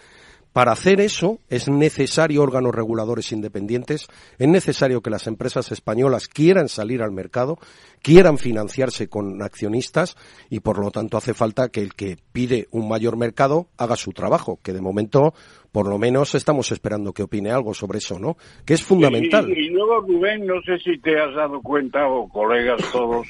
para 0.54 0.74
hacer 0.74 1.00
eso 1.00 1.40
es 1.50 1.70
necesario 1.70 2.44
órganos 2.44 2.76
reguladores 2.76 3.32
independientes, 3.32 4.08
es 4.38 4.48
necesario 4.50 5.02
que 5.02 5.10
las 5.10 5.28
empresas 5.28 5.72
españolas 5.72 6.28
quieran 6.28 6.68
salir 6.68 7.02
al 7.02 7.14
mercado, 7.14 7.58
quieran 8.02 8.38
financiarse 8.38 9.08
con 9.08 9.42
accionistas 9.42 10.18
y 10.50 10.60
por 10.60 10.80
lo 10.80 10.92
tanto 10.92 11.16
hace 11.16 11.34
falta 11.34 11.70
que 11.70 11.82
el 11.82 11.94
que 11.94 12.18
pide 12.34 12.68
un 12.72 12.90
mayor 12.90 13.16
mercado 13.16 13.68
haga 13.78 13.96
su 13.96 14.12
trabajo, 14.12 14.60
que 14.62 14.74
de 14.74 14.82
momento 14.82 15.34
por 15.72 15.88
lo 15.88 15.98
menos 15.98 16.36
estamos 16.36 16.70
esperando 16.74 17.14
que 17.14 17.24
opine 17.24 17.52
algo 17.52 17.74
sobre 17.74 18.00
eso, 18.00 18.20
¿no? 18.20 18.36
Que 18.66 18.74
es 18.74 18.84
fundamental. 18.84 19.50
Y 19.50 19.70
luego, 19.70 20.02
Rubén, 20.02 20.46
no 20.46 20.62
sé 20.64 20.78
si 20.80 21.00
te 21.00 21.18
has 21.18 21.34
dado 21.34 21.62
cuenta, 21.62 22.10
o 22.10 22.28
colegas 22.28 22.82
todos, 22.92 23.26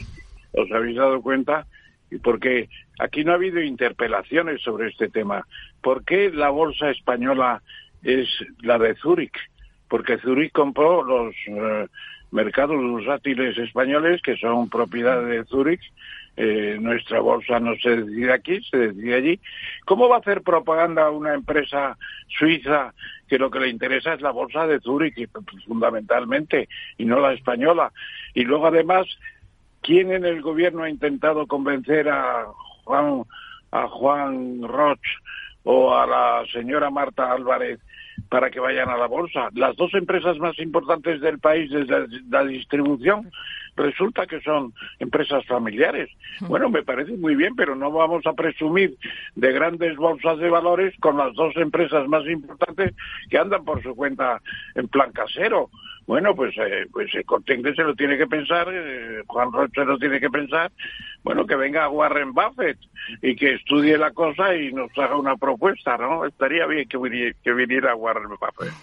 os 0.54 0.72
habéis 0.72 0.98
dado 0.98 1.22
cuenta, 1.22 1.66
y 2.10 2.18
porque 2.18 2.70
aquí 3.00 3.24
no 3.24 3.32
ha 3.32 3.36
habido 3.36 3.62
interpelaciones 3.62 4.62
sobre 4.62 4.90
este 4.90 5.10
tema. 5.10 5.48
¿Por 5.82 6.04
qué 6.04 6.30
la 6.30 6.50
bolsa 6.50 6.92
española 6.92 7.62
es 8.04 8.28
la 8.62 8.78
de 8.78 8.96
Zúrich? 8.96 9.38
Porque 9.88 10.18
Zúrich 10.20 10.52
compró 10.52 11.04
los 11.04 11.34
eh, 11.48 11.88
mercados 12.32 12.78
bursátiles 12.78 13.58
españoles, 13.58 14.22
que 14.22 14.38
son 14.38 14.70
propiedad 14.70 15.24
de 15.24 15.44
Zúrich. 15.46 15.82
Eh, 16.38 16.78
nuestra 16.80 17.20
bolsa 17.20 17.60
no 17.60 17.76
se 17.76 17.98
decide 17.98 18.32
aquí, 18.32 18.62
se 18.70 18.78
decide 18.78 19.16
allí. 19.16 19.40
¿Cómo 19.86 20.08
va 20.08 20.18
a 20.18 20.20
hacer 20.20 20.42
propaganda 20.42 21.10
una 21.10 21.34
empresa 21.34 21.98
suiza 22.28 22.94
que 23.28 23.38
lo 23.38 23.52
que 23.52 23.60
le 23.60 23.70
interesa 23.70 24.14
es 24.14 24.22
la 24.22 24.32
bolsa 24.32 24.66
de 24.66 24.80
Zúrich, 24.80 25.30
fundamentalmente, 25.68 26.70
y 26.98 27.06
no 27.06 27.20
la 27.20 27.34
española? 27.34 27.92
Y 28.34 28.44
luego, 28.44 28.68
además, 28.68 29.08
¿Quién 29.82 30.12
en 30.12 30.26
el 30.26 30.42
gobierno 30.42 30.84
ha 30.84 30.90
intentado 30.90 31.48
convencer 31.48 32.08
a 32.10 32.46
Juan, 32.84 33.24
a 33.72 33.88
Juan 33.88 34.62
Roch 34.62 35.00
o 35.64 35.96
a 35.96 36.06
la 36.06 36.44
señora 36.52 36.90
Marta 36.90 37.32
Álvarez 37.32 37.80
para 38.30 38.52
que 38.52 38.60
vayan 38.60 38.90
a 38.90 38.98
la 38.98 39.08
bolsa? 39.08 39.50
Las 39.54 39.76
dos 39.76 39.94
empresas 39.94 40.38
más 40.38 40.58
importantes 40.60 41.20
del 41.22 41.40
país 41.40 41.72
desde 41.72 42.08
la 42.30 42.44
distribución 42.44 43.32
resulta 43.76 44.28
que 44.28 44.42
son 44.42 44.74
empresas 45.00 45.46
familiares. 45.46 46.10
Bueno, 46.42 46.70
me 46.70 46.84
parece 46.84 47.14
muy 47.18 47.36
bien, 47.36 47.56
pero 47.56 47.76
no 47.76 47.92
vamos 47.92 48.26
a 48.26 48.34
presumir 48.34 48.98
de 49.36 49.52
grandes 49.52 49.96
bolsas 49.98 50.38
de 50.40 50.50
valores 50.50 50.94
con 51.00 51.18
las 51.18 51.34
dos 51.34 51.56
empresas 51.58 52.08
más 52.08 52.26
importantes 52.26 52.94
que 53.30 53.38
andan 53.38 53.64
por 53.66 53.82
su 53.82 53.96
cuenta 53.96 54.42
en 54.76 54.88
plan 54.88 55.12
casero. 55.12 55.70
Bueno, 56.08 56.36
pues, 56.36 56.54
eh, 56.58 56.88
pues 56.92 57.14
eh, 57.16 57.24
Corte 57.24 57.62
se 57.76 57.84
lo 57.84 57.96
tiene 57.96 58.18
que 58.18 58.28
pensar, 58.28 58.68
eh, 58.72 59.22
Juan 59.28 59.52
Roche 59.52 59.86
lo 59.86 59.98
tiene 59.98 60.20
que 60.20 60.30
pensar. 60.30 60.72
Bueno, 61.24 61.46
que 61.46 61.56
venga 61.56 61.90
Warren 61.90 62.34
Buffett 62.34 62.78
y 63.22 63.36
que 63.36 63.54
estudie 63.54 63.98
la 63.98 64.12
cosa 64.12 64.56
y 64.56 64.74
nos 64.74 64.90
haga 64.98 65.16
una 65.18 65.38
propuesta, 65.38 65.98
¿no? 65.98 66.26
Estaría 66.26 66.66
bien 66.66 66.88
que 66.90 66.98
viniera, 66.98 67.36
que 67.44 67.54
viniera 67.54 67.96
Warren 67.96 68.30
Buffett. 68.30 68.74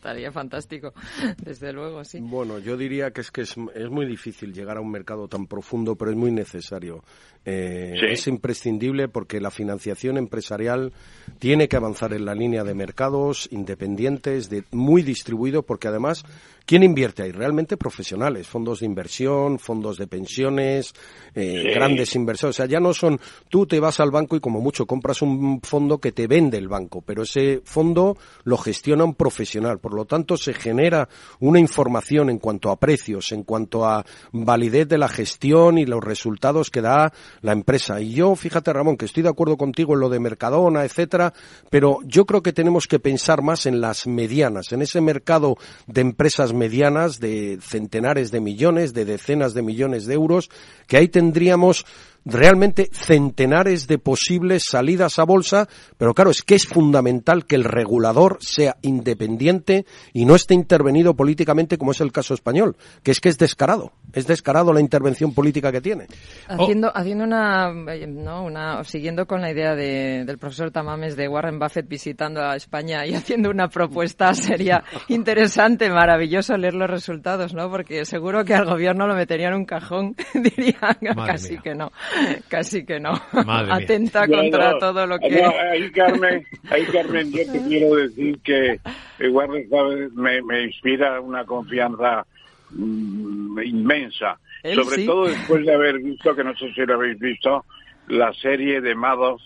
Estaría 0.00 0.32
fantástico, 0.32 0.94
desde 1.44 1.74
luego, 1.74 2.02
sí. 2.04 2.20
Bueno, 2.22 2.58
yo 2.58 2.78
diría 2.78 3.10
que 3.10 3.20
es 3.20 3.30
que 3.30 3.42
es, 3.42 3.54
es 3.74 3.90
muy 3.90 4.06
difícil 4.06 4.54
llegar 4.54 4.78
a 4.78 4.80
un 4.80 4.90
mercado 4.90 5.28
tan 5.28 5.46
profundo, 5.46 5.94
pero 5.94 6.10
es 6.10 6.16
muy 6.16 6.32
necesario. 6.32 7.04
Eh, 7.44 7.88
Sí. 8.00 8.06
Es 8.06 8.26
imprescindible 8.26 9.08
porque 9.08 9.40
la 9.40 9.50
financiación 9.50 10.16
empresarial 10.16 10.92
tiene 11.38 11.68
que 11.68 11.76
avanzar 11.76 12.14
en 12.14 12.24
la 12.24 12.34
línea 12.34 12.64
de 12.64 12.74
mercados 12.74 13.46
independientes, 13.50 14.48
de, 14.48 14.64
muy 14.70 15.02
distribuido, 15.02 15.64
porque 15.64 15.88
además, 15.88 16.24
¿quién 16.70 16.84
invierte 16.84 17.24
ahí? 17.24 17.32
Realmente 17.32 17.76
profesionales, 17.76 18.46
fondos 18.46 18.78
de 18.78 18.86
inversión, 18.86 19.58
fondos 19.58 19.98
de 19.98 20.06
pensiones, 20.06 20.94
eh, 21.34 21.62
Sí. 21.64 21.68
grandes 21.74 22.14
inversores. 22.14 22.54
O 22.54 22.56
sea, 22.58 22.66
ya 22.66 22.78
no 22.78 22.94
son, 22.94 23.18
tú 23.48 23.66
te 23.66 23.80
vas 23.80 23.98
al 23.98 24.12
banco 24.12 24.36
y 24.36 24.40
como 24.40 24.60
mucho 24.60 24.86
compras 24.86 25.20
un 25.20 25.60
fondo 25.62 25.98
que 25.98 26.12
te 26.12 26.28
vende 26.28 26.58
el 26.58 26.68
banco, 26.68 27.02
pero 27.02 27.24
ese 27.24 27.60
fondo 27.64 28.16
lo 28.44 28.56
gestiona 28.56 29.02
un 29.02 29.16
profesional. 29.16 29.80
Por 29.80 29.94
lo 29.94 30.04
tanto, 30.04 30.36
se 30.36 30.54
genera 30.54 31.08
una 31.40 31.58
información 31.58 32.30
en 32.30 32.38
cuanto 32.38 32.70
a 32.70 32.76
precios, 32.78 33.32
en 33.32 33.42
cuanto 33.42 33.84
a 33.84 34.06
validez 34.30 34.86
de 34.86 34.98
la 34.98 35.08
gestión 35.08 35.76
y 35.76 35.86
los 35.86 36.04
resultados 36.04 36.70
que 36.70 36.82
da 36.82 37.12
la 37.40 37.50
empresa. 37.50 38.00
Y 38.00 38.12
yo, 38.12 38.36
fíjate, 38.36 38.72
Ramón, 38.72 38.96
que 38.96 39.06
estoy 39.06 39.24
de 39.24 39.28
acuerdo 39.28 39.56
contigo 39.56 39.94
en 39.94 40.00
lo 40.00 40.08
de 40.08 40.20
Mercadona, 40.20 40.84
etcétera, 40.84 41.34
pero 41.68 41.98
yo 42.04 42.26
creo 42.26 42.44
que 42.44 42.52
tenemos 42.52 42.86
que 42.86 43.00
pensar 43.00 43.42
más 43.42 43.66
en 43.66 43.80
las 43.80 44.06
medianas, 44.06 44.70
en 44.70 44.82
ese 44.82 45.00
mercado 45.00 45.56
de 45.88 46.02
empresas 46.02 46.54
medianas 46.60 47.20
de 47.20 47.58
centenares 47.62 48.30
de 48.30 48.40
millones, 48.40 48.92
de 48.92 49.06
decenas 49.06 49.54
de 49.54 49.62
millones 49.62 50.04
de 50.04 50.12
euros, 50.12 50.50
que 50.86 50.98
ahí 50.98 51.08
tendríamos 51.08 51.86
realmente 52.24 52.88
centenares 52.92 53.86
de 53.86 53.98
posibles 53.98 54.64
salidas 54.68 55.18
a 55.18 55.24
bolsa, 55.24 55.68
pero 55.98 56.14
claro, 56.14 56.30
es 56.30 56.42
que 56.42 56.54
es 56.54 56.66
fundamental 56.66 57.46
que 57.46 57.56
el 57.56 57.64
regulador 57.64 58.38
sea 58.40 58.76
independiente 58.82 59.86
y 60.12 60.24
no 60.24 60.34
esté 60.34 60.54
intervenido 60.54 61.14
políticamente 61.14 61.78
como 61.78 61.92
es 61.92 62.00
el 62.00 62.12
caso 62.12 62.34
español, 62.34 62.76
que 63.02 63.10
es 63.10 63.20
que 63.20 63.28
es 63.28 63.38
descarado, 63.38 63.92
es 64.12 64.26
descarado 64.26 64.72
la 64.72 64.80
intervención 64.80 65.32
política 65.34 65.72
que 65.72 65.80
tiene. 65.80 66.06
Haciendo, 66.48 66.92
haciendo 66.94 67.24
una, 67.24 67.70
eh, 67.92 68.06
no, 68.06 68.44
una, 68.44 68.84
siguiendo 68.84 69.26
con 69.26 69.40
la 69.40 69.50
idea 69.50 69.74
de- 69.74 70.24
del 70.24 70.38
profesor 70.38 70.70
Tamames 70.70 71.16
de 71.16 71.28
Warren 71.28 71.58
Buffett 71.58 71.88
visitando 71.88 72.40
a 72.42 72.56
España 72.56 73.06
y 73.06 73.14
haciendo 73.14 73.50
una 73.50 73.68
propuesta, 73.68 74.34
sería 74.34 74.84
interesante, 75.08 75.90
maravilloso 75.90 76.56
leer 76.56 76.74
los 76.74 76.90
resultados, 76.90 77.54
¿no? 77.54 77.70
Porque 77.70 78.04
seguro 78.04 78.44
que 78.44 78.54
al 78.54 78.66
gobierno 78.66 79.06
lo 79.06 79.14
meterían 79.14 79.52
en 79.52 79.58
un 79.60 79.64
cajón, 79.64 80.14
dirían 80.34 80.76
Madre 81.16 81.32
casi 81.32 81.52
mía. 81.52 81.60
que 81.62 81.74
no. 81.74 81.90
Casi 82.48 82.84
que 82.84 83.00
no. 83.00 83.12
Madre. 83.44 83.84
Atenta 83.84 84.26
contra 84.26 84.72
no, 84.72 84.78
todo 84.78 85.06
lo 85.06 85.18
no, 85.18 85.28
que... 85.28 85.44
ahí, 85.44 85.90
Carmen, 85.90 86.46
ahí, 86.70 86.84
Carmen, 86.86 87.32
yo 87.32 87.50
te 87.50 87.62
quiero 87.62 87.94
decir 87.96 88.38
que 88.42 88.80
igual 89.20 89.48
¿sabes? 89.68 90.12
me, 90.12 90.42
me 90.42 90.64
inspira 90.64 91.20
una 91.20 91.44
confianza 91.44 92.24
mm, 92.70 93.60
inmensa. 93.62 94.38
Él 94.62 94.82
Sobre 94.82 94.96
sí. 94.96 95.06
todo 95.06 95.26
después 95.26 95.64
de 95.64 95.74
haber 95.74 95.98
visto, 95.98 96.34
que 96.34 96.44
no 96.44 96.54
sé 96.56 96.72
si 96.74 96.82
lo 96.82 96.94
habéis 96.94 97.18
visto, 97.18 97.64
la 98.08 98.32
serie 98.34 98.80
de 98.80 98.94
Madoff 98.94 99.40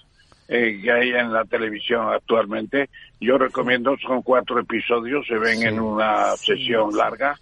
eh, 0.49 0.81
que 0.83 0.93
hay 0.93 1.11
en 1.11 1.33
la 1.33 1.45
televisión 1.45 2.13
actualmente. 2.13 2.91
Yo 3.21 3.39
recomiendo, 3.39 3.97
son 3.99 4.23
cuatro 4.23 4.61
episodios, 4.61 5.27
se 5.27 5.39
ven 5.39 5.63
en 5.63 5.81
una 5.81 6.37
sesión 6.37 6.95
larga 6.95 7.39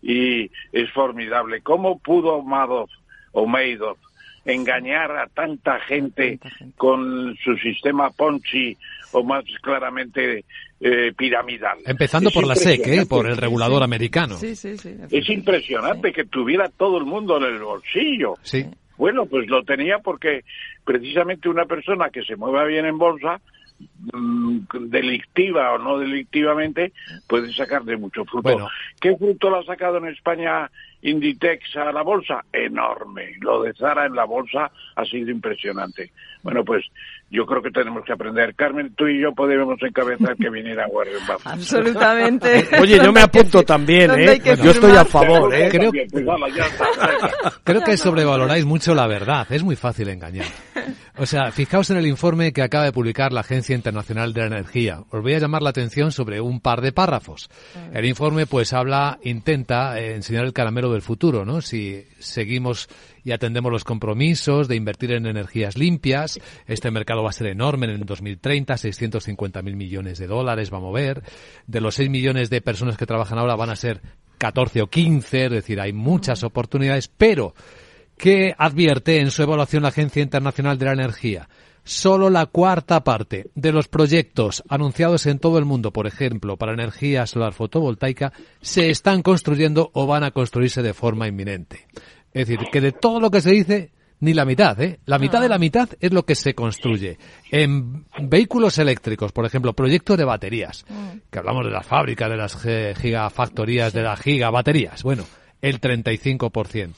y 0.00 0.50
es 0.72 0.90
formidable. 0.92 1.60
¿Cómo 1.60 1.98
pudo 1.98 2.42
Madoff 2.42 2.90
o 3.32 3.46
Madoff 3.46 3.98
engañar 4.46 5.10
a 5.16 5.26
tanta 5.26 5.80
gente 5.80 6.38
con 6.76 7.36
su 7.44 7.56
sistema 7.56 8.10
Ponzi 8.10 8.76
o 9.12 9.22
más 9.22 9.44
claramente 9.60 10.44
eh, 10.80 11.12
piramidal? 11.16 11.78
Empezando 11.84 12.28
Es 12.28 12.34
por 12.34 12.46
la 12.46 12.54
SEC, 12.54 12.86
¿eh? 12.86 13.06
por 13.06 13.26
el 13.28 13.36
regulador 13.36 13.82
americano. 13.82 14.36
Sí, 14.36 14.56
sí, 14.56 14.78
sí. 14.78 14.94
Es 15.10 15.28
impresionante 15.28 16.12
que 16.12 16.24
tuviera 16.24 16.68
todo 16.68 16.98
el 16.98 17.04
mundo 17.04 17.36
en 17.38 17.44
el 17.44 17.58
bolsillo. 17.58 18.34
Sí. 18.42 18.66
Bueno, 18.96 19.26
pues 19.26 19.48
lo 19.48 19.62
tenía 19.62 19.98
porque 19.98 20.44
precisamente 20.84 21.48
una 21.48 21.66
persona 21.66 22.10
que 22.10 22.22
se 22.22 22.36
mueva 22.36 22.64
bien 22.64 22.86
en 22.86 22.96
bolsa, 22.96 23.40
mm, 24.12 24.60
delictiva 24.88 25.74
o 25.74 25.78
no 25.78 25.98
delictivamente, 25.98 26.92
puede 27.26 27.52
sacar 27.52 27.84
de 27.84 27.96
mucho 27.96 28.24
fruto. 28.24 28.42
Bueno. 28.42 28.68
¿Qué 29.00 29.16
fruto 29.16 29.50
lo 29.50 29.58
ha 29.58 29.64
sacado 29.64 29.98
en 29.98 30.06
España 30.06 30.70
Inditex 31.06 31.76
a 31.76 31.92
la 31.92 32.02
bolsa? 32.02 32.44
Enorme. 32.52 33.36
Lo 33.40 33.62
de 33.62 33.72
Zara 33.74 34.06
en 34.06 34.16
la 34.16 34.24
bolsa 34.24 34.72
ha 34.96 35.04
sido 35.04 35.30
impresionante. 35.30 36.10
Bueno, 36.42 36.64
pues 36.64 36.84
yo 37.28 37.44
creo 37.44 37.60
que 37.62 37.70
tenemos 37.70 38.04
que 38.04 38.12
aprender. 38.12 38.54
Carmen, 38.54 38.94
tú 38.94 39.08
y 39.08 39.20
yo 39.20 39.32
podemos 39.32 39.76
encabezar 39.82 40.36
que 40.36 40.48
viniera 40.48 40.86
Warren 40.88 41.14
Buffett. 41.26 41.46
Absolutamente. 41.46 42.68
Oye, 42.80 42.98
yo 43.02 43.12
me 43.12 43.20
apunto 43.20 43.62
también, 43.62 44.08
¿Dónde 44.08 44.32
¿eh? 44.34 44.42
Yo 44.62 44.70
estoy 44.70 44.96
a 44.96 45.04
favor, 45.04 45.52
¿eh? 45.54 45.68
Creo- 47.64 47.82
que 47.82 47.96
sobrevaloráis 47.96 48.64
mucho 48.64 48.94
la 48.94 49.06
verdad. 49.06 49.46
Es 49.50 49.62
muy 49.62 49.76
fácil 49.76 50.08
engañar. 50.08 50.46
O 51.18 51.24
sea, 51.26 51.50
fijaos 51.50 51.90
en 51.90 51.96
el 51.96 52.06
informe 52.06 52.52
que 52.52 52.62
acaba 52.62 52.84
de 52.84 52.92
publicar 52.92 53.32
la 53.32 53.40
Agencia 53.40 53.74
Internacional 53.74 54.32
de 54.32 54.40
la 54.42 54.46
Energía. 54.48 55.00
Os 55.10 55.22
voy 55.22 55.34
a 55.34 55.38
llamar 55.38 55.62
la 55.62 55.70
atención 55.70 56.12
sobre 56.12 56.40
un 56.40 56.60
par 56.60 56.80
de 56.80 56.92
párrafos. 56.92 57.48
El 57.92 58.04
informe, 58.04 58.46
pues, 58.46 58.72
habla, 58.72 59.18
intenta 59.22 59.98
eh, 59.98 60.14
enseñar 60.14 60.44
el 60.44 60.52
caramelo 60.52 60.92
del 60.92 61.02
futuro, 61.02 61.44
¿no? 61.44 61.60
Si 61.62 62.04
seguimos 62.18 62.88
y 63.26 63.32
atendemos 63.32 63.72
los 63.72 63.82
compromisos 63.82 64.68
de 64.68 64.76
invertir 64.76 65.10
en 65.10 65.26
energías 65.26 65.76
limpias, 65.76 66.38
este 66.66 66.92
mercado 66.92 67.24
va 67.24 67.30
a 67.30 67.32
ser 67.32 67.48
enorme 67.48 67.86
en 67.86 67.92
el 67.92 68.06
2030, 68.06 68.76
650 68.76 69.62
mil 69.62 69.74
millones 69.74 70.18
de 70.18 70.28
dólares 70.28 70.72
va 70.72 70.78
a 70.78 70.82
mover. 70.82 71.24
De 71.66 71.80
los 71.80 71.96
6 71.96 72.08
millones 72.08 72.50
de 72.50 72.60
personas 72.60 72.96
que 72.96 73.04
trabajan 73.04 73.38
ahora 73.38 73.56
van 73.56 73.70
a 73.70 73.76
ser 73.76 74.00
14 74.38 74.82
o 74.82 74.86
15, 74.86 75.46
es 75.46 75.50
decir, 75.50 75.80
hay 75.80 75.92
muchas 75.92 76.44
oportunidades, 76.44 77.08
pero 77.08 77.52
¿Qué 78.16 78.54
advierte 78.56 79.20
en 79.20 79.30
su 79.30 79.42
evaluación 79.42 79.82
la 79.82 79.90
Agencia 79.90 80.22
Internacional 80.22 80.78
de 80.78 80.86
la 80.86 80.92
Energía? 80.92 81.50
Solo 81.84 82.30
la 82.30 82.46
cuarta 82.46 83.04
parte 83.04 83.50
de 83.54 83.72
los 83.72 83.88
proyectos 83.88 84.64
anunciados 84.68 85.26
en 85.26 85.38
todo 85.38 85.58
el 85.58 85.66
mundo, 85.66 85.92
por 85.92 86.06
ejemplo, 86.06 86.56
para 86.56 86.72
energía 86.72 87.26
solar 87.26 87.52
fotovoltaica, 87.52 88.32
se 88.60 88.90
están 88.90 89.22
construyendo 89.22 89.90
o 89.92 90.06
van 90.06 90.24
a 90.24 90.30
construirse 90.30 90.82
de 90.82 90.94
forma 90.94 91.28
inminente. 91.28 91.86
Es 92.36 92.48
decir, 92.48 92.68
que 92.70 92.82
de 92.82 92.92
todo 92.92 93.18
lo 93.18 93.30
que 93.30 93.40
se 93.40 93.50
dice, 93.50 93.92
ni 94.20 94.34
la 94.34 94.44
mitad, 94.44 94.78
¿eh? 94.82 95.00
La 95.06 95.18
mitad 95.18 95.40
de 95.40 95.48
la 95.48 95.56
mitad 95.56 95.88
es 95.98 96.12
lo 96.12 96.26
que 96.26 96.34
se 96.34 96.54
construye. 96.54 97.16
En 97.50 98.04
vehículos 98.20 98.76
eléctricos, 98.76 99.32
por 99.32 99.46
ejemplo, 99.46 99.72
proyectos 99.72 100.18
de 100.18 100.24
baterías, 100.26 100.84
que 101.30 101.38
hablamos 101.38 101.64
de 101.64 101.70
las 101.70 101.86
fábricas, 101.86 102.28
de 102.28 102.36
las 102.36 102.58
gigafactorías, 103.00 103.94
de 103.94 104.02
las 104.02 104.20
gigabaterías. 104.20 105.02
Bueno, 105.02 105.24
el 105.62 105.80
35%. 105.80 106.92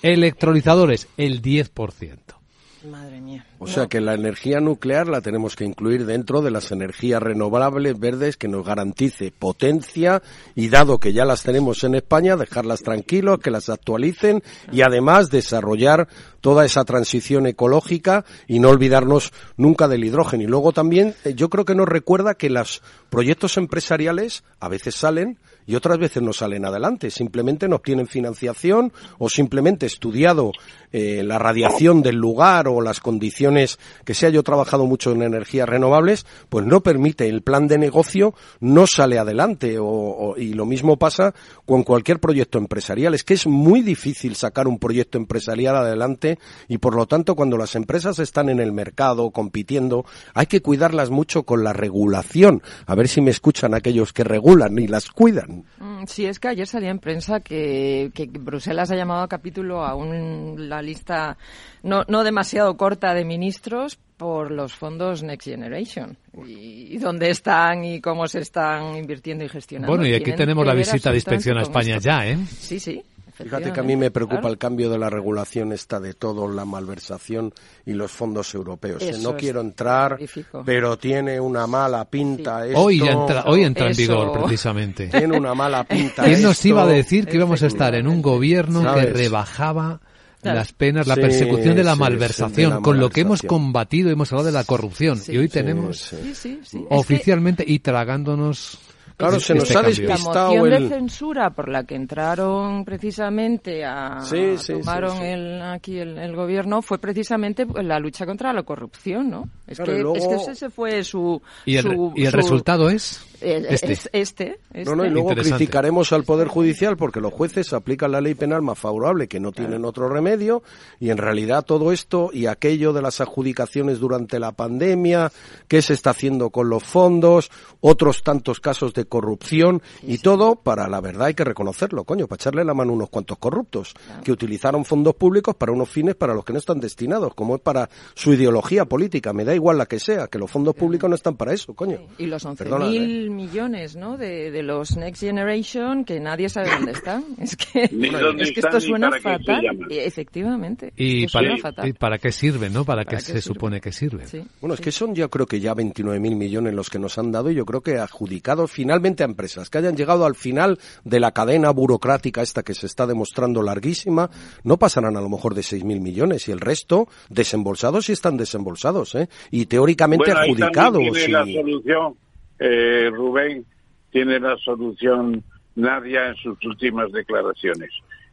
Electrolizadores, 0.00 1.08
el 1.16 1.42
10%. 1.42 2.37
Madre 2.84 3.20
mía. 3.20 3.44
O 3.58 3.66
sea 3.66 3.86
que 3.88 4.00
la 4.00 4.14
energía 4.14 4.60
nuclear 4.60 5.08
la 5.08 5.20
tenemos 5.20 5.56
que 5.56 5.64
incluir 5.64 6.06
dentro 6.06 6.42
de 6.42 6.52
las 6.52 6.70
energías 6.70 7.20
renovables 7.20 7.98
verdes 7.98 8.36
que 8.36 8.46
nos 8.46 8.64
garantice 8.64 9.32
potencia 9.32 10.22
y 10.54 10.68
dado 10.68 10.98
que 10.98 11.12
ya 11.12 11.24
las 11.24 11.42
tenemos 11.42 11.82
en 11.82 11.96
España, 11.96 12.36
dejarlas 12.36 12.82
tranquilos, 12.82 13.40
que 13.40 13.50
las 13.50 13.68
actualicen 13.68 14.42
y 14.70 14.82
además 14.82 15.30
desarrollar 15.30 16.08
toda 16.40 16.64
esa 16.64 16.84
transición 16.84 17.46
ecológica 17.46 18.24
y 18.46 18.60
no 18.60 18.68
olvidarnos 18.68 19.32
nunca 19.56 19.88
del 19.88 20.04
hidrógeno. 20.04 20.44
Y 20.44 20.46
luego 20.46 20.72
también 20.72 21.14
eh, 21.24 21.34
yo 21.34 21.48
creo 21.50 21.64
que 21.64 21.74
nos 21.74 21.88
recuerda 21.88 22.34
que 22.34 22.48
los 22.48 22.82
proyectos 23.10 23.56
empresariales 23.56 24.44
a 24.60 24.68
veces 24.68 24.94
salen 24.94 25.38
y 25.68 25.76
otras 25.76 25.98
veces 25.98 26.20
no 26.22 26.32
salen 26.32 26.64
adelante. 26.64 27.10
Simplemente 27.10 27.68
no 27.68 27.76
obtienen 27.76 28.08
financiación 28.08 28.92
o 29.18 29.28
simplemente 29.28 29.86
estudiado 29.86 30.50
eh, 30.92 31.22
la 31.22 31.38
radiación 31.38 32.02
del 32.02 32.16
lugar 32.16 32.66
o 32.66 32.80
las 32.80 32.98
condiciones 32.98 33.78
que 34.04 34.14
sea 34.14 34.30
yo 34.30 34.42
trabajado 34.42 34.86
mucho 34.86 35.12
en 35.12 35.22
energías 35.22 35.68
renovables, 35.68 36.24
pues 36.48 36.64
no 36.64 36.80
permite 36.82 37.28
el 37.28 37.42
plan 37.42 37.68
de 37.68 37.78
negocio, 37.78 38.34
no 38.60 38.86
sale 38.86 39.18
adelante. 39.18 39.78
O, 39.78 39.84
o- 39.86 40.36
y 40.38 40.54
lo 40.54 40.64
mismo 40.64 40.96
pasa 40.96 41.34
con 41.66 41.82
cualquier 41.84 42.18
proyecto 42.18 42.56
empresarial. 42.58 43.12
Es 43.14 43.22
que 43.22 43.34
es 43.34 43.46
muy 43.46 43.82
difícil 43.82 44.34
sacar 44.34 44.66
un 44.66 44.78
proyecto 44.78 45.18
empresarial 45.18 45.76
adelante 45.76 46.38
y 46.66 46.78
por 46.78 46.96
lo 46.96 47.06
tanto 47.06 47.34
cuando 47.34 47.58
las 47.58 47.74
empresas 47.76 48.18
están 48.18 48.48
en 48.48 48.58
el 48.60 48.72
mercado 48.72 49.30
compitiendo 49.30 50.06
hay 50.32 50.46
que 50.46 50.62
cuidarlas 50.62 51.10
mucho 51.10 51.42
con 51.42 51.62
la 51.62 51.74
regulación. 51.74 52.62
A 52.86 52.94
ver 52.94 53.08
si 53.08 53.20
me 53.20 53.30
escuchan 53.30 53.74
aquellos 53.74 54.14
que 54.14 54.24
regulan 54.24 54.78
y 54.78 54.86
las 54.86 55.10
cuidan. 55.10 55.57
Mm, 55.78 56.04
Sí, 56.06 56.26
es 56.26 56.38
que 56.40 56.48
ayer 56.48 56.66
salía 56.66 56.90
en 56.90 56.98
prensa 56.98 57.40
que, 57.40 58.10
que 58.14 58.26
Bruselas 58.26 58.90
ha 58.90 58.96
llamado 58.96 59.22
a 59.22 59.28
capítulo 59.28 59.84
a 59.84 59.94
un- 59.94 60.68
la 60.68 60.80
lista 60.82 61.36
no, 61.82 62.04
no 62.08 62.24
demasiado 62.24 62.76
corta 62.76 63.14
de 63.14 63.24
ministros 63.24 63.98
por 64.16 64.50
los 64.50 64.74
fondos 64.74 65.22
Next 65.22 65.46
Generation 65.48 66.16
y, 66.46 66.94
y 66.94 66.98
dónde 66.98 67.30
están 67.30 67.84
y 67.84 68.00
cómo 68.00 68.26
se 68.26 68.40
están 68.40 68.96
invirtiendo 68.96 69.44
y 69.44 69.48
gestionando. 69.48 69.92
Bueno, 69.92 70.06
y 70.06 70.14
aquí 70.14 70.32
tenemos 70.32 70.66
la 70.66 70.74
visita 70.74 71.10
de 71.10 71.16
inspección 71.16 71.58
a 71.58 71.62
España 71.62 71.96
esto. 71.96 72.04
ya, 72.08 72.26
¿eh? 72.26 72.38
Sí, 72.58 72.80
sí. 72.80 73.02
Fíjate 73.44 73.72
que 73.72 73.80
a 73.80 73.82
mí 73.82 73.96
me 73.96 74.10
preocupa 74.10 74.40
Claro. 74.40 74.52
el 74.52 74.58
cambio 74.58 74.90
de 74.90 74.98
la 74.98 75.08
regulación 75.10 75.72
esta 75.72 76.00
de 76.00 76.14
todo, 76.14 76.48
la 76.48 76.64
malversación 76.64 77.52
y 77.86 77.92
los 77.92 78.10
fondos 78.10 78.54
europeos. 78.54 79.02
Eso 79.02 79.20
No 79.32 79.36
quiero 79.36 79.60
entrar, 79.60 80.12
terrorífico. 80.12 80.62
pero 80.66 80.98
tiene 80.98 81.38
una 81.40 81.66
mala 81.66 82.04
pinta 82.04 82.66
esto. 82.66 82.80
Hoy 82.80 83.00
entra, 83.00 83.44
hoy 83.46 83.62
entra 83.64 83.90
en 83.90 83.96
vigor, 83.96 84.32
precisamente. 84.40 85.06
Tiene 85.08 85.36
una 85.36 85.54
mala 85.54 85.84
pinta 85.84 86.24
¿Quién 86.24 86.42
nos 86.42 86.64
iba 86.64 86.82
a 86.82 86.86
decir 86.86 87.26
que 87.26 87.36
íbamos 87.36 87.62
a 87.62 87.66
estar 87.66 87.94
en 87.94 88.08
un 88.08 88.22
gobierno 88.22 88.94
que 88.94 89.06
rebajaba 89.06 90.00
las 90.42 90.72
penas, 90.72 91.06
la 91.06 91.16
Sí, 91.16 91.20
persecución 91.20 91.74
de 91.76 91.84
la 91.84 91.94
sí, 91.94 91.98
malversación, 92.00 92.54
sí, 92.54 92.62
de 92.62 92.68
la 92.68 92.80
con 92.80 92.98
lo 93.00 93.10
que 93.10 93.22
hemos 93.22 93.42
combatido, 93.42 94.08
hemos 94.10 94.32
hablado 94.32 94.46
de 94.46 94.52
la 94.52 94.64
corrupción 94.64 95.18
Sí. 95.18 95.32
y 95.32 95.38
hoy 95.38 95.46
Sí, 95.48 95.52
tenemos 95.52 95.98
sí. 95.98 96.16
Sí, 96.22 96.34
sí, 96.34 96.60
sí. 96.64 96.84
Oficialmente 96.90 97.64
y 97.66 97.80
tragándonos 97.80 98.78
Claro, 99.18 99.40
se 99.40 99.52
nos 99.54 99.64
este 99.64 99.74
ha 99.78 99.82
cambio. 99.82 100.02
la 100.06 100.06
despistado 100.14 100.48
moción 100.54 100.72
el... 100.72 100.82
de 100.88 100.94
censura 100.94 101.50
por 101.50 101.68
la 101.68 101.84
que 101.84 101.96
entraron 101.96 102.84
precisamente 102.84 103.84
a 103.84 104.20
Sí, 104.20 104.54
tomaron 104.72 105.16
sí. 105.18 105.24
El, 105.24 105.60
aquí 105.62 105.98
el, 105.98 106.16
el 106.18 106.36
gobierno 106.36 106.82
fue 106.82 106.98
precisamente 106.98 107.66
pues, 107.66 107.84
la 107.84 107.98
lucha 107.98 108.24
contra 108.26 108.52
la 108.52 108.62
corrupción, 108.62 109.28
¿no? 109.28 109.44
Es 109.66 109.76
Claro, 109.78 109.92
que 109.92 109.98
y 109.98 110.02
luego- 110.02 110.16
es 110.16 110.46
que 110.46 110.52
ese 110.52 110.70
fue 110.70 111.02
su 111.04 111.42
y 111.66 111.76
el, 111.76 111.82
su- 111.82 112.12
y 112.14 112.24
el 112.24 112.30
su- 112.30 112.36
resultado 112.36 112.88
es 112.90 113.24
este. 113.40 113.92
es 113.92 114.10
este, 114.12 114.58
No, 114.84 114.96
no, 114.96 115.04
y 115.04 115.08
este. 115.08 115.10
luego 115.10 115.34
criticaremos 115.34 116.12
al 116.12 116.24
Poder 116.24 116.48
Judicial 116.48 116.96
porque 116.96 117.20
los 117.20 117.32
jueces 117.32 117.72
aplican 117.72 118.12
la 118.12 118.20
ley 118.20 118.34
penal 118.34 118.62
más 118.62 118.78
favorable, 118.78 119.28
que 119.28 119.40
no 119.40 119.52
tienen 119.52 119.84
otro 119.84 120.08
remedio, 120.08 120.62
y 121.00 121.10
en 121.10 121.18
realidad 121.18 121.64
todo 121.64 121.92
esto 121.92 122.30
y 122.32 122.46
aquello 122.46 122.92
de 122.92 123.02
las 123.02 123.20
adjudicaciones 123.20 123.98
durante 123.98 124.38
la 124.38 124.52
pandemia, 124.52 125.32
qué 125.68 125.82
se 125.82 125.94
está 125.94 126.10
haciendo 126.10 126.50
con 126.50 126.68
los 126.68 126.82
fondos, 126.82 127.50
otros 127.80 128.22
tantos 128.22 128.60
casos 128.60 128.94
de 128.94 129.04
corrupción, 129.04 129.82
y 130.02 130.18
todo 130.18 130.56
para, 130.56 130.88
la 130.88 131.00
verdad 131.00 131.28
hay 131.28 131.34
que 131.34 131.44
reconocerlo, 131.44 132.04
coño, 132.04 132.26
para 132.26 132.40
echarle 132.40 132.64
la 132.64 132.74
mano 132.74 132.92
a 132.92 132.96
unos 132.96 133.10
cuantos 133.10 133.38
corruptos, 133.38 133.94
que 134.24 134.32
utilizaron 134.32 134.84
fondos 134.84 135.14
públicos 135.14 135.54
para 135.54 135.72
unos 135.72 135.88
fines 135.88 136.14
para 136.14 136.34
los 136.34 136.44
que 136.44 136.52
no 136.52 136.58
están 136.58 136.80
destinados, 136.80 137.34
como 137.34 137.56
es 137.56 137.60
para 137.60 137.88
su 138.14 138.32
ideología 138.32 138.84
política, 138.84 139.32
me 139.32 139.44
da 139.44 139.54
igual 139.54 139.78
la 139.78 139.86
que 139.86 140.00
sea, 140.00 140.28
que 140.28 140.38
los 140.38 140.50
fondos 140.50 140.74
públicos 140.74 141.08
no 141.08 141.16
están 141.16 141.36
para 141.36 141.52
eso, 141.52 141.74
coño. 141.74 141.98
Y 142.18 142.26
los 142.26 142.44
11.000 142.44 143.27
Millones, 143.30 143.96
¿no? 143.96 144.16
De, 144.16 144.50
de 144.50 144.62
los 144.62 144.96
Next 144.96 145.22
Generation 145.22 146.04
que 146.04 146.20
nadie 146.20 146.48
sabe 146.48 146.70
dónde 146.70 146.92
están. 146.92 147.24
Es 147.38 147.56
que, 147.56 147.88
Ni 147.92 148.10
dónde 148.10 148.42
es 148.44 148.52
que 148.52 148.60
están 148.60 148.76
esto 148.76 148.88
suena 148.88 149.10
fatal. 149.20 149.64
Efectivamente. 149.90 150.92
y 150.96 151.24
esto 151.24 151.38
para, 151.38 151.48
suena 151.48 151.62
fatal. 151.62 151.88
y 151.88 151.92
para 151.92 152.18
qué 152.18 152.32
sirve, 152.32 152.68
¿no? 152.68 152.84
Para, 152.84 153.04
¿Para 153.04 153.10
qué 153.10 153.16
qué 153.16 153.22
se 153.22 153.26
sirve? 153.26 153.42
supone 153.42 153.80
que 153.80 153.92
sirve. 153.92 154.26
Sí. 154.26 154.42
Bueno, 154.60 154.74
es 154.74 154.80
que 154.80 154.92
son 154.92 155.14
yo 155.14 155.30
creo 155.30 155.46
que 155.46 155.60
ya 155.60 155.74
29.000 155.74 156.18
millones 156.36 156.74
los 156.74 156.90
que 156.90 156.98
nos 156.98 157.16
han 157.18 157.32
dado 157.32 157.50
y 157.50 157.54
yo 157.54 157.64
creo 157.64 157.80
que 157.80 157.98
adjudicados 157.98 158.70
finalmente 158.70 158.88
finalmente 158.88 159.22
a 159.22 159.26
empresas 159.26 159.68
que 159.68 159.76
hayan 159.76 159.96
llegado 159.96 160.24
al 160.24 160.34
final 160.34 160.78
de 161.04 161.20
la 161.20 161.32
cadena 161.32 161.70
burocrática 161.70 162.40
esta 162.40 162.62
que 162.62 162.72
se 162.72 162.86
está 162.86 163.06
demostrando 163.06 163.62
larguísima, 163.62 164.30
no 164.64 164.78
pasarán 164.78 165.16
a 165.18 165.20
lo 165.20 165.28
mejor 165.28 165.54
de 165.54 165.60
6.000 165.60 166.00
millones 166.00 166.48
y 166.48 166.52
el 166.52 166.60
resto 166.60 167.06
desembolsados 167.28 168.08
y 168.08 168.12
están 168.12 168.38
desembolsados, 168.38 169.14
¿eh? 169.14 169.28
Y 169.50 169.66
teóricamente 169.66 170.32
adjudicados. 170.32 171.02
La 171.28 171.44
solución, 171.44 172.16
eh, 172.58 173.10
Rubén, 173.12 173.64
tiene 174.10 174.40
la 174.40 174.56
solución 174.58 175.42
Nadia 175.76 176.28
en 176.28 176.36
sus 176.36 176.62
últimas 176.64 177.12
declaraciones. 177.12 177.90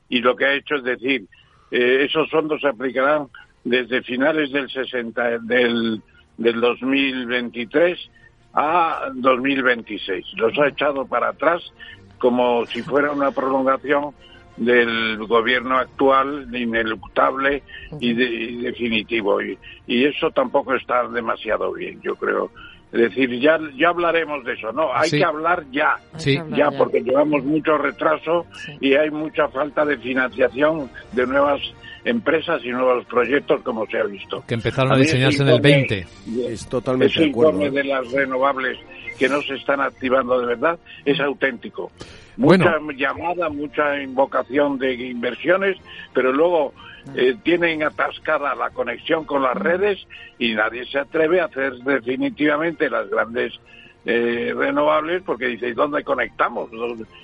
Y 0.10 0.20
lo 0.20 0.36
que 0.36 0.46
ha 0.46 0.54
hecho 0.54 0.76
es 0.76 0.84
decir, 0.84 1.26
eh, 1.72 2.06
esos 2.08 2.30
fondos 2.30 2.62
se 2.62 2.68
aplicarán 2.68 3.28
desde 3.64 4.04
finales 4.04 4.52
del 4.52 4.70
60, 4.70 5.40
del, 5.40 6.02
del 6.38 6.62
2023 6.62 8.00
a 8.54 9.10
2026. 9.14 10.26
Los 10.38 10.58
ha 10.60 10.68
echado 10.68 11.06
para 11.06 11.30
atrás 11.30 11.62
como 12.18 12.66
si 12.68 12.82
fuera 12.82 13.12
una 13.12 13.32
prolongación 13.32 14.14
del 14.58 15.18
gobierno 15.28 15.78
actual 15.78 16.48
ineluctable 16.56 17.62
y, 18.00 18.14
definitivo 18.64 19.42
y, 19.42 19.58
y, 19.86 20.06
eso 20.06 20.32
tampoco 20.32 20.74
está 20.76 21.06
demasiado 21.10 21.74
bien 21.74 22.02
yo 22.02 22.16
creo 22.16 22.52
es 22.92 23.00
decir 23.00 23.40
ya 23.40 23.60
ya 23.76 23.90
hablaremos 23.90 24.44
de 24.46 24.54
eso 24.54 24.72
no 24.72 24.94
hay 24.94 25.10
que 25.10 25.24
hablar 25.24 25.66
ya. 25.72 25.96
Ya 26.56 26.72
porque 26.78 27.02
llevamos 27.02 27.44
mucho 27.44 27.78
retraso 27.78 28.46
y 28.80 28.96
hay 28.96 29.12
mucha 29.12 29.48
falta 29.50 29.86
de 29.86 29.98
financiación 29.98 30.90
de 31.12 31.28
nuevas 31.28 31.62
empresas 32.06 32.62
y 32.64 32.70
nuevos 32.70 33.06
proyectos 33.06 33.62
como 33.64 33.86
se 33.88 33.98
ha 33.98 34.04
visto. 34.04 34.44
Que 34.48 34.54
empezaron 34.54 34.94
a, 34.94 34.98
diseñarse 34.98 35.42
en 35.42 35.50
el 35.50 35.62
20 35.62 36.08
es 36.48 36.68
totalmente 36.68 37.14
ese 37.14 37.28
informe 37.28 37.70
de 37.70 37.84
las 37.84 38.12
renovables 38.12 38.78
que 39.18 39.30
no 39.30 39.42
se 39.42 39.56
están 39.56 39.82
activando 39.82 40.40
de 40.40 40.48
verdad 40.48 40.80
es 41.06 41.20
auténtico 41.20 41.92
mucha 42.38 42.78
llamada, 42.96 43.50
mucha 43.50 44.02
invocación 44.02 44.78
de 44.78 44.94
inversiones, 44.94 45.78
pero 46.14 46.32
luego 46.32 46.74
eh, 47.16 47.36
tienen 47.44 47.84
atascada 47.84 48.56
la 48.56 48.70
conexión 48.72 49.26
con 49.26 49.44
las 49.44 49.56
redes 49.56 50.06
y 50.40 50.54
nadie 50.54 50.86
se 50.86 51.00
atreve 51.00 51.42
a 51.42 51.46
hacer 51.46 51.74
definitivamente 51.76 52.90
las 52.90 53.10
grandes 53.10 53.54
eh, 54.06 54.54
renovables 54.56 55.24
porque 55.24 55.48
dice, 55.48 55.74
dónde 55.74 56.04
conectamos? 56.04 56.70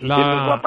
La, 0.02 0.60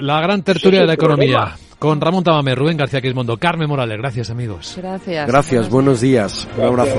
la 0.00 0.20
gran 0.20 0.42
tertulia 0.42 0.80
de 0.80 0.86
la 0.86 0.94
economía. 0.94 1.54
Con 1.78 2.00
Ramón 2.00 2.24
Tamame, 2.24 2.56
Rubén 2.56 2.76
García 2.76 3.00
Quismondo, 3.00 3.36
Carmen 3.36 3.68
Morales. 3.68 3.98
Gracias, 3.98 4.30
amigos. 4.30 4.74
Gracias. 4.76 5.28
Gracias, 5.28 5.70
buenos 5.70 6.00
días. 6.00 6.48
Un 6.56 6.64
abrazo. 6.64 6.98